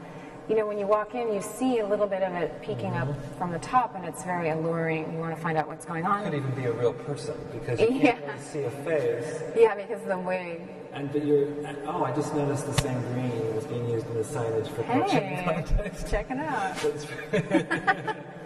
you 0.49 0.55
know 0.55 0.65
when 0.65 0.77
you 0.77 0.87
walk 0.87 1.15
in 1.15 1.33
you 1.33 1.41
see 1.41 1.79
a 1.79 1.87
little 1.87 2.07
bit 2.07 2.23
of 2.23 2.33
it 2.33 2.61
peeking 2.61 2.93
up 2.93 3.07
mm-hmm. 3.07 3.37
from 3.37 3.51
the 3.51 3.59
top 3.59 3.95
and 3.95 4.05
it's 4.05 4.23
very 4.23 4.49
alluring. 4.49 5.11
You 5.11 5.19
want 5.19 5.35
to 5.35 5.41
find 5.41 5.57
out 5.57 5.67
what's 5.67 5.85
going 5.85 6.05
on. 6.05 6.21
It 6.21 6.31
Could 6.31 6.33
even 6.35 6.51
be 6.51 6.65
a 6.65 6.71
real 6.71 6.93
person 6.93 7.35
because 7.51 7.79
you 7.79 7.87
can't 8.01 8.23
really 8.25 8.39
see 8.39 8.63
a 8.63 8.71
face. 8.71 9.41
yeah 9.55 9.75
because 9.75 10.01
of 10.01 10.07
the 10.07 10.19
wig 10.19 10.61
And 10.93 11.11
but 11.11 11.25
you're 11.25 11.47
and, 11.65 11.77
oh, 11.85 12.03
I 12.03 12.13
just 12.13 12.33
noticed 12.33 12.65
the 12.65 12.81
same 12.81 13.01
green 13.13 13.55
was 13.55 13.65
being 13.65 13.89
used 13.89 14.07
in 14.07 14.13
the 14.13 14.23
signage 14.23 14.67
for 14.69 14.83
hey 14.83 15.43
contest. 15.45 16.09
check 16.09 16.27
it 16.29 16.37
out. 16.37 16.75
That's 16.81 18.17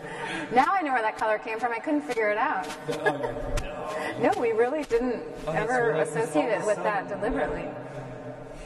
now 0.53 0.65
i 0.69 0.81
know 0.81 0.93
where 0.93 1.01
that 1.01 1.17
color 1.17 1.37
came 1.37 1.59
from. 1.59 1.71
I 1.71 1.79
couldn't 1.79 2.01
figure 2.01 2.29
it 2.29 2.37
out. 2.37 2.67
No 4.21 4.31
we 4.39 4.51
really 4.51 4.83
didn't 4.83 5.21
Oh, 5.47 5.51
ever 5.51 5.89
really- 5.93 6.01
associate 6.01 6.45
it 6.49 6.65
with 6.65 6.77
that 6.77 7.07
deliberately 7.09 7.65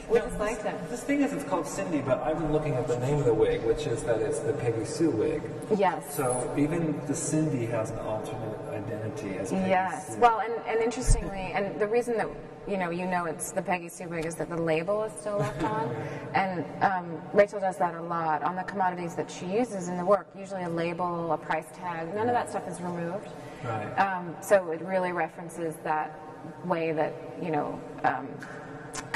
we 0.08 0.18
No, 0.18 0.24
just 0.24 0.38
this- 0.38 0.64
liked 0.64 0.90
This 0.90 1.02
thing 1.02 1.22
is, 1.22 1.32
it's 1.32 1.44
called 1.44 1.66
Cindy, 1.66 2.00
but 2.00 2.22
I've 2.22 2.38
been 2.38 2.52
looking 2.52 2.74
at 2.74 2.86
the 2.88 2.98
name 3.00 3.18
of 3.18 3.24
the 3.24 3.34
wig, 3.34 3.62
which 3.64 3.86
is 3.86 4.02
that 4.04 4.20
it's 4.20 4.38
the 4.40 4.52
Peggy 4.54 4.84
Sue 4.84 5.10
wig. 5.10 5.42
yes 5.76 6.14
So 6.14 6.52
even 6.56 7.00
the 7.06 7.14
Cindy 7.14 7.66
has 7.66 7.90
an 7.90 7.98
alternate 8.00 8.58
identity 8.72 9.38
as 9.38 9.50
Peggy 9.50 9.68
Yes. 9.70 10.14
Sue. 10.14 10.20
Well, 10.20 10.40
and, 10.40 10.52
and 10.66 10.80
interestingly, 10.80 11.52
and 11.54 11.78
the 11.80 11.86
reason 11.86 12.16
that 12.18 12.28
you 12.68 12.76
know 12.76 12.90
you 12.90 13.06
know 13.06 13.26
it's 13.26 13.52
the 13.52 13.62
Peggy 13.62 13.88
Sue 13.88 14.08
wig 14.08 14.24
is 14.24 14.34
that 14.36 14.48
the 14.48 14.56
label 14.60 15.04
is 15.04 15.12
still 15.12 15.38
left 15.38 15.62
on, 15.62 15.94
and 16.34 16.64
um, 16.82 17.20
Rachel 17.32 17.60
does 17.60 17.76
that 17.78 17.94
a 17.94 18.02
lot 18.02 18.42
on 18.42 18.56
the 18.56 18.62
commodities 18.64 19.14
that 19.14 19.30
she 19.30 19.46
uses 19.46 19.88
in 19.88 19.96
the 19.96 20.04
work. 20.04 20.26
Usually 20.36 20.64
a 20.64 20.68
label, 20.68 21.32
a 21.32 21.38
price 21.38 21.66
tag, 21.74 22.12
none 22.14 22.28
of 22.28 22.34
that 22.34 22.50
stuff 22.50 22.66
is 22.68 22.80
removed. 22.80 23.28
Right. 23.64 23.92
Um, 23.98 24.34
so 24.40 24.70
it 24.70 24.80
really 24.82 25.12
references 25.12 25.74
that 25.84 26.18
way 26.64 26.92
that 26.92 27.12
you 27.42 27.50
know 27.50 27.80
um, 28.04 28.26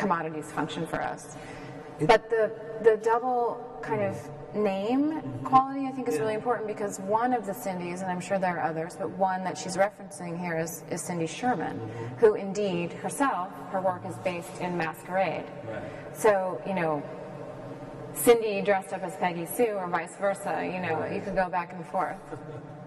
commodities 0.00 0.50
function 0.50 0.86
for 0.86 1.00
us. 1.02 1.36
But 2.00 2.30
the 2.30 2.50
the 2.82 2.96
double 2.96 3.60
kind 3.82 4.02
of 4.02 4.14
mm-hmm. 4.14 4.62
name 4.62 5.12
mm-hmm. 5.12 5.44
quality 5.44 5.86
I 5.86 5.90
think 5.92 6.08
is 6.08 6.18
really 6.18 6.34
important 6.34 6.66
because 6.66 6.98
one 7.00 7.32
of 7.32 7.46
the 7.46 7.52
Cindy's, 7.52 8.00
and 8.00 8.10
I'm 8.10 8.20
sure 8.20 8.38
there 8.38 8.58
are 8.58 8.64
others, 8.64 8.96
but 8.98 9.10
one 9.10 9.44
that 9.44 9.58
she's 9.58 9.76
referencing 9.76 10.38
here 10.38 10.58
is, 10.58 10.82
is 10.90 11.00
Cindy 11.02 11.26
Sherman, 11.26 11.78
mm-hmm. 11.78 12.16
who 12.16 12.34
indeed 12.34 12.92
herself, 12.92 13.50
her 13.70 13.80
work 13.80 14.02
is 14.06 14.16
based 14.18 14.60
in 14.60 14.76
masquerade. 14.76 15.44
Right. 15.68 15.82
So, 16.12 16.60
you 16.66 16.74
know, 16.74 17.02
Cindy 18.14 18.60
dressed 18.62 18.92
up 18.92 19.02
as 19.02 19.16
Peggy 19.16 19.46
Sue 19.46 19.74
or 19.76 19.88
vice 19.88 20.16
versa, 20.16 20.62
you 20.64 20.80
know, 20.80 21.06
you 21.06 21.20
could 21.20 21.34
go 21.34 21.48
back 21.48 21.72
and 21.72 21.86
forth. 21.86 22.18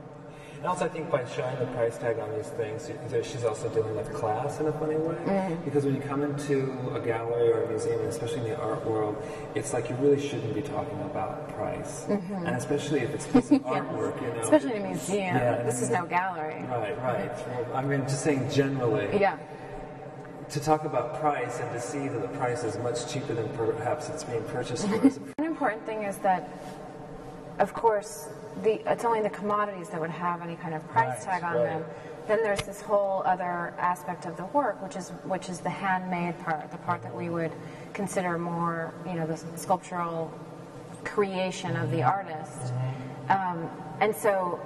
And 0.64 0.70
also, 0.70 0.86
I 0.86 0.88
think 0.88 1.12
by 1.12 1.26
showing 1.26 1.60
the 1.60 1.66
price 1.66 1.98
tag 1.98 2.20
on 2.20 2.34
these 2.38 2.48
things, 2.48 2.90
she's 3.28 3.44
also 3.44 3.68
dealing 3.68 3.98
with 3.98 4.14
class 4.14 4.62
in 4.62 4.68
a 4.68 4.72
funny 4.72 4.96
way. 4.96 5.16
Mm-hmm. 5.16 5.66
Because 5.66 5.84
when 5.84 5.94
you 5.94 6.00
come 6.00 6.24
into 6.24 6.90
a 6.96 7.02
gallery 7.02 7.52
or 7.52 7.64
a 7.64 7.70
museum, 7.70 8.00
especially 8.06 8.38
in 8.38 8.44
the 8.46 8.58
art 8.58 8.86
world, 8.86 9.22
it's 9.56 9.74
like 9.74 9.90
you 9.90 9.96
really 9.98 10.26
shouldn't 10.26 10.56
be 10.56 10.62
talking 10.62 10.98
about 11.02 11.50
price, 11.50 12.06
and 12.08 12.56
especially 12.56 13.02
if 13.02 13.14
it's 13.14 13.28
piece 13.28 13.52
of 13.52 13.62
artwork. 13.64 14.16
You 14.22 14.28
know, 14.28 14.34
Mm-hmm. 14.34 14.40
Especially 14.40 14.76
in 14.76 14.86
a 14.86 14.88
museum. 14.88 15.36
Yeah, 15.36 15.64
this 15.64 15.82
is 15.82 15.90
no 15.90 16.06
gallery. 16.06 16.64
Right, 16.70 16.98
right. 17.04 17.48
Well, 17.48 17.76
I 17.76 17.82
mean, 17.82 18.04
just 18.04 18.24
saying 18.24 18.50
generally. 18.50 19.20
Yeah. 19.20 19.38
To 20.52 20.60
talk 20.62 20.86
about 20.86 21.20
price 21.20 21.60
and 21.60 21.70
to 21.72 21.82
see 21.82 22.08
that 22.08 22.22
the 22.22 22.38
price 22.40 22.64
is 22.64 22.78
much 22.78 23.12
cheaper 23.12 23.34
than 23.34 23.50
perhaps 23.50 24.08
it's 24.08 24.24
being 24.24 24.44
purchased 24.46 24.88
for. 24.88 24.96
An 25.38 25.46
important 25.46 25.86
thing 25.86 26.04
is 26.04 26.18
that, 26.20 26.50
of 27.60 27.74
course, 27.74 28.30
the, 28.62 28.92
it's 28.92 29.06
only 29.06 29.22
the 29.22 29.30
commodities 29.30 29.90
that 29.90 30.00
would 30.00 30.10
have 30.10 30.42
any 30.42 30.56
kind 30.56 30.74
of 30.74 30.88
price 30.90 31.26
tag 31.26 31.44
on 31.44 31.56
right. 31.56 31.64
them. 31.64 31.86
Then 32.28 32.42
there's 32.44 32.62
this 32.62 32.82
whole 32.82 33.22
other 33.26 33.74
aspect 33.78 34.26
of 34.26 34.38
the 34.38 34.46
work, 34.46 34.82
which 34.82 34.96
is 34.96 35.10
which 35.26 35.50
is 35.50 35.60
the 35.60 35.70
handmade 35.70 36.40
part, 36.40 36.72
the 36.72 36.78
part 36.78 37.02
that 37.04 37.14
we 37.14 37.30
would 37.30 37.52
consider 37.94 38.38
more, 38.38 38.94
you 39.06 39.14
know, 39.14 39.28
the 39.28 39.38
sculptural 39.58 40.32
creation 41.04 41.76
of 41.76 41.92
the 41.92 42.02
artist. 42.02 42.74
Um, 43.30 43.70
and 44.00 44.16
so 44.16 44.60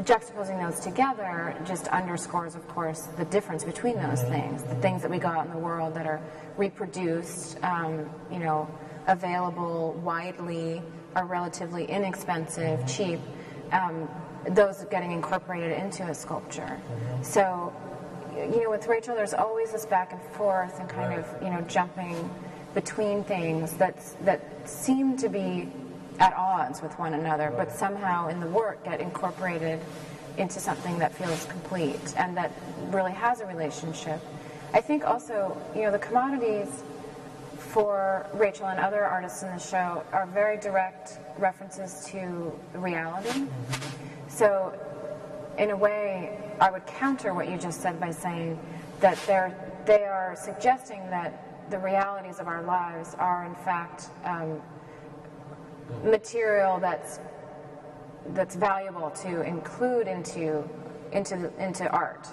juxtaposing 0.00 0.60
those 0.62 0.80
together 0.80 1.56
just 1.64 1.88
underscores, 1.88 2.54
of 2.54 2.66
course, 2.68 3.02
the 3.16 3.24
difference 3.26 3.64
between 3.64 3.96
those 3.96 4.22
things. 4.22 4.62
The 4.62 4.74
things 4.76 5.02
that 5.02 5.10
we 5.10 5.18
go 5.18 5.28
out 5.28 5.46
in 5.46 5.52
the 5.52 5.58
world 5.58 5.94
that 5.94 6.06
are 6.06 6.20
reproduced, 6.56 7.62
um, 7.62 8.08
you 8.30 8.38
know, 8.38 8.68
available 9.06 9.92
widely, 10.04 10.82
are 11.14 11.24
relatively 11.24 11.84
inexpensive, 11.84 12.86
cheap. 12.86 13.20
Um, 13.72 14.08
those 14.50 14.84
getting 14.90 15.12
incorporated 15.12 15.72
into 15.72 16.04
a 16.04 16.14
sculpture. 16.14 16.80
So, 17.22 17.72
you 18.34 18.62
know, 18.62 18.70
with 18.70 18.86
Rachel, 18.86 19.14
there's 19.14 19.34
always 19.34 19.72
this 19.72 19.84
back 19.84 20.12
and 20.12 20.22
forth 20.36 20.78
and 20.80 20.88
kind 20.88 21.12
of, 21.18 21.26
you 21.42 21.50
know, 21.50 21.60
jumping 21.62 22.30
between 22.74 23.24
things 23.24 23.72
that's, 23.74 24.12
that 24.24 24.40
seem 24.68 25.16
to 25.18 25.28
be 25.28 25.70
at 26.18 26.34
odds 26.34 26.82
with 26.82 26.96
one 26.98 27.14
another, 27.14 27.52
but 27.56 27.72
somehow 27.72 28.28
in 28.28 28.40
the 28.40 28.46
work 28.46 28.82
get 28.84 29.00
incorporated 29.00 29.80
into 30.36 30.60
something 30.60 30.98
that 30.98 31.14
feels 31.14 31.44
complete 31.46 32.14
and 32.16 32.36
that 32.36 32.52
really 32.90 33.12
has 33.12 33.40
a 33.40 33.46
relationship. 33.46 34.20
I 34.72 34.80
think 34.80 35.04
also, 35.04 35.56
you 35.74 35.82
know, 35.82 35.90
the 35.90 35.98
commodities 35.98 36.82
for 37.68 38.26
Rachel 38.32 38.66
and 38.66 38.80
other 38.80 39.04
artists 39.04 39.42
in 39.42 39.50
the 39.50 39.58
show 39.58 40.04
are 40.12 40.26
very 40.26 40.58
direct 40.58 41.18
references 41.38 42.06
to 42.06 42.52
reality. 42.74 43.44
So, 44.28 44.72
in 45.58 45.70
a 45.70 45.76
way, 45.76 46.38
I 46.60 46.70
would 46.70 46.86
counter 46.86 47.34
what 47.34 47.48
you 47.48 47.58
just 47.58 47.80
said 47.80 48.00
by 48.00 48.10
saying 48.10 48.58
that 49.00 49.18
they're, 49.26 49.54
they 49.86 50.04
are 50.04 50.34
suggesting 50.36 51.00
that 51.10 51.70
the 51.70 51.78
realities 51.78 52.38
of 52.38 52.46
our 52.46 52.62
lives 52.62 53.14
are, 53.18 53.44
in 53.44 53.54
fact, 53.54 54.08
um, 54.24 54.60
material 56.04 56.78
that's 56.80 57.20
that's 58.34 58.54
valuable 58.56 59.10
to 59.10 59.42
include 59.42 60.06
into 60.06 60.62
into 61.12 61.50
into 61.58 61.88
art. 61.90 62.28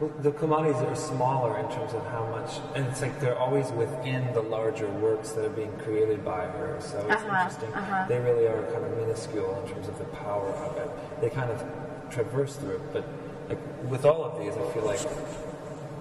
Well, 0.00 0.10
the 0.20 0.32
commodities 0.32 0.76
are 0.82 0.94
smaller 0.94 1.58
in 1.58 1.68
terms 1.70 1.94
of 1.94 2.04
how 2.08 2.26
much, 2.26 2.58
and 2.74 2.84
it's 2.86 3.00
like 3.00 3.18
they're 3.18 3.38
always 3.38 3.70
within 3.72 4.30
the 4.34 4.42
larger 4.42 4.88
works 4.90 5.30
that 5.32 5.44
are 5.46 5.50
being 5.50 5.72
created 5.78 6.22
by 6.22 6.44
her. 6.46 6.76
So 6.80 6.98
it's 7.08 7.22
Uh-huh, 7.22 7.48
interesting. 7.48 7.70
They 8.08 8.20
really 8.20 8.46
are 8.46 8.62
kind 8.72 8.84
of 8.84 8.94
minuscule 8.98 9.58
in 9.62 9.72
terms 9.72 9.88
of 9.88 9.98
the 9.98 10.04
power 10.04 10.48
of 10.50 10.76
it. 10.76 10.90
They 11.22 11.30
kind 11.30 11.50
of 11.50 11.64
traverse 12.10 12.56
through 12.56 12.74
it, 12.76 12.92
but 12.92 13.04
like 13.48 13.58
with 13.88 14.04
all 14.04 14.22
of 14.22 14.38
these, 14.38 14.54
I 14.54 14.70
feel 14.72 14.84
like 14.84 15.00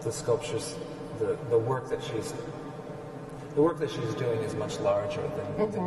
the 0.01 0.11
sculptures, 0.11 0.75
the 1.19 1.37
the 1.49 1.57
work 1.57 1.87
that 1.89 2.03
she's. 2.03 2.33
The 3.55 3.61
work 3.61 3.79
that 3.79 3.89
she's 3.89 4.13
doing 4.15 4.39
is 4.41 4.53
much 4.55 4.81
larger 4.81 5.21
than, 5.21 5.57
than, 5.57 5.71
than 5.71 5.81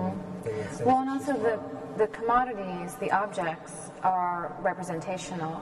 Mm-hmm. 0.45 0.85
Well, 0.87 1.01
and 1.03 1.11
also 1.11 1.35
the 1.35 1.61
the 1.99 2.07
commodities, 2.07 2.95
the 2.95 3.11
objects 3.11 3.91
are 4.03 4.57
representational, 4.63 5.57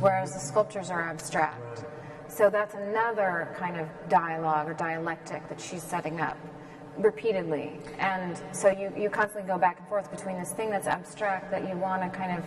whereas 0.00 0.32
the 0.32 0.40
sculptures 0.40 0.90
are 0.90 1.02
abstract. 1.02 1.84
So 2.32 2.48
that's 2.48 2.74
another 2.74 3.54
kind 3.58 3.76
of 3.76 3.88
dialogue 4.08 4.66
or 4.66 4.72
dialectic 4.72 5.46
that 5.50 5.60
she's 5.60 5.82
setting 5.82 6.18
up 6.18 6.38
repeatedly. 6.96 7.78
And 7.98 8.40
so 8.52 8.70
you, 8.70 8.90
you 8.96 9.10
constantly 9.10 9.46
go 9.46 9.58
back 9.58 9.80
and 9.80 9.88
forth 9.88 10.10
between 10.10 10.38
this 10.38 10.52
thing 10.52 10.70
that's 10.70 10.86
abstract 10.86 11.50
that 11.50 11.68
you 11.68 11.76
want 11.76 12.02
to 12.02 12.08
kind 12.18 12.38
of 12.38 12.44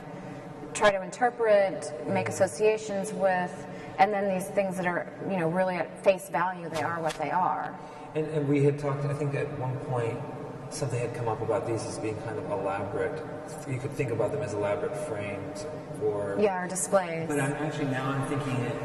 try 0.73 0.89
to 0.89 1.03
interpret, 1.03 1.93
make 2.07 2.29
associations 2.29 3.13
with, 3.13 3.67
and 3.99 4.11
then 4.11 4.27
these 4.27 4.47
things 4.49 4.75
that 4.77 4.87
are, 4.87 5.07
you 5.29 5.37
know, 5.37 5.49
really 5.49 5.75
at 5.75 6.03
face 6.03 6.29
value, 6.29 6.67
they 6.69 6.81
are 6.81 6.99
what 6.99 7.13
they 7.19 7.29
are. 7.29 7.77
And, 8.15 8.25
and 8.29 8.49
we 8.49 8.63
had 8.63 8.79
talked, 8.79 9.05
I 9.05 9.13
think 9.13 9.35
at 9.35 9.47
one 9.59 9.77
point, 9.85 10.17
something 10.71 10.99
had 10.99 11.13
come 11.13 11.27
up 11.27 11.41
about 11.41 11.67
these 11.67 11.85
as 11.85 11.99
being 11.99 12.19
kind 12.23 12.39
of 12.39 12.49
elaborate. 12.49 13.23
You 13.69 13.77
could 13.77 13.91
think 13.91 14.09
about 14.09 14.31
them 14.31 14.41
as 14.41 14.53
elaborate 14.53 14.97
frames 14.97 15.65
for. 15.99 16.37
Yeah, 16.39 16.63
or 16.63 16.67
displays. 16.67 17.27
But 17.27 17.39
I'm 17.39 17.53
actually 17.53 17.85
now 17.85 18.09
I'm 18.09 18.27
thinking 18.27 18.55
it, 18.65 18.75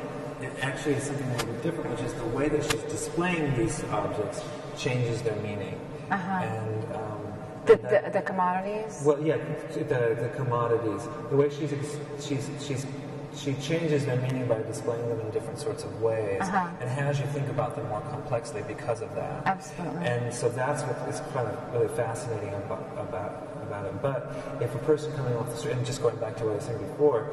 it 0.43 0.53
actually 0.63 0.95
is 0.95 1.05
something 1.05 1.27
a 1.29 1.33
little 1.33 1.53
bit 1.53 1.63
different, 1.63 1.91
which 1.91 2.01
is 2.01 2.15
the 2.15 2.25
way 2.27 2.49
that 2.49 2.63
she's 2.63 2.83
displaying 2.83 3.57
these 3.57 3.83
objects 3.85 4.43
changes 4.77 5.23
their 5.23 5.37
meaning. 5.37 5.79
Uh-huh. 6.11 6.31
And 6.33 6.85
um, 6.97 7.21
The, 7.67 7.77
that- 7.77 8.05
the, 8.05 8.19
the 8.19 8.23
commodities? 8.25 9.03
well, 9.05 9.21
yeah, 9.23 9.37
the, 9.75 9.85
the 10.21 10.31
commodities. 10.37 11.09
The 11.31 11.37
way 11.37 11.51
she's 11.51 11.71
she's 12.21 12.49
she's 12.67 12.87
she 13.37 13.55
changes 13.55 14.05
their 14.07 14.17
meaning 14.17 14.49
by 14.49 14.61
displaying 14.63 15.09
them 15.09 15.21
in 15.21 15.31
different 15.31 15.57
sorts 15.59 15.85
of 15.85 16.03
ways, 16.03 16.41
Uh-huh. 16.43 16.67
and 16.81 16.91
has 16.91 17.21
you 17.21 17.27
think 17.27 17.49
about 17.49 17.77
them 17.77 17.87
more 17.89 18.01
complexly 18.11 18.63
because 18.67 19.03
of 19.03 19.15
that. 19.15 19.47
Absolutely. 19.47 20.05
And 20.05 20.35
so 20.35 20.49
that's 20.49 20.83
what 20.83 20.97
is 21.09 21.21
kind 21.33 21.47
of 21.47 21.55
really 21.73 21.89
fascinating 21.95 22.53
about 22.55 22.83
about, 22.99 23.07
about 23.07 23.47
about 23.63 23.87
it. 23.87 24.03
But 24.03 24.35
if 24.61 24.75
a 24.75 24.79
person 24.79 25.13
coming 25.13 25.35
off 25.37 25.49
the 25.49 25.57
street, 25.57 25.75
and 25.77 25.87
just 25.87 26.03
going 26.03 26.17
back 26.17 26.37
to 26.39 26.45
what 26.45 26.53
I 26.53 26.57
was 26.57 26.65
saying 26.65 26.79
before, 26.79 27.31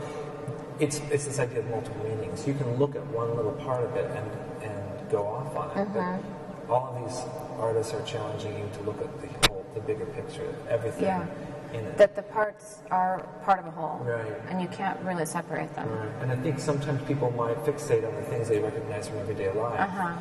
it's 0.79 0.99
it's 1.11 1.25
this 1.25 1.39
idea 1.39 1.59
of 1.59 1.69
multiple 1.69 2.03
meanings. 2.03 2.45
You 2.47 2.53
can 2.53 2.75
look 2.77 2.95
at 2.95 3.05
one 3.07 3.35
little 3.35 3.53
part 3.53 3.83
of 3.83 3.95
it 3.95 4.09
and 4.11 4.29
and 4.63 5.09
go 5.09 5.25
off 5.25 5.55
on 5.55 5.69
it. 5.71 5.87
Mm-hmm. 5.87 6.21
But 6.67 6.73
all 6.73 6.95
of 6.95 7.03
these 7.03 7.19
artists 7.59 7.93
are 7.93 8.03
challenging 8.03 8.57
you 8.57 8.69
to 8.73 8.81
look 8.83 8.99
at 9.01 9.21
the 9.21 9.27
whole, 9.49 9.65
the 9.73 9.79
bigger 9.81 10.05
picture, 10.05 10.53
everything 10.69 11.05
Yeah. 11.05 11.25
in 11.73 11.79
it. 11.85 11.97
That 11.97 12.15
the 12.15 12.23
parts 12.23 12.79
are 12.91 13.25
part 13.43 13.59
of 13.59 13.67
a 13.67 13.71
whole, 13.71 13.99
Right. 14.03 14.33
and 14.49 14.61
you 14.61 14.67
can't 14.67 14.99
really 15.01 15.25
separate 15.25 15.73
them. 15.75 15.89
Right. 15.89 16.09
And 16.21 16.31
I 16.31 16.35
think 16.35 16.59
sometimes 16.59 17.01
people 17.07 17.31
might 17.31 17.57
fixate 17.65 18.05
on 18.07 18.13
the 18.15 18.21
things 18.23 18.49
they 18.49 18.59
recognize 18.59 19.07
from 19.07 19.17
everyday 19.19 19.49
life 19.51 19.79
Uh-huh. 19.79 20.13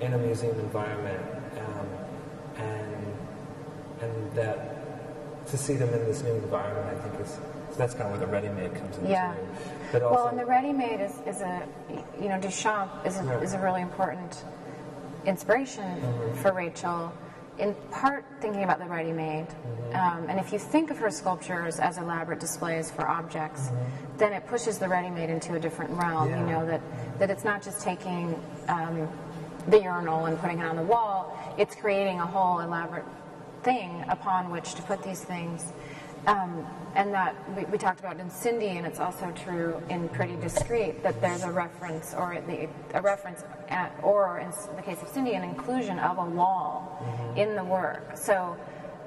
in 0.00 0.14
a 0.14 0.18
museum 0.18 0.58
environment, 0.60 1.20
um, 1.58 1.86
and 2.64 3.06
and 4.02 4.32
that 4.34 5.46
to 5.46 5.58
see 5.58 5.74
them 5.74 5.92
in 5.92 6.04
this 6.06 6.22
new 6.22 6.32
environment, 6.34 6.86
I 6.88 6.94
think 7.08 7.20
is 7.20 7.32
so 7.70 7.76
that's 7.76 7.92
kind 7.94 8.06
of 8.06 8.10
where 8.18 8.20
the 8.26 8.32
ready-made 8.32 8.74
comes 8.74 8.96
into. 8.98 9.10
Yeah. 9.10 9.34
But 9.92 10.02
also, 10.02 10.14
Well, 10.16 10.28
and 10.28 10.38
the 10.38 10.46
ready-made 10.46 11.00
is, 11.00 11.14
is 11.26 11.40
a, 11.40 11.62
you 12.20 12.28
know, 12.28 12.38
Duchamp 12.38 13.06
is 13.06 13.16
a, 13.16 13.40
is 13.40 13.54
a 13.54 13.58
really 13.60 13.82
important 13.82 14.44
inspiration 15.26 15.84
Mm-hmm. 15.84 16.34
for 16.42 16.52
Rachel. 16.52 17.12
In 17.58 17.74
part, 17.90 18.24
thinking 18.40 18.62
about 18.64 18.78
the 18.78 18.86
ready-made, 18.86 19.46
Mm-hmm. 19.48 19.96
um, 19.96 20.30
and 20.30 20.38
if 20.40 20.52
you 20.52 20.58
think 20.58 20.90
of 20.90 20.98
her 20.98 21.10
sculptures 21.10 21.78
as 21.78 21.98
elaborate 21.98 22.40
displays 22.40 22.90
for 22.90 23.06
objects, 23.08 23.70
then 24.18 24.32
it 24.32 24.46
pushes 24.46 24.78
the 24.78 24.88
ready-made 24.88 25.28
into 25.30 25.54
a 25.54 25.60
different 25.60 25.90
realm. 25.92 26.30
You 26.30 26.36
Mm-hmm. 26.36 26.46
Know 26.50 26.66
that 26.66 26.80
that 27.18 27.30
it's 27.30 27.44
not 27.44 27.62
just 27.62 27.82
taking 27.82 28.40
um, 28.68 29.08
the 29.68 29.78
urinal 29.82 30.24
and 30.26 30.38
putting 30.40 30.60
it 30.60 30.64
on 30.64 30.76
the 30.76 30.82
wall; 30.82 31.36
it's 31.58 31.74
creating 31.74 32.18
a 32.20 32.26
whole 32.26 32.60
elaborate 32.60 33.04
thing 33.62 34.04
upon 34.08 34.50
which 34.50 34.74
to 34.76 34.82
put 34.82 35.02
these 35.02 35.22
things. 35.22 35.72
Um, 36.26 36.66
and 36.94 37.14
that 37.14 37.34
we, 37.56 37.64
we 37.66 37.78
talked 37.78 38.00
about 38.00 38.18
in 38.18 38.28
Cindy, 38.28 38.68
and 38.68 38.86
it's 38.86 39.00
also 39.00 39.32
true 39.32 39.82
in 39.88 40.08
Pretty 40.08 40.36
Discreet 40.36 41.02
that 41.02 41.20
there's 41.20 41.44
a 41.44 41.50
reference, 41.50 42.14
or 42.14 42.42
the, 42.46 42.68
a 42.94 43.00
reference, 43.00 43.44
at, 43.68 43.96
or 44.02 44.38
in 44.38 44.50
the 44.76 44.82
case 44.82 45.00
of 45.02 45.08
Cindy, 45.08 45.32
an 45.34 45.44
inclusion 45.44 45.98
of 45.98 46.18
a 46.18 46.24
wall 46.24 47.32
in 47.36 47.54
the 47.54 47.64
work. 47.64 48.16
So 48.16 48.56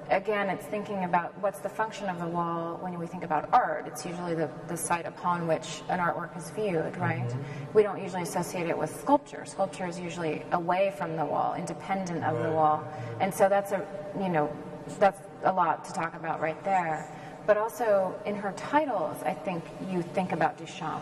again, 0.09 0.49
it's 0.49 0.65
thinking 0.65 1.03
about 1.03 1.37
what's 1.39 1.59
the 1.59 1.69
function 1.69 2.07
of 2.07 2.19
the 2.19 2.27
wall 2.27 2.77
when 2.81 2.97
we 2.97 3.05
think 3.05 3.23
about 3.23 3.49
art. 3.53 3.85
It's 3.87 4.05
usually 4.05 4.33
the, 4.33 4.49
the 4.67 4.77
site 4.77 5.05
upon 5.05 5.47
which 5.47 5.81
an 5.89 5.99
artwork 5.99 6.37
is 6.37 6.49
viewed, 6.51 6.97
right? 6.97 7.31
We 7.73 7.83
don't 7.83 8.01
usually 8.01 8.23
associate 8.23 8.67
it 8.67 8.77
with 8.77 8.97
sculpture. 9.01 9.45
Sculpture 9.45 9.87
is 9.87 9.99
usually 9.99 10.43
away 10.51 10.93
from 10.97 11.15
the 11.15 11.25
wall, 11.25 11.55
independent 11.55 12.23
of 12.23 12.41
the 12.43 12.51
wall. 12.51 12.83
And 13.19 13.33
so 13.33 13.49
that's 13.49 13.71
a, 13.71 13.85
you 14.19 14.29
know, 14.29 14.51
that's 14.99 15.21
a 15.43 15.51
lot 15.51 15.85
to 15.85 15.93
talk 15.93 16.13
about 16.15 16.41
right 16.41 16.61
there. 16.63 17.07
But 17.45 17.57
also 17.57 18.15
in 18.25 18.35
her 18.35 18.53
titles, 18.55 19.21
I 19.23 19.33
think 19.33 19.63
you 19.89 20.01
think 20.01 20.31
about 20.31 20.57
Duchamp. 20.57 21.01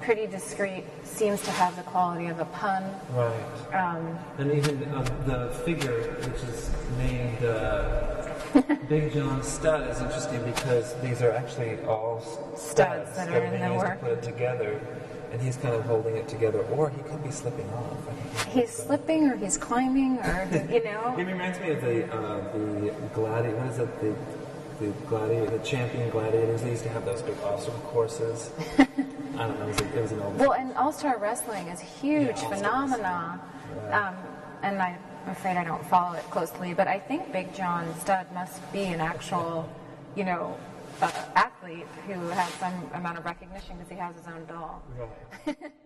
Pretty 0.00 0.26
discreet 0.26 0.84
seems 1.04 1.40
to 1.42 1.50
have 1.52 1.74
the 1.76 1.82
quality 1.82 2.26
of 2.26 2.38
a 2.40 2.44
pun. 2.46 2.82
right. 3.14 3.74
Um, 3.74 4.18
And 4.38 4.52
even 4.52 4.84
uh, 4.92 5.02
the 5.24 5.54
figure, 5.64 6.12
which 6.26 6.42
is 6.42 6.70
named 6.98 7.42
uh, 7.44 8.28
Big 8.88 9.12
John 9.14 9.42
Studd, 9.42 9.88
is 9.88 10.00
interesting 10.00 10.42
because 10.44 10.94
these 11.00 11.22
are 11.22 11.30
actually 11.30 11.78
all 11.84 12.20
s- 12.54 12.60
Studs 12.70 13.16
that 13.16 13.28
are 13.30 13.44
in 13.44 13.60
the 13.60 13.74
work. 13.78 14.00
put 14.00 14.10
it 14.12 14.22
together, 14.22 14.80
and 15.32 15.40
he's 15.40 15.56
kind 15.56 15.74
of 15.74 15.82
holding 15.84 16.16
it 16.16 16.28
together, 16.28 16.60
or 16.76 16.90
he 16.90 17.00
could 17.02 17.22
be 17.24 17.30
slipping 17.30 17.68
off. 17.70 17.96
I 18.36 18.48
he's 18.50 18.70
slipping 18.70 19.28
or 19.28 19.36
he's 19.36 19.56
climbing 19.56 20.18
or, 20.18 20.48
you 20.70 20.84
know. 20.84 21.14
It 21.18 21.26
reminds 21.26 21.58
me 21.60 21.70
of 21.70 21.80
the 21.80 22.12
uh, 22.14 22.52
the 22.52 22.94
gladiator. 23.14 23.56
What 23.56 23.72
is 23.72 23.78
it? 23.78 24.00
The 24.00 24.14
the 24.78 24.90
gladiator, 25.08 25.58
the 25.58 25.64
champion 25.64 26.10
gladiators. 26.10 26.62
They 26.62 26.70
used 26.70 26.82
to 26.82 26.88
have 26.90 27.04
those 27.04 27.22
big 27.22 27.38
obstacle 27.42 27.80
courses. 27.80 28.50
I 28.78 29.46
don't 29.46 29.58
know. 29.58 29.66
It 29.66 29.68
was, 29.68 29.80
a, 29.80 29.98
it 29.98 30.02
was 30.02 30.12
an 30.12 30.20
old. 30.20 30.38
Well, 30.38 30.52
and 30.52 30.74
All 30.76 30.92
Star 30.92 31.18
Wrestling 31.18 31.68
is 31.68 31.80
a 31.80 31.84
huge 31.84 32.22
Yeah, 32.22 32.28
All-Star 32.28 32.56
phenomenon. 32.56 33.40
Um, 33.90 34.14
and 34.62 34.80
I'm 34.80 34.98
afraid 35.28 35.56
I 35.56 35.64
don't 35.64 35.84
follow 35.86 36.14
it 36.14 36.24
closely, 36.30 36.74
but 36.74 36.88
I 36.88 36.98
think 36.98 37.32
Big 37.32 37.54
John 37.54 37.94
Studd 38.00 38.32
must 38.32 38.60
be 38.72 38.84
an 38.84 39.00
actual, 39.00 39.68
you 40.14 40.24
know, 40.24 40.56
uh, 41.02 41.10
athlete 41.34 41.86
who 42.06 42.14
has 42.30 42.52
some 42.54 42.90
amount 42.94 43.18
of 43.18 43.24
recognition 43.24 43.76
because 43.76 43.90
he 43.90 43.96
has 43.96 44.16
his 44.16 44.26
own 44.26 44.44
doll. 44.46 44.82
Right. 45.46 45.56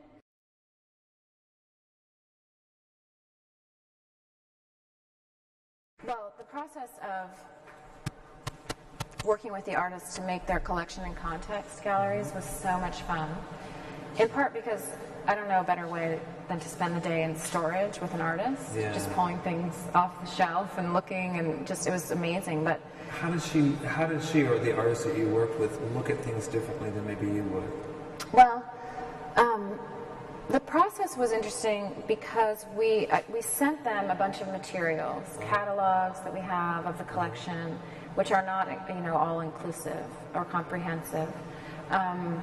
Well, 6.07 6.33
the 6.39 6.45
process 6.45 6.89
of 7.03 7.31
working 9.25 9.53
with 9.53 9.65
the 9.67 9.75
artists 9.75 10.15
to 10.17 10.23
make 10.23 10.47
their 10.47 10.61
collection 10.61 11.05
in 11.05 11.15
context 11.15 11.85
galleries 11.85 12.33
was 12.35 12.45
so 12.45 12.79
much 12.79 13.03
fun. 13.03 13.29
In 14.19 14.29
part 14.31 14.55
because 14.55 14.87
I 15.27 15.35
don't 15.35 15.49
know 15.49 15.61
a 15.61 15.65
better 15.65 15.87
way 15.87 16.19
than 16.49 16.59
to 16.59 16.69
spend 16.69 16.97
the 16.97 17.01
day 17.01 17.23
in 17.23 17.37
storage 17.37 18.01
with 18.01 18.15
an 18.15 18.21
artist, 18.23 18.75
Yeah. 18.75 18.93
just 18.93 19.13
pulling 19.13 19.39
things 19.41 19.75
off 19.95 20.19
the 20.25 20.31
shelf 20.31 20.79
and 20.79 20.95
looking, 20.95 21.39
and 21.39 21.67
just 21.67 21.87
it 21.87 21.91
was 21.91 22.11
amazing. 22.11 22.65
But 22.65 22.81
How 23.11 23.31
did 23.31 23.43
she? 23.43 23.73
How 23.87 24.07
did 24.07 24.23
she 24.25 24.43
or 24.47 24.59
the 24.59 24.75
artists 24.77 25.05
that 25.05 25.17
you 25.19 25.29
worked 25.29 25.59
with 25.61 25.79
look 25.95 26.09
at 26.11 26.19
things 26.25 26.47
differently 26.47 26.91
than 26.91 27.07
maybe 27.07 27.27
you 27.27 27.43
would? 27.45 27.71
Well, 28.33 28.65
um, 29.37 29.79
the 30.51 30.61
process 30.61 31.17
was 31.17 31.31
interesting 31.31 31.93
because 32.09 32.67
we 32.77 33.07
uh, 33.07 33.21
we 33.33 33.41
sent 33.41 33.85
them 33.85 34.11
a 34.11 34.15
bunch 34.17 34.41
of 34.41 34.49
materials, 34.49 35.39
catalogs 35.43 36.21
that 36.21 36.35
we 36.35 36.41
have 36.41 36.87
of 36.87 36.99
the 36.99 37.05
collection, 37.05 37.79
which 38.17 38.33
are 38.33 38.45
not 38.45 38.69
you 38.89 39.01
know 39.01 39.17
all 39.17 39.41
inclusive 39.41 40.05
or 40.35 40.45
comprehensive. 40.45 41.29
Um, 41.91 42.43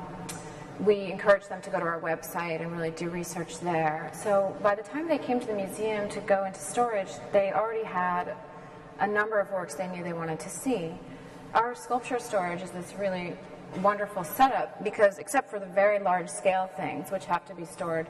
we 0.79 1.11
encouraged 1.11 1.49
them 1.49 1.61
to 1.63 1.69
go 1.69 1.79
to 1.79 1.85
our 1.85 1.99
website 1.99 2.61
and 2.61 2.71
really 2.71 2.91
do 2.91 3.09
research 3.09 3.59
there. 3.59 4.09
So 4.13 4.55
by 4.61 4.75
the 4.75 4.83
time 4.83 5.07
they 5.07 5.17
came 5.17 5.39
to 5.41 5.47
the 5.47 5.53
museum 5.53 6.07
to 6.09 6.21
go 6.21 6.45
into 6.45 6.59
storage, 6.59 7.09
they 7.33 7.51
already 7.51 7.83
had 7.83 8.35
a 8.99 9.07
number 9.07 9.39
of 9.39 9.51
works 9.51 9.73
they 9.73 9.87
knew 9.87 10.03
they 10.03 10.13
wanted 10.13 10.39
to 10.41 10.49
see. 10.49 10.91
Our 11.53 11.75
sculpture 11.75 12.19
storage 12.19 12.61
is 12.61 12.71
this 12.71 12.93
really 12.97 13.35
wonderful 13.82 14.24
setup 14.24 14.84
because, 14.84 15.18
except 15.20 15.49
for 15.49 15.59
the 15.59 15.65
very 15.65 15.99
large 15.99 16.30
scale 16.30 16.70
things, 16.78 17.11
which 17.11 17.26
have 17.26 17.45
to 17.45 17.55
be 17.55 17.65
stored 17.65 18.07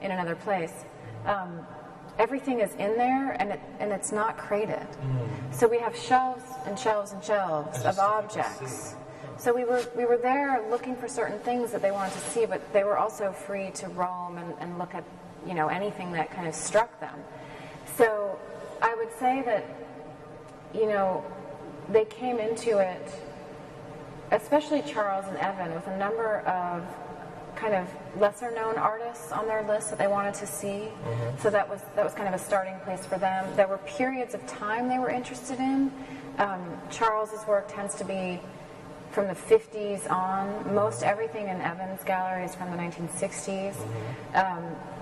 in 0.00 0.10
another 0.10 0.34
place, 0.34 0.84
um, 1.26 1.66
everything 2.18 2.60
is 2.60 2.72
in 2.74 2.96
there 2.96 3.32
and, 3.40 3.52
it, 3.52 3.60
and 3.78 3.92
it's 3.92 4.12
not 4.12 4.36
crated. 4.36 4.86
So 5.52 5.66
we 5.66 5.78
have 5.78 5.96
shelves 5.96 6.44
and 6.66 6.78
shelves 6.78 7.12
and 7.12 7.22
shelves 7.22 7.78
of 7.78 7.84
just 7.84 7.96
so 7.96 8.02
people 8.02 8.14
objects. 8.14 8.94
So 9.40 9.54
we 9.54 9.64
were 9.64 9.82
we 9.96 10.04
were 10.04 10.18
there 10.18 10.62
looking 10.68 10.94
for 10.94 11.08
certain 11.08 11.38
things 11.38 11.72
that 11.72 11.80
they 11.80 11.90
wanted 11.90 12.12
to 12.12 12.20
see, 12.20 12.44
but 12.44 12.60
they 12.74 12.84
were 12.84 12.98
also 12.98 13.32
free 13.32 13.70
to 13.70 13.88
roam 13.88 14.36
and, 14.36 14.54
and 14.60 14.78
look 14.78 14.94
at 14.94 15.02
you 15.46 15.54
know 15.54 15.68
anything 15.68 16.12
that 16.12 16.30
kind 16.30 16.46
of 16.46 16.54
struck 16.54 17.00
them. 17.00 17.18
So 17.96 18.38
I 18.82 18.94
would 18.96 19.10
say 19.18 19.42
that 19.46 19.64
you 20.74 20.86
know 20.86 21.24
they 21.88 22.04
came 22.04 22.38
into 22.38 22.78
it, 22.78 23.14
especially 24.30 24.82
Charles 24.82 25.26
and 25.26 25.36
Evan, 25.38 25.74
with 25.74 25.86
a 25.86 25.96
number 25.96 26.40
of 26.40 26.84
kind 27.56 27.74
of 27.74 27.86
lesser 28.18 28.50
known 28.52 28.76
artists 28.76 29.32
on 29.32 29.46
their 29.46 29.62
list 29.66 29.90
that 29.90 29.98
they 29.98 30.06
wanted 30.06 30.34
to 30.34 30.46
see. 30.46 30.88
So 31.40 31.50
that 31.50 31.68
was 31.68 31.80
that 31.96 32.04
was 32.04 32.14
kind 32.14 32.28
of 32.28 32.34
a 32.34 32.42
starting 32.42 32.76
place 32.84 33.04
for 33.04 33.18
them. 33.18 33.44
There 33.56 33.66
were 33.68 33.78
periods 33.78 34.34
of 34.34 34.46
time 34.46 34.88
they 34.88 34.98
were 34.98 35.10
interested 35.10 35.58
in. 35.58 35.92
Um, 36.38 36.62
Charles's 36.90 37.46
work 37.46 37.66
tends 37.68 37.94
to 37.96 38.04
be 38.04 38.40
from 39.10 39.26
the 39.26 39.34
50s 39.34 40.10
on. 40.10 40.74
Most 40.74 41.02
everything 41.02 41.48
in 41.48 41.60
Evan's 41.60 42.02
gallery 42.04 42.44
is 42.44 42.54
from 42.54 42.70
the 42.70 42.76
1960s. 42.76 43.74
Um, 44.34 44.64
And 44.64 44.74
with, 44.74 44.99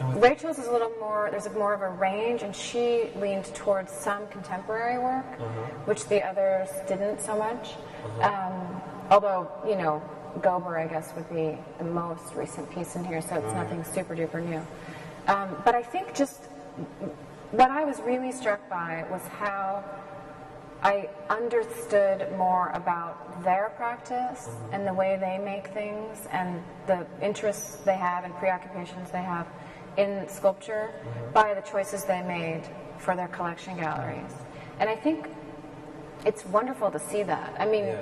Rachel's 0.00 0.58
is 0.58 0.66
a 0.66 0.72
little 0.72 0.92
more, 1.00 1.28
there's 1.30 1.46
a 1.46 1.50
more 1.50 1.72
of 1.72 1.82
a 1.82 1.88
range, 1.88 2.42
and 2.42 2.54
she 2.54 3.10
leaned 3.16 3.46
towards 3.54 3.92
some 3.92 4.26
contemporary 4.28 4.98
work, 4.98 5.40
which 5.86 6.06
the 6.06 6.22
others 6.22 6.68
didn't 6.86 7.20
so 7.20 7.36
much. 7.36 7.74
Um, 8.20 8.82
although, 9.10 9.50
you 9.66 9.76
know, 9.76 10.02
Gober, 10.40 10.78
I 10.78 10.86
guess, 10.86 11.12
would 11.16 11.28
be 11.30 11.56
the 11.78 11.84
most 11.84 12.34
recent 12.34 12.70
piece 12.70 12.94
in 12.96 13.04
here, 13.04 13.22
so 13.22 13.36
it's 13.36 13.54
nothing 13.54 13.84
super 13.84 14.14
duper 14.14 14.44
new. 14.44 14.60
Um, 15.32 15.56
but 15.64 15.74
I 15.74 15.82
think 15.82 16.14
just 16.14 16.44
what 17.52 17.70
I 17.70 17.84
was 17.84 18.00
really 18.00 18.32
struck 18.32 18.68
by 18.68 19.04
was 19.10 19.22
how 19.38 19.82
I 20.82 21.08
understood 21.30 22.30
more 22.36 22.70
about 22.74 23.42
their 23.42 23.72
practice 23.76 24.48
and 24.72 24.86
the 24.86 24.92
way 24.92 25.16
they 25.18 25.38
make 25.42 25.68
things 25.68 26.28
and 26.30 26.62
the 26.86 27.06
interests 27.22 27.76
they 27.76 27.96
have 27.96 28.24
and 28.24 28.34
preoccupations 28.36 29.10
they 29.10 29.22
have 29.22 29.46
in 29.96 30.28
sculpture 30.28 30.90
by 31.32 31.54
the 31.54 31.60
choices 31.62 32.04
they 32.04 32.22
made 32.22 32.62
for 32.98 33.16
their 33.16 33.28
collection 33.28 33.76
galleries. 33.76 34.32
And 34.78 34.88
I 34.90 34.96
think 34.96 35.28
it's 36.24 36.44
wonderful 36.46 36.90
to 36.90 36.98
see 36.98 37.22
that. 37.22 37.54
I 37.58 37.66
mean, 37.66 37.84
Yeah. 37.86 37.98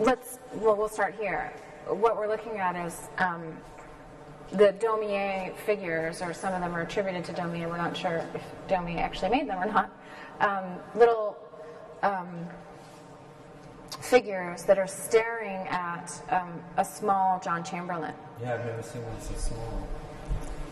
let's, 0.00 0.38
well, 0.54 0.76
we'll 0.76 0.88
start 0.88 1.14
here. 1.18 1.52
What 1.88 2.16
we're 2.16 2.28
looking 2.28 2.58
at 2.58 2.76
is 2.86 3.08
um, 3.18 3.56
the 4.52 4.72
Daumier 4.74 5.54
figures, 5.66 6.20
or 6.22 6.32
some 6.32 6.52
of 6.54 6.60
them 6.60 6.74
are 6.74 6.82
attributed 6.82 7.24
to 7.26 7.32
Daumier. 7.32 7.68
We're 7.68 7.76
not 7.78 7.96
sure 7.96 8.24
if 8.34 8.42
Daumier 8.68 8.98
actually 8.98 9.30
made 9.30 9.48
them 9.48 9.58
or 9.62 9.66
not. 9.66 9.90
Um, 10.40 10.64
little 10.94 11.36
um, 12.02 12.46
figures 14.00 14.62
that 14.64 14.78
are 14.78 14.86
staring 14.86 15.66
at 15.68 16.12
um, 16.30 16.62
a 16.76 16.84
small 16.84 17.40
John 17.40 17.64
Chamberlain. 17.64 18.14
Yeah, 18.40 18.54
I've 18.54 18.64
never 18.66 18.82
seen 18.82 19.02
one 19.04 19.20
so 19.20 19.34
small. 19.34 19.86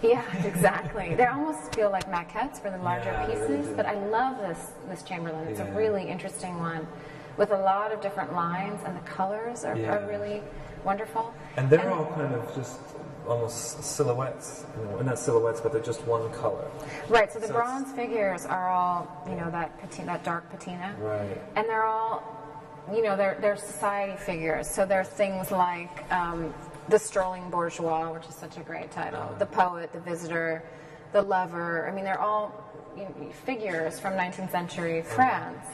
Yeah, 0.02 0.22
exactly. 0.46 1.14
they 1.14 1.26
almost 1.26 1.74
feel 1.74 1.90
like 1.90 2.06
maquettes 2.10 2.60
for 2.60 2.70
the 2.70 2.78
larger 2.78 3.10
Yeah, 3.10 3.26
pieces, 3.26 3.68
but 3.76 3.86
I 3.86 3.94
love 4.06 4.38
this 4.38 4.72
this 4.88 5.02
Chamberlain. 5.02 5.48
It's 5.48 5.60
Yeah. 5.60 5.66
a 5.68 5.72
really 5.76 6.04
interesting 6.08 6.58
one 6.58 6.86
with 7.36 7.50
a 7.50 7.58
lot 7.58 7.92
of 7.92 8.00
different 8.00 8.32
lines, 8.34 8.80
and 8.84 8.96
the 8.96 9.00
colors 9.08 9.64
are, 9.64 9.76
Yeah. 9.76 9.96
are 9.96 10.06
really 10.06 10.42
wonderful. 10.84 11.32
And 11.56 11.68
they're 11.68 11.90
all 11.90 12.06
kind 12.14 12.34
of 12.34 12.54
just 12.54 12.78
almost 13.28 13.82
silhouettes. 13.82 14.64
You 14.78 14.84
know, 14.96 15.02
not 15.02 15.18
silhouettes, 15.18 15.60
but 15.60 15.72
they're 15.72 15.80
just 15.82 16.06
one 16.06 16.30
color. 16.32 16.64
right. 17.08 17.32
So 17.32 17.38
the 17.38 17.48
so 17.48 17.54
bronze 17.54 17.92
figures 17.92 18.46
are 18.46 18.68
all 18.70 19.08
you 19.28 19.34
know 19.34 19.50
that 19.50 19.78
patina, 19.80 20.06
that 20.12 20.24
dark 20.24 20.48
patina, 20.50 20.94
Right. 21.00 21.40
and 21.56 21.66
they're 21.68 21.84
all 21.84 22.22
you 22.92 23.02
know 23.02 23.16
they're 23.16 23.36
they're 23.40 23.56
society 23.56 24.16
figures. 24.16 24.68
So 24.70 24.86
they're 24.86 25.04
things 25.04 25.50
like 25.50 26.04
um, 26.12 26.54
the 26.88 26.98
strolling 26.98 27.50
bourgeois, 27.50 28.12
which 28.12 28.26
is 28.28 28.34
such 28.34 28.56
a 28.56 28.60
great 28.60 28.90
title, 28.90 29.34
the 29.38 29.46
poet, 29.46 29.92
the 29.92 30.00
visitor, 30.00 30.62
the 31.12 31.22
lover. 31.22 31.88
I 31.88 31.94
mean, 31.94 32.04
they're 32.04 32.20
all 32.20 32.52
you 32.96 33.04
know, 33.04 33.32
figures 33.44 33.98
from 34.00 34.14
19th 34.14 34.50
century 34.50 35.02
France 35.02 35.66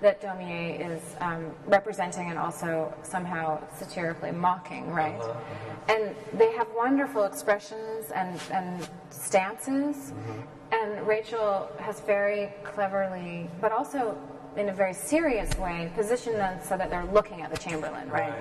that 0.00 0.22
Daumier 0.22 0.78
is 0.90 1.02
um, 1.20 1.50
representing 1.66 2.30
and 2.30 2.38
also 2.38 2.94
somehow 3.02 3.60
satirically 3.76 4.30
mocking, 4.30 4.90
right? 4.90 5.20
Uh-huh, 5.20 5.92
And 5.94 6.14
they 6.38 6.52
have 6.52 6.68
wonderful 6.76 7.24
expressions 7.24 8.10
and, 8.14 8.40
and 8.52 8.88
stances. 9.10 10.12
Mm-hmm. 10.12 10.40
And 10.70 11.06
Rachel 11.06 11.68
has 11.80 12.00
very 12.00 12.52
cleverly, 12.62 13.50
but 13.60 13.72
also 13.72 14.16
in 14.56 14.68
a 14.68 14.72
very 14.72 14.94
serious 14.94 15.56
way, 15.58 15.90
positioned 15.96 16.36
them 16.36 16.60
so 16.62 16.76
that 16.76 16.90
they're 16.90 17.06
looking 17.06 17.42
at 17.42 17.50
the 17.50 17.56
Chamberlain, 17.56 18.08
right? 18.10 18.34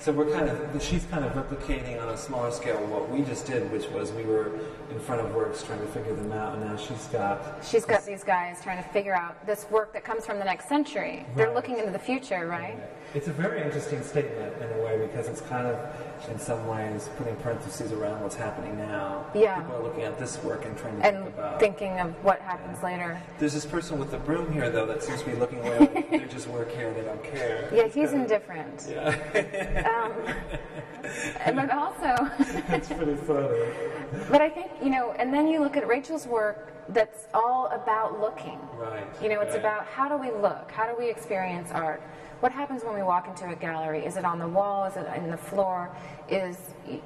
So 0.00 0.12
we're 0.12 0.30
kind 0.30 0.48
of, 0.48 0.82
she's 0.82 1.04
kind 1.06 1.24
of 1.24 1.32
replicating 1.32 2.00
on 2.00 2.08
a 2.10 2.16
smaller 2.16 2.52
scale 2.52 2.78
what 2.86 3.10
we 3.10 3.22
just 3.22 3.46
did, 3.46 3.70
which 3.72 3.88
was 3.88 4.12
we 4.12 4.22
were 4.22 4.52
in 4.90 5.00
front 5.00 5.20
of 5.20 5.34
works 5.34 5.64
trying 5.64 5.80
to 5.80 5.86
figure 5.88 6.14
them 6.14 6.30
out, 6.30 6.54
and 6.54 6.64
now 6.64 6.76
she's 6.76 7.06
got. 7.06 7.64
She's 7.64 7.84
got 7.84 8.06
these 8.06 8.22
guys 8.22 8.62
trying 8.62 8.82
to 8.82 8.88
figure 8.90 9.14
out 9.14 9.44
this 9.44 9.66
work 9.70 9.92
that 9.94 10.04
comes 10.04 10.24
from 10.24 10.38
the 10.38 10.44
next 10.44 10.68
century. 10.68 11.26
They're 11.34 11.52
looking 11.52 11.78
into 11.78 11.90
the 11.90 11.98
future, 11.98 12.46
right? 12.46 12.78
It's 13.14 13.26
a 13.26 13.32
very 13.32 13.60
interesting 13.60 14.02
statement 14.02 14.54
in 14.62 14.78
a 14.78 14.84
way 14.84 14.98
because 14.98 15.28
it's 15.28 15.40
kind 15.40 15.66
of, 15.66 15.76
in 16.28 16.38
some 16.38 16.66
ways, 16.66 17.08
putting 17.16 17.36
parentheses 17.36 17.92
around 17.92 18.20
what's 18.22 18.34
happening 18.34 18.76
now. 18.76 19.24
Yeah. 19.34 19.60
People 19.60 19.76
are 19.76 19.82
looking 19.82 20.02
at 20.02 20.18
this 20.18 20.42
work 20.42 20.64
and 20.64 20.76
trying 20.76 20.98
to 21.00 21.06
And 21.06 21.24
think 21.24 21.36
about. 21.36 21.60
thinking 21.60 21.98
of 22.00 22.12
what 22.24 22.40
happens 22.40 22.82
later. 22.82 23.20
There's 23.38 23.52
this 23.54 23.64
person 23.66 23.98
with 23.98 24.10
the 24.10 24.18
broom 24.18 24.52
here, 24.52 24.70
though, 24.70 24.86
that 24.86 25.02
seems 25.02 25.22
to 25.22 25.30
be 25.30 25.36
looking 25.36 25.60
away. 25.60 25.78
Like 25.78 26.10
they 26.10 26.24
just 26.26 26.48
work 26.48 26.70
here, 26.74 26.92
they 26.92 27.02
don't 27.02 27.22
care. 27.22 27.68
Yeah, 27.72 27.86
he's 27.86 28.12
indifferent. 28.12 28.86
Yeah, 28.90 30.04
Um, 30.04 31.54
but 31.54 31.70
also, 31.70 32.28
That's 32.68 32.88
pretty 32.88 33.14
funny. 33.16 33.48
but 34.30 34.40
I 34.42 34.48
think, 34.50 34.70
you 34.82 34.90
know, 34.90 35.12
and 35.18 35.32
then 35.32 35.46
you 35.48 35.60
look 35.60 35.76
at 35.76 35.86
Rachel's 35.86 36.26
work 36.26 36.72
that's 36.90 37.26
all 37.34 37.66
about 37.66 38.20
looking. 38.20 38.58
Right. 38.76 39.04
You 39.22 39.28
know, 39.28 39.40
it's 39.40 39.52
right. 39.52 39.60
about 39.60 39.86
how 39.86 40.08
do 40.08 40.16
we 40.16 40.30
look? 40.30 40.70
How 40.70 40.86
do 40.86 40.98
we 40.98 41.10
experience 41.10 41.70
art? 41.72 42.02
What 42.40 42.52
happens 42.52 42.84
when 42.84 42.94
we 42.94 43.02
walk 43.02 43.26
into 43.26 43.48
a 43.48 43.56
gallery? 43.56 44.04
Is 44.04 44.16
it 44.16 44.24
on 44.24 44.38
the 44.38 44.48
wall? 44.48 44.84
Is 44.84 44.96
it 44.96 45.06
in 45.16 45.30
the 45.30 45.36
floor? 45.36 45.90
Is, 46.28 46.56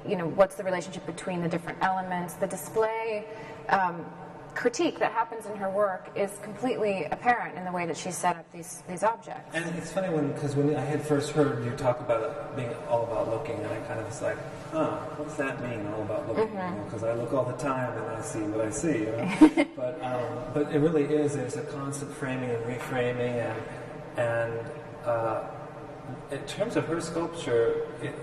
you 0.07 0.15
know, 0.15 0.27
what's 0.27 0.55
the 0.55 0.63
relationship 0.63 1.05
between 1.05 1.41
the 1.41 1.49
different 1.49 1.79
elements? 1.81 2.35
The 2.35 2.47
display 2.47 3.25
um, 3.69 4.05
critique 4.53 4.99
that 4.99 5.11
happens 5.11 5.47
in 5.47 5.55
her 5.55 5.69
work 5.71 6.09
is 6.15 6.37
completely 6.43 7.05
apparent 7.05 7.57
in 7.57 7.65
the 7.65 7.71
way 7.71 7.87
that 7.87 7.97
she 7.97 8.11
set 8.11 8.35
up 8.35 8.45
these, 8.51 8.83
these 8.87 9.03
objects. 9.03 9.55
And 9.55 9.65
it's 9.75 9.91
funny 9.91 10.13
when, 10.13 10.31
because 10.33 10.55
when 10.55 10.75
I 10.75 10.81
had 10.81 11.01
first 11.01 11.31
heard 11.31 11.65
you 11.65 11.71
talk 11.71 11.99
about 11.99 12.23
it 12.23 12.55
being 12.55 12.73
all 12.87 13.03
about 13.03 13.29
looking, 13.29 13.57
and 13.57 13.67
I 13.67 13.79
kind 13.87 13.99
of 13.99 14.05
was 14.05 14.21
like, 14.21 14.37
huh, 14.73 14.97
what's 15.17 15.35
that 15.35 15.61
mean, 15.61 15.85
all 15.87 16.01
about 16.01 16.27
looking? 16.27 16.47
Mm-hmm. 16.47 16.83
Because 16.85 17.03
I 17.03 17.13
look 17.13 17.33
all 17.33 17.45
the 17.45 17.53
time 17.53 17.97
and 17.97 18.05
I 18.07 18.21
see 18.21 18.39
what 18.39 18.65
I 18.65 18.69
see. 18.69 18.99
You 18.99 19.05
know? 19.05 19.67
but 19.75 20.03
um, 20.03 20.53
but 20.53 20.73
it 20.73 20.79
really 20.79 21.03
is. 21.03 21.35
There's 21.35 21.55
a 21.55 21.63
constant 21.63 22.11
framing 22.11 22.49
and 22.49 22.63
reframing, 22.65 23.35
and 23.47 23.61
and 24.17 24.71
uh, 25.05 25.43
in 26.31 26.39
terms 26.45 26.75
of 26.75 26.85
her 26.87 26.99
sculpture, 26.99 27.87
it, 28.01 28.13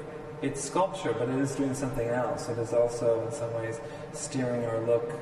it's 0.43 0.63
sculpture, 0.63 1.15
but 1.19 1.29
it 1.29 1.37
is 1.37 1.55
doing 1.55 1.75
something 1.75 2.09
else. 2.09 2.49
It 2.49 2.59
is 2.59 2.73
also, 2.73 3.27
in 3.27 3.33
some 3.33 3.53
ways, 3.55 3.81
steering 4.13 4.65
our 4.65 4.81
look 4.81 5.13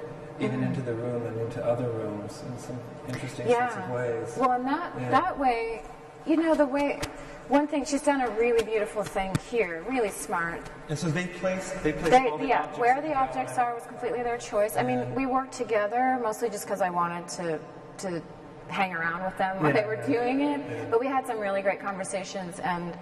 even 0.40 0.62
into 0.62 0.80
the 0.82 0.94
room 0.94 1.26
and 1.26 1.40
into 1.40 1.64
other 1.64 1.90
rooms 1.90 2.42
in 2.46 2.58
some 2.58 2.78
interesting 3.08 3.48
sorts 3.48 3.76
of 3.76 3.90
ways. 3.90 4.34
Well, 4.36 4.52
and 4.52 4.64
that 4.66 4.92
Yeah. 4.96 5.10
that 5.10 5.38
way, 5.38 5.82
you 6.26 6.36
know, 6.36 6.54
the 6.54 6.66
way. 6.66 7.00
One 7.48 7.66
thing 7.66 7.86
she's 7.86 8.02
done 8.02 8.20
a 8.20 8.30
really 8.30 8.62
beautiful 8.62 9.02
thing 9.02 9.34
here, 9.50 9.82
really 9.88 10.10
smart. 10.10 10.60
And 10.90 10.98
so 10.98 11.08
they 11.10 11.26
place 11.26 11.72
they 11.82 11.92
place 11.92 12.10
They, 12.10 12.28
all 12.28 12.36
the 12.36 12.46
yeah, 12.46 12.60
objects 12.60 12.78
where 12.78 13.00
the 13.00 13.14
objects 13.14 13.58
are 13.58 13.74
was 13.74 13.86
completely 13.86 14.22
their 14.22 14.36
choice. 14.36 14.76
I 14.76 14.82
mean, 14.82 15.14
we 15.14 15.24
worked 15.24 15.52
together 15.52 16.18
mostly 16.22 16.50
just 16.50 16.64
because 16.64 16.82
I 16.82 16.90
wanted 16.90 17.26
to 17.38 17.58
to 17.98 18.22
hang 18.68 18.92
around 18.92 19.24
with 19.24 19.36
them 19.38 19.56
while 19.62 19.74
Yeah, 19.74 19.80
they 19.80 19.86
were 19.86 20.06
doing 20.06 20.42
it. 20.42 20.90
But 20.90 21.00
we 21.00 21.06
had 21.06 21.26
some 21.26 21.38
really 21.38 21.62
great 21.62 21.80
conversations, 21.80 22.60
and 22.60 22.96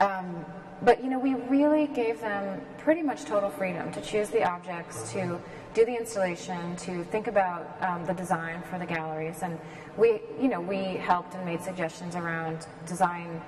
um, 0.00 0.44
but 0.82 1.02
you 1.02 1.08
know, 1.08 1.20
we 1.20 1.34
really 1.34 1.86
gave 1.86 2.20
them 2.20 2.60
pretty 2.78 3.02
much 3.02 3.24
total 3.24 3.50
freedom 3.50 3.92
to 3.92 4.00
choose 4.00 4.30
the 4.30 4.42
objects, 4.42 5.12
to 5.12 5.40
do 5.74 5.84
the 5.84 5.96
installation, 5.96 6.74
to 6.76 7.04
think 7.04 7.28
about 7.28 7.76
um, 7.80 8.04
the 8.04 8.14
design 8.14 8.62
for 8.68 8.80
the 8.80 8.86
galleries, 8.86 9.42
and 9.42 9.60
we, 9.96 10.20
you 10.40 10.48
know, 10.48 10.60
we 10.60 10.96
helped 10.96 11.34
and 11.34 11.44
made 11.44 11.62
suggestions 11.62 12.16
around 12.16 12.66
design 12.84 13.40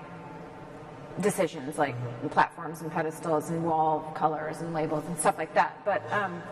decisions 1.21 1.79
like 1.79 1.95
platforms 2.31 2.81
and 2.83 2.91
pedestals 2.91 3.51
and 3.51 3.65
wall 3.65 4.13
colors 4.15 4.61
and 4.61 4.75
labels 4.75 5.05
and 5.07 5.19
stuff 5.19 5.39
like 5.39 5.55
that. 5.55 5.81
But 5.85 6.03
um, 6.13 6.43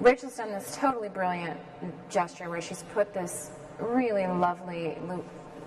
Rachel's 0.00 0.36
done 0.36 0.50
this 0.50 0.76
totally 0.76 1.08
brilliant 1.08 1.58
gesture 2.10 2.50
where 2.50 2.60
she's 2.60 2.82
put 2.94 3.14
this 3.14 3.50
really 3.78 4.26
lovely 4.26 4.98
Lu- 5.08 5.24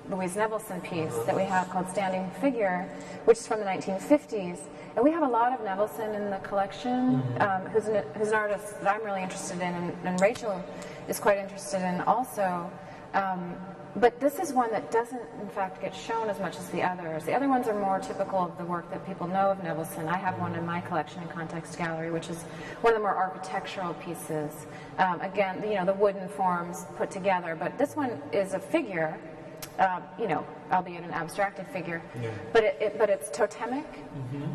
Louise 0.10 0.36
Nevelson 0.36 0.82
piece 0.84 1.16
that 1.26 1.36
we 1.36 1.44
have 1.44 1.70
called 1.70 1.90
Standing 1.90 2.30
Figure, 2.40 2.88
which 3.26 3.40
is 3.40 3.48
from 3.48 3.60
the 3.60 3.66
1950s. 3.66 4.60
And 4.96 5.04
we 5.04 5.12
have 5.12 5.24
a 5.24 5.28
lot 5.28 5.54
of 5.54 5.60
Nevelson 5.60 6.16
in 6.16 6.30
the 6.30 6.38
collection, 6.38 7.22
um, 7.40 7.62
who's, 7.72 7.88
an, 7.88 8.04
who's 8.16 8.30
an 8.30 8.36
artist 8.36 8.82
that 8.82 8.96
I'm 8.96 9.06
really 9.06 9.22
interested 9.22 9.58
in, 9.58 9.74
and, 9.74 9.94
and 10.06 10.20
Rachel 10.22 10.64
is 11.08 11.20
quite 11.20 11.38
interested 11.38 11.82
in 11.88 12.02
also. 12.02 12.72
Um, 13.14 13.55
but 13.95 14.20
this 14.20 14.38
is 14.38 14.53
one 14.53 14.70
that 14.72 14.91
doesn't, 14.91 15.22
in 15.41 15.49
fact, 15.49 15.82
get 15.82 15.95
shown 15.95 16.30
as 16.30 16.39
much 16.39 16.58
as 16.58 16.70
the 16.70 16.84
others. 16.84 17.24
The 17.24 17.34
other 17.34 17.47
ones 17.49 17.68
are 17.68 17.80
more 17.80 17.99
typical 17.99 18.39
of 18.39 18.55
the 18.58 18.66
work 18.66 18.91
that 18.91 19.05
people 19.08 19.28
know 19.28 19.49
of 19.49 19.58
Nevelson. 19.60 20.08
I 20.08 20.18
have 20.18 20.38
one 20.38 20.53
in 20.53 20.66
my 20.66 20.82
collection 20.82 21.24
in 21.24 21.28
Context 21.30 21.78
Gallery, 21.78 22.12
which 22.12 22.30
is 22.30 22.43
one 22.82 22.93
of 22.93 22.99
the 22.99 23.01
more 23.01 23.16
architectural 23.16 23.95
pieces. 23.95 24.51
Um, 24.99 25.20
again, 25.22 25.64
you 25.64 25.76
know, 25.76 25.86
the 25.86 25.93
wooden 25.93 26.30
forms 26.30 26.86
put 26.95 27.10
together. 27.10 27.55
But 27.60 27.78
this 27.80 27.95
one 27.95 28.22
is 28.32 28.53
a 28.53 28.60
figure, 28.60 29.18
uh, 29.80 30.01
you 30.20 30.28
know, 30.28 30.45
albeit 30.72 31.03
an 31.03 31.12
abstracted 31.12 31.66
figure. 31.70 32.01
But 32.53 32.66
it, 32.66 32.78
it, 32.80 32.97
but 32.99 33.10
it's 33.10 33.30
totemic, 33.32 33.88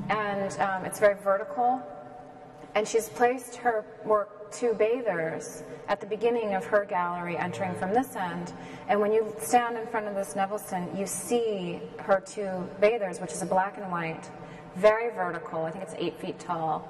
and 0.08 0.60
um, 0.60 0.84
it's 0.84 1.00
very 1.00 1.16
vertical. 1.20 1.82
And 2.76 2.86
she's 2.86 3.08
placed 3.08 3.56
her 3.56 3.84
work 4.04 4.41
two 4.52 4.74
bathers 4.74 5.62
at 5.88 6.00
the 6.00 6.06
beginning 6.06 6.54
of 6.54 6.64
her 6.66 6.84
gallery, 6.84 7.36
entering 7.36 7.74
from 7.74 7.92
this 7.92 8.14
end. 8.16 8.52
And 8.88 9.00
when 9.00 9.12
you 9.12 9.34
stand 9.40 9.76
in 9.76 9.86
front 9.86 10.06
of 10.06 10.14
this 10.14 10.34
Nevelson, 10.34 10.98
you 10.98 11.06
see 11.06 11.80
her 11.98 12.20
two 12.20 12.68
bathers, 12.80 13.20
which 13.20 13.32
is 13.32 13.42
a 13.42 13.46
black 13.46 13.78
and 13.78 13.90
white, 13.90 14.30
very 14.76 15.14
vertical, 15.14 15.64
I 15.64 15.70
think 15.70 15.84
it's 15.84 15.94
eight 15.98 16.18
feet 16.18 16.38
tall 16.38 16.88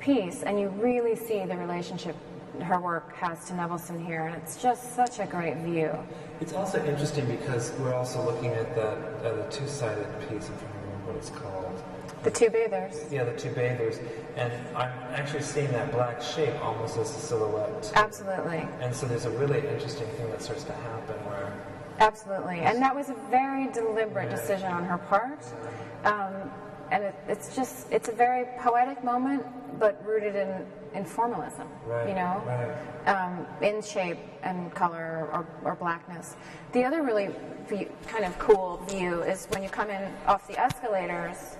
piece. 0.00 0.42
And 0.42 0.60
you 0.60 0.68
really 0.68 1.16
see 1.16 1.44
the 1.44 1.56
relationship 1.56 2.16
her 2.62 2.80
work 2.80 3.14
has 3.14 3.46
to 3.46 3.52
Nevelson 3.54 4.04
here. 4.04 4.26
And 4.26 4.36
it's 4.36 4.60
just 4.60 4.94
such 4.94 5.18
a 5.20 5.26
great 5.26 5.56
view. 5.58 5.92
It's 6.40 6.52
also 6.52 6.84
interesting 6.84 7.26
because 7.26 7.72
we're 7.78 7.94
also 7.94 8.24
looking 8.24 8.52
at 8.52 8.74
that 8.74 8.98
uh, 9.24 9.36
the 9.36 9.46
two-sided 9.50 10.06
piece. 10.28 10.46
Trying 10.46 10.58
remember 10.84 11.12
what 11.12 11.16
it's 11.16 11.30
called. 11.30 11.67
The 12.24 12.30
two 12.30 12.50
bathers. 12.50 13.04
Yeah, 13.10 13.24
the 13.24 13.36
two 13.36 13.50
bathers, 13.50 14.00
and 14.36 14.52
I'm 14.76 14.90
actually 15.12 15.42
seeing 15.42 15.70
that 15.72 15.92
black 15.92 16.20
shape 16.20 16.54
almost 16.64 16.96
as 16.96 17.10
a 17.16 17.20
silhouette. 17.20 17.92
Absolutely. 17.94 18.66
And 18.80 18.94
so 18.94 19.06
there's 19.06 19.24
a 19.24 19.30
really 19.30 19.58
interesting 19.58 20.06
thing 20.08 20.28
that 20.30 20.42
starts 20.42 20.64
to 20.64 20.72
happen 20.72 21.14
where 21.26 21.52
Absolutely. 22.00 22.60
And 22.60 22.80
that 22.80 22.94
was 22.94 23.10
a 23.10 23.16
very 23.30 23.66
deliberate 23.72 24.30
decision 24.30 24.70
on 24.70 24.84
her 24.84 24.98
part. 24.98 25.44
Um, 26.04 26.50
and 26.90 27.04
it, 27.04 27.14
it's 27.28 27.54
just, 27.54 27.90
it's 27.92 28.08
a 28.08 28.12
very 28.12 28.46
poetic 28.60 29.02
moment, 29.04 29.44
but 29.78 30.02
rooted 30.06 30.34
in, 30.36 30.64
in 30.94 31.04
formalism, 31.04 31.68
Right, 31.86 32.08
you 32.08 32.14
know, 32.14 32.42
right. 32.46 33.08
um, 33.08 33.46
in 33.60 33.82
shape 33.82 34.18
and 34.42 34.72
color 34.74 35.28
or, 35.32 35.46
or 35.64 35.74
blackness. 35.74 36.36
The 36.72 36.84
other 36.84 37.02
really 37.02 37.28
view, 37.68 37.90
kind 38.06 38.24
of 38.24 38.38
cool 38.38 38.78
view 38.88 39.22
is 39.22 39.46
when 39.50 39.62
you 39.62 39.68
come 39.68 39.90
in 39.90 40.10
off 40.26 40.46
the 40.48 40.58
escalators 40.58 41.57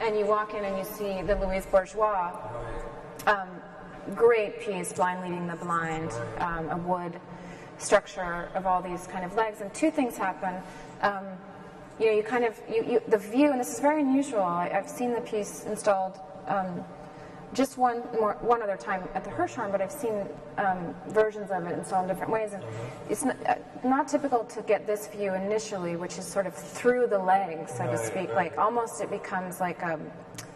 and 0.00 0.18
you 0.18 0.26
walk 0.26 0.54
in 0.54 0.64
and 0.64 0.76
you 0.76 0.84
see 0.84 1.22
the 1.22 1.36
Louise 1.36 1.66
Bourgeois 1.66 2.32
um, 3.26 3.48
great 4.14 4.60
piece, 4.60 4.92
Blind 4.92 5.22
Leading 5.22 5.46
the 5.46 5.56
Blind, 5.56 6.10
um, 6.38 6.68
a 6.70 6.76
wood 6.76 7.18
structure 7.78 8.48
of 8.54 8.66
all 8.66 8.82
these 8.82 9.06
kind 9.06 9.24
of 9.24 9.34
legs. 9.34 9.60
And 9.60 9.72
two 9.72 9.90
things 9.90 10.16
happen. 10.16 10.62
Um, 11.00 11.24
you 11.98 12.06
know, 12.06 12.12
you 12.12 12.22
kind 12.22 12.44
of 12.44 12.60
you, 12.68 12.84
you 12.84 13.02
the 13.08 13.18
view, 13.18 13.50
and 13.50 13.60
this 13.60 13.72
is 13.72 13.80
very 13.80 14.00
unusual. 14.00 14.42
I, 14.42 14.68
I've 14.74 14.88
seen 14.88 15.12
the 15.12 15.20
piece 15.20 15.64
installed 15.64 16.18
um, 16.48 16.84
just 17.54 17.78
one 17.78 18.02
more 18.12 18.36
one 18.40 18.62
other 18.62 18.76
time 18.76 19.02
at 19.14 19.24
the 19.24 19.30
Hirshhorn, 19.30 19.70
but 19.70 19.80
I've 19.80 19.92
seen 19.92 20.26
um, 20.58 20.94
versions 21.08 21.50
of 21.50 21.64
it 21.66 21.72
installed 21.78 22.04
in 22.04 22.08
different 22.08 22.32
ways, 22.32 22.52
and 22.52 22.62
it's 23.08 23.24
not, 23.24 23.36
uh, 23.46 23.54
not 23.84 24.08
typical 24.08 24.44
to 24.44 24.62
get 24.62 24.86
this 24.86 25.06
view 25.08 25.34
initially, 25.34 25.96
which 25.96 26.18
is 26.18 26.26
sort 26.26 26.46
of 26.46 26.54
through 26.54 27.06
the 27.06 27.18
legs, 27.18 27.72
so 27.76 27.86
to 27.86 27.96
speak. 27.98 28.28
right. 28.30 28.52
Like 28.52 28.58
almost 28.58 29.00
it 29.00 29.10
becomes 29.10 29.60
like 29.60 29.80
a, 29.82 29.98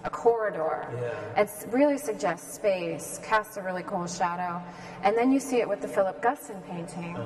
a 0.04 0.10
corridor. 0.10 0.88
Yeah. 1.36 1.42
It 1.42 1.50
really 1.70 1.98
suggests 1.98 2.54
space, 2.54 3.20
casts 3.22 3.56
a 3.56 3.62
really 3.62 3.82
cool 3.84 4.06
shadow, 4.06 4.60
and 5.02 5.16
then 5.16 5.30
you 5.32 5.40
see 5.40 5.58
it 5.60 5.68
with 5.68 5.80
the 5.80 5.88
Philip 5.88 6.20
Guston 6.22 6.64
painting, 6.66 7.16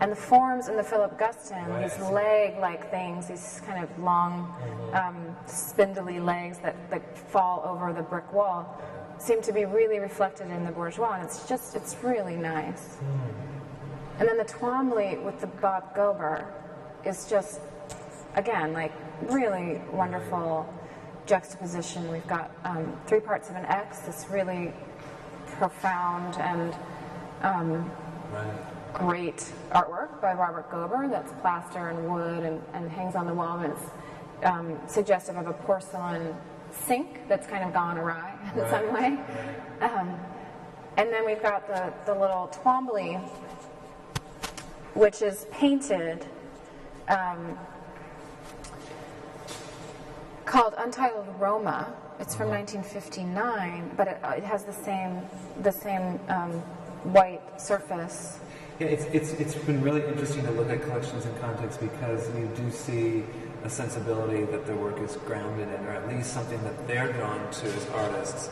and 0.00 0.12
the 0.12 0.16
forms 0.16 0.68
in 0.68 0.76
the 0.76 0.82
Philip 0.84 1.18
Guston, 1.18 1.62
Uh-huh. 1.62 1.72
Right, 1.72 1.90
these 1.90 2.00
leg-like 2.10 2.90
things, 2.90 3.28
these 3.28 3.62
kind 3.66 3.82
of 3.82 3.88
long, 3.98 4.54
um, 4.92 5.34
spindly 5.46 6.20
legs 6.20 6.58
that, 6.58 6.76
that 6.90 7.02
fall 7.16 7.62
over 7.64 7.92
the 7.92 8.02
brick 8.02 8.30
wall, 8.32 8.80
seem 9.22 9.40
to 9.42 9.52
be 9.52 9.64
really 9.64 10.00
reflected 10.00 10.50
in 10.50 10.64
the 10.64 10.72
Bourgeois, 10.72 11.14
and 11.14 11.22
it's 11.22 11.48
just, 11.48 11.76
it's 11.76 11.96
really 12.02 12.36
nice. 12.36 12.96
And 14.18 14.28
then 14.28 14.36
the 14.36 14.44
Twombly 14.44 15.22
with 15.22 15.40
the 15.40 15.46
Bob 15.46 15.94
Gober 15.94 16.44
is 17.04 17.28
just, 17.28 17.60
again, 18.34 18.72
like 18.72 18.92
really 19.22 19.80
wonderful 19.92 20.72
juxtaposition. 21.26 22.10
We've 22.10 22.26
got 22.26 22.50
um, 22.64 22.96
three 23.06 23.20
parts 23.20 23.48
of 23.48 23.56
an 23.56 23.64
X, 23.66 24.00
this 24.00 24.26
really 24.28 24.72
profound 25.46 26.36
and 26.36 26.74
Right. 28.32 28.94
great 28.94 29.52
artwork 29.72 30.20
by 30.20 30.32
Robert 30.32 30.70
Gober 30.70 31.08
that's 31.10 31.32
plaster 31.40 31.88
and 31.90 32.08
wood 32.10 32.44
and, 32.44 32.62
and 32.72 32.90
hangs 32.90 33.14
on 33.14 33.26
the 33.26 33.34
wall 33.34 33.58
and 33.58 33.72
it's 33.72 33.90
um, 34.44 34.78
suggestive 34.86 35.36
of 35.36 35.46
a 35.46 35.52
porcelain 35.52 36.34
sink 36.72 37.28
that's 37.28 37.46
kind 37.46 37.64
of 37.64 37.72
gone 37.72 37.98
awry 37.98 38.34
in 38.54 38.60
Right. 38.60 38.70
some 38.70 38.92
way. 38.92 39.18
Um, 39.80 40.18
and 40.96 41.10
then 41.10 41.24
we've 41.24 41.42
got 41.42 41.66
the, 41.66 41.92
the 42.04 42.18
little 42.18 42.48
Twombly, 42.52 43.20
which 44.94 45.22
is 45.22 45.46
painted 45.50 46.26
um, 47.08 47.58
called 50.44 50.74
Untitled 50.78 51.26
Roma. 51.38 51.94
It's 52.20 52.34
from 52.34 52.50
1959, 52.50 53.92
but 53.96 54.06
it, 54.06 54.18
it 54.36 54.44
has 54.44 54.64
the 54.64 54.72
same 54.72 55.22
the 55.62 55.72
same 55.72 56.20
um, 56.28 56.52
white 57.14 57.40
surface. 57.60 58.38
Yeah, 58.78 58.88
it's, 58.88 59.04
it's, 59.06 59.32
it's 59.40 59.54
been 59.54 59.82
really 59.82 60.04
interesting 60.04 60.44
to 60.44 60.50
look 60.52 60.68
at 60.70 60.82
collections 60.82 61.24
in 61.26 61.34
context 61.38 61.80
because 61.80 62.28
you 62.36 62.50
do 62.56 62.70
see 62.70 63.24
a 63.64 63.70
sensibility 63.70 64.44
that 64.44 64.66
their 64.66 64.76
work 64.76 64.98
is 65.00 65.16
grounded 65.26 65.68
in, 65.68 65.84
or 65.86 65.90
at 65.90 66.08
least 66.08 66.32
something 66.32 66.62
that 66.64 66.86
they're 66.88 67.12
drawn 67.12 67.50
to 67.50 67.66
as 67.66 67.86
artists. 67.90 68.50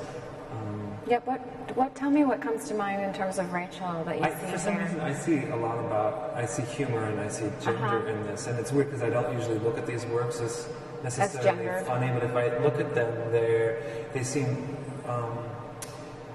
Um, 0.53 0.87
Yep. 1.07 1.27
What 1.27 1.41
what? 1.77 1.95
Tell 1.95 2.11
me 2.11 2.25
what 2.25 2.41
comes 2.41 2.69
to 2.69 2.75
mind 2.75 3.01
in 3.03 3.13
terms 3.13 3.39
of 3.39 3.53
Rachel 3.53 4.05
that 4.05 4.19
you 4.19 4.25
I, 4.25 4.31
see 4.35 4.47
for 4.53 4.59
some 4.59 4.75
here. 4.75 4.83
reason, 4.85 5.01
I 5.01 5.13
see 5.15 5.39
a 5.49 5.57
lot 5.57 5.79
about, 5.79 6.33
I 6.37 6.45
see 6.47 6.63
humor 6.63 7.05
and 7.05 7.19
I 7.21 7.29
see 7.29 7.49
gender 7.63 7.85
Uh-huh. 7.87 8.07
in 8.07 8.23
this. 8.27 8.47
And 8.49 8.59
it's 8.59 8.73
weird 8.73 8.89
because 8.89 9.03
I 9.03 9.11
don't 9.11 9.33
usually 9.33 9.59
look 9.61 9.79
at 9.79 9.87
these 9.87 10.05
works 10.07 10.41
as 10.41 10.69
necessarily 11.03 11.43
gendered. 11.65 11.87
funny, 11.87 12.11
but 12.13 12.23
if 12.25 12.35
I 12.37 12.59
look 12.59 12.79
at 12.81 12.95
them, 12.95 13.33
they're, 13.33 13.81
they 14.13 14.23
seem, 14.25 14.77
um, 15.09 15.39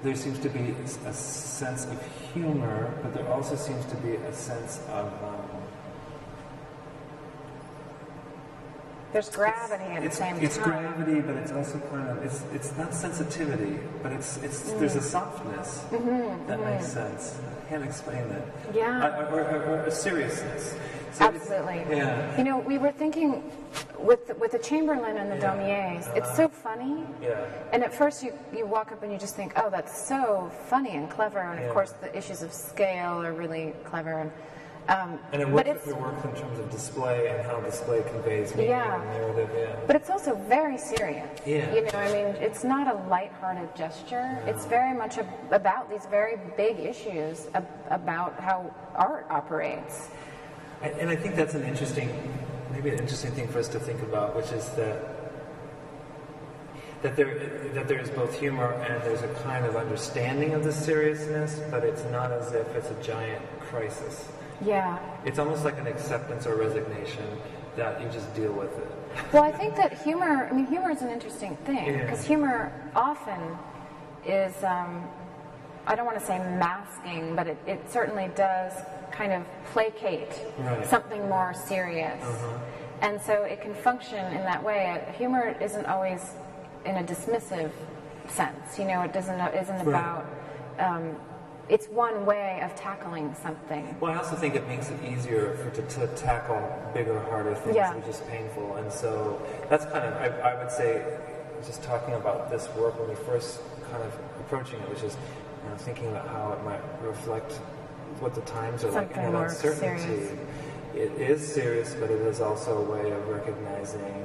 there 0.02 0.16
seems 0.16 0.38
to 0.40 0.48
be 0.48 0.74
a 1.06 1.12
sense 1.12 1.84
of 1.86 1.98
humor, 2.34 2.92
but 3.02 3.14
there 3.14 3.28
also 3.32 3.56
seems 3.56 3.84
to 3.86 3.96
be 3.96 4.16
a 4.16 4.32
sense 4.32 4.80
of, 4.90 5.06
um, 5.22 5.46
There's 9.16 9.30
gravity 9.30 9.84
at 9.84 10.00
the 10.00 10.06
it's, 10.08 10.18
same 10.18 10.36
it's 10.42 10.58
time. 10.58 10.64
gravity, 10.94 11.20
but 11.22 11.36
it's 11.36 11.50
also 11.50 11.78
kind 11.88 12.06
of 12.06 12.22
it's 12.22 12.44
it's 12.52 12.76
not 12.76 12.92
sensitivity, 12.92 13.78
but 14.02 14.12
it's 14.12 14.36
it's 14.42 14.72
there's 14.72 14.92
Mm. 14.92 14.98
a 14.98 15.02
softness 15.02 15.84
that 16.48 16.60
makes 16.60 16.88
sense. 16.88 17.38
I 17.64 17.68
can't 17.70 17.82
explain 17.82 18.28
that. 18.28 18.44
Mm-hmm, 18.44 18.76
Yeah. 18.76 19.06
Uh, 19.06 19.34
or, 19.34 19.40
or, 19.40 19.62
or 19.70 19.78
a 19.86 19.90
seriousness. 19.90 20.74
So 21.12 21.28
it's- 21.30 21.40
Absolutely. 21.50 21.96
Yeah. 21.96 22.36
You 22.36 22.44
know, 22.44 22.58
we 22.58 22.76
were 22.76 22.92
thinking 22.92 23.42
with 23.98 24.26
the, 24.26 24.34
with 24.34 24.52
the 24.52 24.58
Chamberlain 24.58 25.16
and 25.16 25.32
the 25.32 25.36
Yeah. 25.36 25.46
Daumiers, 25.56 26.14
it's 26.14 26.36
so 26.36 26.46
funny. 26.48 27.02
Yeah. 27.22 27.40
And 27.72 27.82
at 27.82 27.94
first 27.94 28.22
you, 28.22 28.34
you 28.54 28.66
walk 28.66 28.92
up 28.92 29.02
and 29.02 29.10
you 29.10 29.16
just 29.18 29.34
think, 29.34 29.54
oh, 29.56 29.70
that's 29.70 29.96
so 29.96 30.50
funny 30.68 30.90
and 30.90 31.08
clever. 31.08 31.38
And 31.38 31.58
Yeah. 31.58 31.68
of 31.68 31.72
course 31.72 31.92
the 32.02 32.14
issues 32.14 32.42
of 32.42 32.52
scale 32.52 33.24
are 33.24 33.32
really 33.32 33.72
clever. 33.84 34.12
And, 34.18 34.30
um, 34.88 35.18
And 35.32 35.42
it 35.42 35.48
works 35.48 35.68
it's 35.68 35.86
with 35.86 35.96
your 35.96 36.02
work 36.04 36.24
in 36.24 36.34
terms 36.40 36.58
of 36.58 36.70
display 36.70 37.28
and 37.28 37.44
how 37.46 37.60
display 37.60 38.02
conveys 38.02 38.54
meaning 38.54 38.70
Yeah. 38.70 39.00
and 39.00 39.04
narrative. 39.10 39.50
Yeah. 39.56 39.76
But 39.86 39.96
it's 39.96 40.10
also 40.10 40.34
very 40.48 40.78
serious. 40.78 41.28
Yeah. 41.44 41.74
You 41.74 41.82
know, 41.82 41.90
I 41.94 42.12
mean, 42.12 42.26
it's 42.40 42.62
not 42.64 42.86
a 42.86 42.96
lighthearted 43.08 43.74
gesture. 43.76 44.38
It's 44.46 44.64
very 44.66 44.96
much 44.96 45.18
a, 45.18 45.26
about 45.50 45.90
these 45.90 46.06
very 46.06 46.38
big 46.56 46.78
issues 46.78 47.48
ab- 47.54 47.66
about 47.90 48.38
how 48.40 48.72
art 48.94 49.26
operates. 49.30 50.08
And, 50.82 50.92
and 50.98 51.10
I 51.10 51.16
think 51.16 51.34
that's 51.36 51.54
an 51.54 51.64
interesting, 51.64 52.08
maybe 52.72 52.90
an 52.90 52.98
interesting 52.98 53.32
thing 53.32 53.48
for 53.48 53.58
us 53.58 53.68
to 53.68 53.80
think 53.80 54.02
about, 54.02 54.36
which 54.36 54.52
is 54.52 54.68
that 54.70 55.14
that 57.02 57.14
there 57.14 57.34
that 57.74 57.88
there 57.88 57.98
is 57.98 58.08
both 58.10 58.38
humor 58.40 58.72
and 58.72 59.02
there's 59.04 59.22
a 59.22 59.28
kind 59.44 59.66
of 59.66 59.76
understanding 59.76 60.54
of 60.54 60.64
the 60.64 60.72
seriousness, 60.72 61.60
but 61.70 61.84
it's 61.84 62.02
not 62.04 62.32
as 62.32 62.52
if 62.52 62.66
it's 62.74 62.90
a 62.90 63.02
giant 63.02 63.42
crisis. 63.60 64.28
Yeah. 64.64 64.98
It's 65.24 65.38
almost 65.38 65.64
like 65.64 65.78
an 65.78 65.86
acceptance 65.86 66.46
or 66.46 66.56
resignation 66.56 67.24
that 67.76 68.00
you 68.00 68.08
just 68.08 68.34
deal 68.34 68.52
with 68.52 68.76
it. 68.78 68.88
Well, 69.32 69.42
I 69.42 69.52
think 69.52 69.76
that 69.76 69.92
humor, 70.02 70.48
I 70.50 70.54
mean, 70.54 70.66
humor 70.66 70.90
is 70.90 71.02
an 71.02 71.10
interesting 71.10 71.56
thing 71.64 71.86
Yeah. 71.86 72.02
because 72.02 72.24
humor 72.24 72.72
often 72.94 73.40
is, 74.24 74.54
um, 74.64 75.04
I 75.86 75.94
don't 75.94 76.06
want 76.06 76.18
to 76.18 76.24
say 76.24 76.38
masking, 76.38 77.36
but 77.36 77.46
it, 77.46 77.58
it 77.66 77.90
certainly 77.90 78.30
does 78.34 78.72
kind 79.10 79.32
of 79.32 79.42
placate 79.72 80.40
Right. 80.58 80.84
something 80.86 81.28
more 81.28 81.54
serious. 81.54 82.22
And 83.02 83.20
so 83.20 83.44
it 83.44 83.60
can 83.60 83.74
function 83.74 84.24
in 84.32 84.42
that 84.44 84.62
way. 84.62 85.02
Humor 85.18 85.54
isn't 85.60 85.86
always 85.86 86.34
in 86.84 86.96
a 86.96 87.02
dismissive 87.04 87.70
sense. 88.28 88.78
You 88.78 88.86
know, 88.86 89.02
it 89.02 89.12
doesn't, 89.12 89.38
isn't 89.54 89.76
Right. 89.84 89.86
about, 89.86 90.24
um, 90.78 91.16
it's 91.68 91.86
one 91.88 92.24
way 92.24 92.60
of 92.62 92.74
tackling 92.76 93.34
something. 93.42 93.96
Well, 94.00 94.12
I 94.12 94.16
also 94.16 94.36
think 94.36 94.54
it 94.54 94.66
makes 94.68 94.88
it 94.90 95.02
easier 95.04 95.56
for 95.56 95.70
to, 95.70 95.82
to 95.82 96.06
tackle 96.14 96.60
bigger, 96.94 97.18
harder 97.28 97.54
things 97.54 97.76
Yeah. 97.76 97.92
that 97.92 98.02
are 98.02 98.06
just 98.06 98.26
painful. 98.28 98.76
And 98.76 98.92
so 98.92 99.40
that's 99.68 99.84
kind 99.86 100.04
of, 100.04 100.14
I, 100.14 100.50
I 100.50 100.62
would 100.62 100.70
say, 100.70 101.02
just 101.64 101.82
talking 101.82 102.14
about 102.14 102.50
this 102.50 102.68
work 102.76 102.98
when 103.00 103.08
we 103.08 103.14
first 103.16 103.60
kind 103.90 104.02
of 104.02 104.14
approaching 104.40 104.78
it, 104.80 104.88
which 104.88 105.02
is 105.02 105.16
you 105.64 105.70
know, 105.70 105.76
thinking 105.76 106.06
about 106.08 106.28
how 106.28 106.52
it 106.52 106.62
might 106.64 106.80
reflect 107.02 107.52
what 108.20 108.34
the 108.34 108.40
times 108.42 108.84
are 108.84 108.90
like 108.92 109.16
and 109.16 109.34
that 109.34 109.44
uncertainty. 109.44 109.98
serious. 110.02 110.38
It 110.94 111.12
is 111.20 111.46
serious, 111.52 111.94
but 111.94 112.10
it 112.10 112.20
is 112.22 112.40
also 112.40 112.78
a 112.78 112.82
way 112.82 113.10
of 113.10 113.28
recognizing 113.28 114.24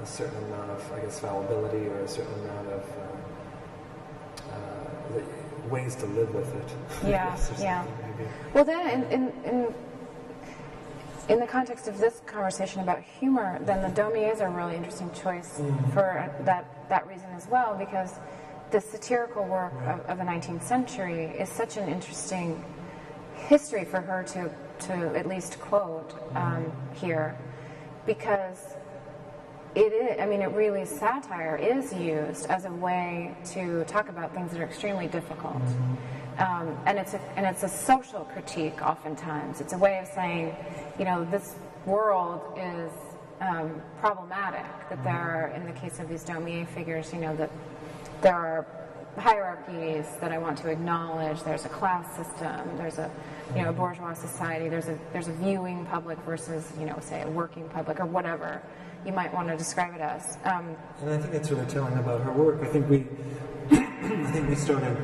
a 0.00 0.06
certain 0.06 0.36
amount 0.44 0.70
of, 0.70 0.92
I 0.92 1.00
guess, 1.00 1.18
fallibility 1.18 1.86
or 1.88 1.98
a 2.00 2.08
certain 2.08 2.32
amount 2.44 2.68
of 2.68 2.82
um, 2.82 2.86
uh, 2.86 3.21
ways 5.72 5.96
to 5.96 6.06
live 6.06 6.32
with 6.34 6.54
it. 6.54 6.76
Yeah, 7.08 7.36
yeah. 7.58 7.84
maybe. 8.02 8.30
Well, 8.54 8.64
then, 8.64 8.88
in, 8.88 9.02
in, 9.10 9.32
in, 9.44 9.74
in 11.28 11.40
the 11.40 11.46
context 11.46 11.88
of 11.88 11.98
this 11.98 12.20
conversation 12.26 12.82
about 12.82 13.02
humor, 13.02 13.58
then 13.62 13.82
the 13.82 13.88
Daumiers 14.00 14.40
are 14.40 14.48
a 14.48 14.50
really 14.50 14.76
interesting 14.76 15.10
choice 15.12 15.60
for 15.92 16.30
that, 16.44 16.88
that 16.88 17.06
reason 17.08 17.28
as 17.34 17.48
well, 17.48 17.74
because 17.74 18.12
the 18.70 18.80
satirical 18.80 19.44
work 19.44 19.74
of, 19.86 20.00
of 20.06 20.18
the 20.18 20.24
19th 20.24 20.62
century 20.62 21.24
is 21.24 21.48
such 21.48 21.76
an 21.76 21.88
interesting 21.88 22.62
history 23.34 23.84
for 23.84 24.00
her 24.00 24.22
to, 24.22 24.50
to 24.86 24.92
at 25.16 25.26
least 25.26 25.58
quote 25.58 26.14
um, 26.34 26.70
here, 26.94 27.36
because 28.06 28.71
it 29.74 29.92
is, 29.92 30.20
I 30.20 30.26
mean, 30.26 30.42
it 30.42 30.50
really, 30.50 30.84
satire 30.84 31.56
is 31.56 31.92
used 31.94 32.46
as 32.46 32.66
a 32.66 32.72
way 32.72 33.34
to 33.52 33.84
talk 33.84 34.08
about 34.08 34.34
things 34.34 34.52
that 34.52 34.60
are 34.60 34.64
extremely 34.64 35.06
difficult. 35.06 35.62
Um, 36.38 36.76
and, 36.86 36.98
it's 36.98 37.14
a, 37.14 37.20
and 37.36 37.46
it's 37.46 37.62
a 37.62 37.68
social 37.68 38.24
critique 38.32 38.82
oftentimes. 38.82 39.60
It's 39.60 39.72
a 39.72 39.78
way 39.78 39.98
of 39.98 40.08
saying, 40.08 40.54
you 40.98 41.04
know, 41.04 41.24
this 41.24 41.54
world 41.86 42.40
is 42.58 42.90
um, 43.40 43.80
problematic, 43.98 44.66
that 44.90 45.02
there 45.04 45.14
are, 45.14 45.52
in 45.56 45.64
the 45.64 45.72
case 45.72 45.98
of 46.00 46.08
these 46.08 46.24
Daumier 46.24 46.66
figures, 46.68 47.12
you 47.12 47.20
know, 47.20 47.34
that 47.36 47.50
there 48.20 48.34
are 48.34 48.66
hierarchies 49.18 50.06
that 50.20 50.32
I 50.32 50.38
want 50.38 50.58
to 50.58 50.70
acknowledge. 50.70 51.42
There's 51.42 51.64
a 51.64 51.70
class 51.70 52.14
system. 52.16 52.76
There's 52.76 52.98
a, 52.98 53.10
you 53.54 53.62
know, 53.62 53.70
a 53.70 53.72
bourgeois 53.72 54.14
society. 54.14 54.68
There's 54.68 54.88
a 54.88 54.98
there's 55.12 55.28
a 55.28 55.32
viewing 55.32 55.84
public 55.86 56.18
versus, 56.20 56.72
you 56.78 56.86
know, 56.86 56.98
say 57.00 57.22
a 57.22 57.28
working 57.28 57.68
public 57.68 58.00
or 58.00 58.06
whatever 58.06 58.62
you 59.04 59.12
might 59.12 59.32
want 59.34 59.48
to 59.48 59.56
describe 59.56 59.94
it 59.94 60.00
as. 60.00 60.38
Um, 60.44 60.76
And 61.00 61.10
I 61.10 61.18
think 61.18 61.32
that's 61.32 61.50
really 61.50 61.66
telling 61.66 61.96
about 61.98 62.20
her 62.22 62.32
work. 62.32 62.60
I 62.62 62.66
think 62.66 62.88
we, 62.88 63.06
I 63.70 64.30
think 64.32 64.48
we 64.48 64.54
started 64.54 64.96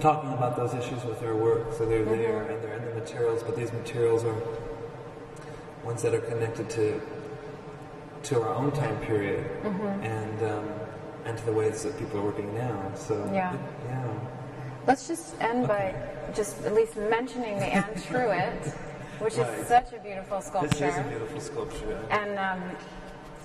talking 0.00 0.32
about 0.32 0.56
those 0.56 0.74
issues 0.74 1.04
with 1.04 1.20
her 1.20 1.34
work. 1.36 1.72
So 1.72 1.86
they're 1.86 2.04
there 2.04 2.42
and 2.50 2.62
they're 2.62 2.74
in 2.76 2.84
the 2.84 2.94
materials, 2.94 3.42
but 3.42 3.56
these 3.56 3.72
materials 3.72 4.24
are 4.24 4.36
ones 5.84 6.02
that 6.02 6.14
are 6.14 6.20
connected 6.20 6.68
to 6.70 7.00
to 8.24 8.40
our 8.40 8.54
own 8.54 8.70
time 8.70 8.96
period 9.00 9.44
Mm-hmm. 9.64 10.04
and 10.04 10.42
um, 10.52 10.68
and 11.24 11.36
to 11.38 11.44
the 11.44 11.52
ways 11.52 11.82
that 11.82 11.98
people 11.98 12.20
are 12.20 12.24
working 12.24 12.54
now. 12.54 12.90
So 12.94 13.14
Yeah. 13.32 13.56
yeah. 13.88 14.04
Let's 14.86 15.06
just 15.08 15.40
end 15.40 15.66
by 15.68 15.94
just 16.34 16.64
at 16.64 16.74
least 16.74 16.96
mentioning 16.96 17.58
the 17.58 17.66
Anne 17.66 17.94
Truitt, 17.94 18.72
which 19.20 19.36
Right. 19.36 19.58
is 19.58 19.66
such 19.68 19.92
a 19.92 19.98
beautiful 20.00 20.40
sculpture. 20.40 20.68
This 20.86 20.94
is 20.94 21.00
a 21.00 21.08
beautiful 21.08 21.40
sculpture. 21.40 21.98
And, 22.10 22.38
um, 22.38 22.62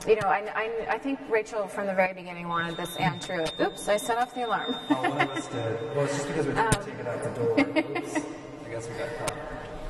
you 0.08 0.16
know, 0.16 0.28
I, 0.28 0.44
I, 0.56 0.94
I 0.96 0.98
think 0.98 1.20
Rachel 1.30 1.68
from 1.68 1.86
the 1.88 1.94
very 1.94 2.14
beginning 2.14 2.48
wanted 2.48 2.78
this 2.78 2.96
Truitt. 2.96 3.60
Oops, 3.60 3.88
I 3.90 3.98
set 3.98 4.18
off 4.18 4.34
the 4.34 4.46
alarm. 4.46 4.76
Oh, 4.90 5.10
one 5.10 5.22
of 5.22 5.30
us 5.32 5.48
did. 5.48 5.96
Well, 5.96 6.06
it's 6.06 6.14
just 6.16 6.28
because 6.28 6.46
we're 6.48 6.54
trying 6.54 6.76
Um, 6.76 6.86
take 6.86 6.96
it 7.00 7.08
out 7.08 7.24
the 7.24 7.30
door. 7.40 7.60
Oops. 7.98 8.16
I 8.66 8.70
guess 8.70 8.88
we 8.90 8.96
got 8.96 9.18
caught. 9.20 9.34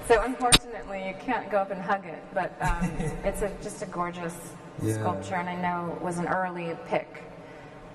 So 0.07 0.23
unfortunately, 0.23 1.07
you 1.07 1.13
can't 1.19 1.49
go 1.51 1.57
up 1.57 1.69
and 1.71 1.81
hug 1.81 2.05
it, 2.05 2.23
but 2.33 2.53
um, 2.61 2.89
it's 3.23 3.41
a, 3.41 3.51
just 3.61 3.81
a 3.83 3.85
gorgeous 3.87 4.35
Yeah. 4.81 4.93
sculpture, 4.95 5.35
and 5.35 5.49
I 5.49 5.55
know 5.55 5.93
it 5.95 6.01
was 6.01 6.17
an 6.17 6.27
early 6.27 6.75
pick. 6.87 7.23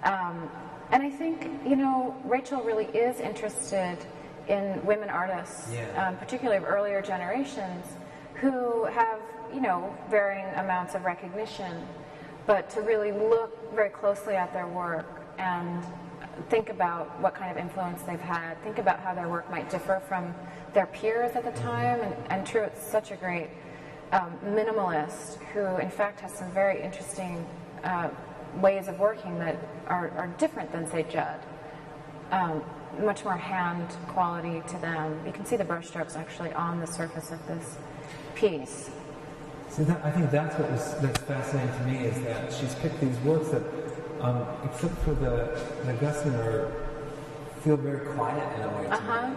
Um, 0.04 0.48
and 0.90 1.02
I 1.02 1.10
think 1.10 1.48
you 1.66 1.74
know 1.76 2.14
Rachel 2.24 2.62
really 2.62 2.86
is 2.86 3.18
interested 3.20 3.96
in 4.48 4.84
women 4.84 5.08
artists, 5.08 5.72
Yeah. 5.72 6.08
um, 6.08 6.16
particularly 6.16 6.58
of 6.58 6.64
earlier 6.64 7.00
generations, 7.00 7.86
who 8.34 8.84
have 8.84 9.18
you 9.54 9.60
know 9.60 9.94
varying 10.10 10.46
amounts 10.56 10.94
of 10.94 11.04
recognition, 11.04 11.86
but 12.47 12.68
to 12.70 12.80
really 12.80 13.12
look 13.12 13.74
very 13.74 13.90
closely 13.90 14.34
at 14.34 14.53
their 14.53 14.66
work 14.66 15.22
and 15.38 15.84
think 16.49 16.70
about 16.70 17.20
what 17.20 17.34
kind 17.34 17.51
of 17.51 17.57
influence 17.57 18.03
they've 18.03 18.20
had, 18.20 18.62
think 18.62 18.78
about 18.78 19.01
how 19.01 19.14
their 19.14 19.28
work 19.28 19.51
might 19.51 19.70
differ 19.70 20.03
from 20.09 20.34
their 20.72 20.86
peers 20.86 21.36
at 21.36 21.45
the 21.45 21.61
time. 21.61 22.01
And, 22.01 22.14
and 22.30 22.47
Truitt's 22.47 22.82
such 22.82 23.11
a 23.11 23.16
great 23.16 23.51
um, 24.12 24.32
minimalist 24.45 25.43
who, 25.53 25.76
in 25.78 25.90
fact, 25.90 26.20
has 26.20 26.32
some 26.32 26.51
very 26.53 26.82
interesting 26.82 27.45
uh, 27.84 28.09
ways 28.61 28.88
of 28.88 28.99
working 28.99 29.38
that 29.38 29.57
are, 29.86 30.11
are 30.11 30.28
different 30.38 30.72
than, 30.72 30.90
say, 30.90 31.05
Judd. 31.09 31.40
Um, 32.30 32.62
much 33.01 33.24
more 33.24 33.36
hand 33.36 33.88
quality 34.09 34.62
to 34.68 34.78
them. 34.78 35.18
You 35.26 35.32
can 35.32 35.47
see 35.47 35.57
the 35.57 35.64
brushstrokes 35.64 36.16
actually 36.16 36.53
on 36.53 36.80
the 36.80 36.86
surface 36.86 37.30
of 37.30 37.47
this 37.47 37.78
piece. 38.34 38.90
See, 39.72 39.84
that, 39.84 40.04
I 40.04 40.10
think 40.10 40.30
that's 40.30 40.54
what 40.58 40.70
was 40.70 40.94
that's 41.00 41.18
fascinating 41.22 41.74
to 41.78 41.84
me 41.86 41.96
is 42.04 42.20
that 42.24 42.52
she's 42.52 42.74
picked 42.76 43.00
these 43.00 43.16
works 43.20 43.48
that, 43.48 43.62
um, 44.20 44.44
except 44.64 44.94
for 44.98 45.14
the 45.14 45.58
the 45.86 45.94
Guston, 45.94 46.34
are 46.44 46.70
feel 47.62 47.78
very 47.78 48.04
quiet 48.14 48.46
in 48.58 48.62
a 48.64 48.68
way 48.68 48.86
Uh-huh. 48.88 49.28
me. 49.28 49.36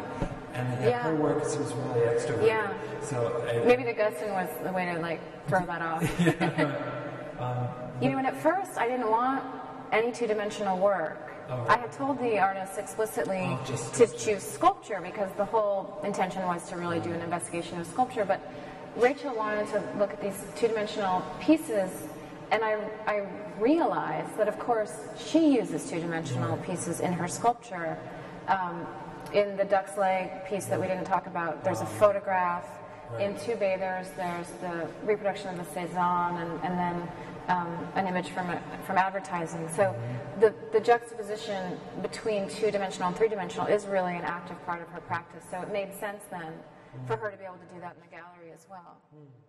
And 0.53 0.83
Yeah. 0.83 1.03
her 1.03 1.15
work 1.15 1.45
seems 1.45 1.71
really 1.73 2.01
extroverted. 2.07 2.47
Yeah. 2.47 2.73
So 3.01 3.45
I, 3.49 3.65
Maybe 3.65 3.83
the 3.83 3.93
Guston 3.93 4.29
was 4.33 4.49
the 4.63 4.73
way 4.73 4.86
to 4.93 4.99
like 4.99 5.21
throw 5.47 5.65
that 5.65 5.81
off. 5.81 6.01
you 8.01 8.09
know, 8.09 8.17
and 8.17 8.27
at 8.27 8.36
first 8.36 8.77
I 8.77 8.88
didn't 8.89 9.09
want 9.09 9.41
any 9.93 10.11
two-dimensional 10.11 10.77
work. 10.79 11.21
I 11.69 11.77
had 11.77 11.91
told 11.91 12.19
the 12.19 12.39
artist 12.39 12.77
explicitly 12.79 13.43
Oh, 13.47 13.75
to 13.93 14.07
choose 14.17 14.41
sculpture 14.43 14.99
because 15.01 15.31
the 15.38 15.45
whole 15.45 16.01
intention 16.03 16.41
was 16.43 16.67
to 16.69 16.75
really 16.75 16.99
do 16.99 17.11
an 17.13 17.21
investigation 17.21 17.79
of 17.79 17.86
sculpture. 17.86 18.25
But 18.25 18.41
Rachel 18.95 19.35
wanted 19.35 19.67
to 19.69 19.83
look 19.97 20.11
at 20.11 20.21
these 20.21 20.41
two-dimensional 20.55 21.21
pieces, 21.41 21.91
and 22.51 22.63
I, 22.63 22.79
I 23.05 23.27
realized 23.59 24.37
that, 24.37 24.47
of 24.47 24.57
course, 24.57 24.93
she 25.17 25.55
uses 25.55 25.89
two-dimensional 25.89 26.57
pieces 26.57 27.01
in 27.01 27.11
her 27.13 27.27
sculpture. 27.27 27.97
Um, 28.47 28.87
in 29.33 29.57
the 29.57 29.65
duck's 29.65 29.97
leg 29.97 30.45
piece 30.47 30.65
that 30.65 30.79
we 30.79 30.87
didn't 30.87 31.05
talk 31.05 31.27
about, 31.27 31.63
there's 31.63 31.81
a 31.81 31.85
photograph. 31.85 32.65
In 33.19 33.37
Two 33.37 33.55
Bathers, 33.55 34.07
there's 34.15 34.47
the 34.61 34.87
reproduction 35.03 35.49
of 35.49 35.57
the 35.57 35.73
Cezanne 35.73 36.37
and, 36.37 36.63
and 36.63 36.79
then 36.79 37.07
um, 37.47 37.87
an 37.95 38.07
image 38.07 38.29
from, 38.29 38.49
a, 38.49 38.61
from 38.85 38.97
advertising. 38.97 39.67
So 39.75 39.95
the, 40.39 40.53
the 40.71 40.79
juxtaposition 40.79 41.77
between 42.01 42.49
two 42.49 42.71
dimensional 42.71 43.09
and 43.09 43.17
three 43.17 43.27
dimensional 43.27 43.67
is 43.67 43.85
really 43.85 44.15
an 44.15 44.23
active 44.23 44.63
part 44.65 44.81
of 44.81 44.87
her 44.89 45.01
practice. 45.01 45.43
So 45.51 45.61
it 45.61 45.71
made 45.71 45.93
sense 45.99 46.23
then 46.31 46.53
for 47.07 47.17
her 47.17 47.31
to 47.31 47.37
be 47.37 47.43
able 47.43 47.57
to 47.57 47.73
do 47.73 47.79
that 47.79 47.95
in 47.95 48.01
the 48.01 48.15
gallery 48.15 48.51
as 48.53 48.65
well. 48.69 49.01
Hmm. 49.13 49.44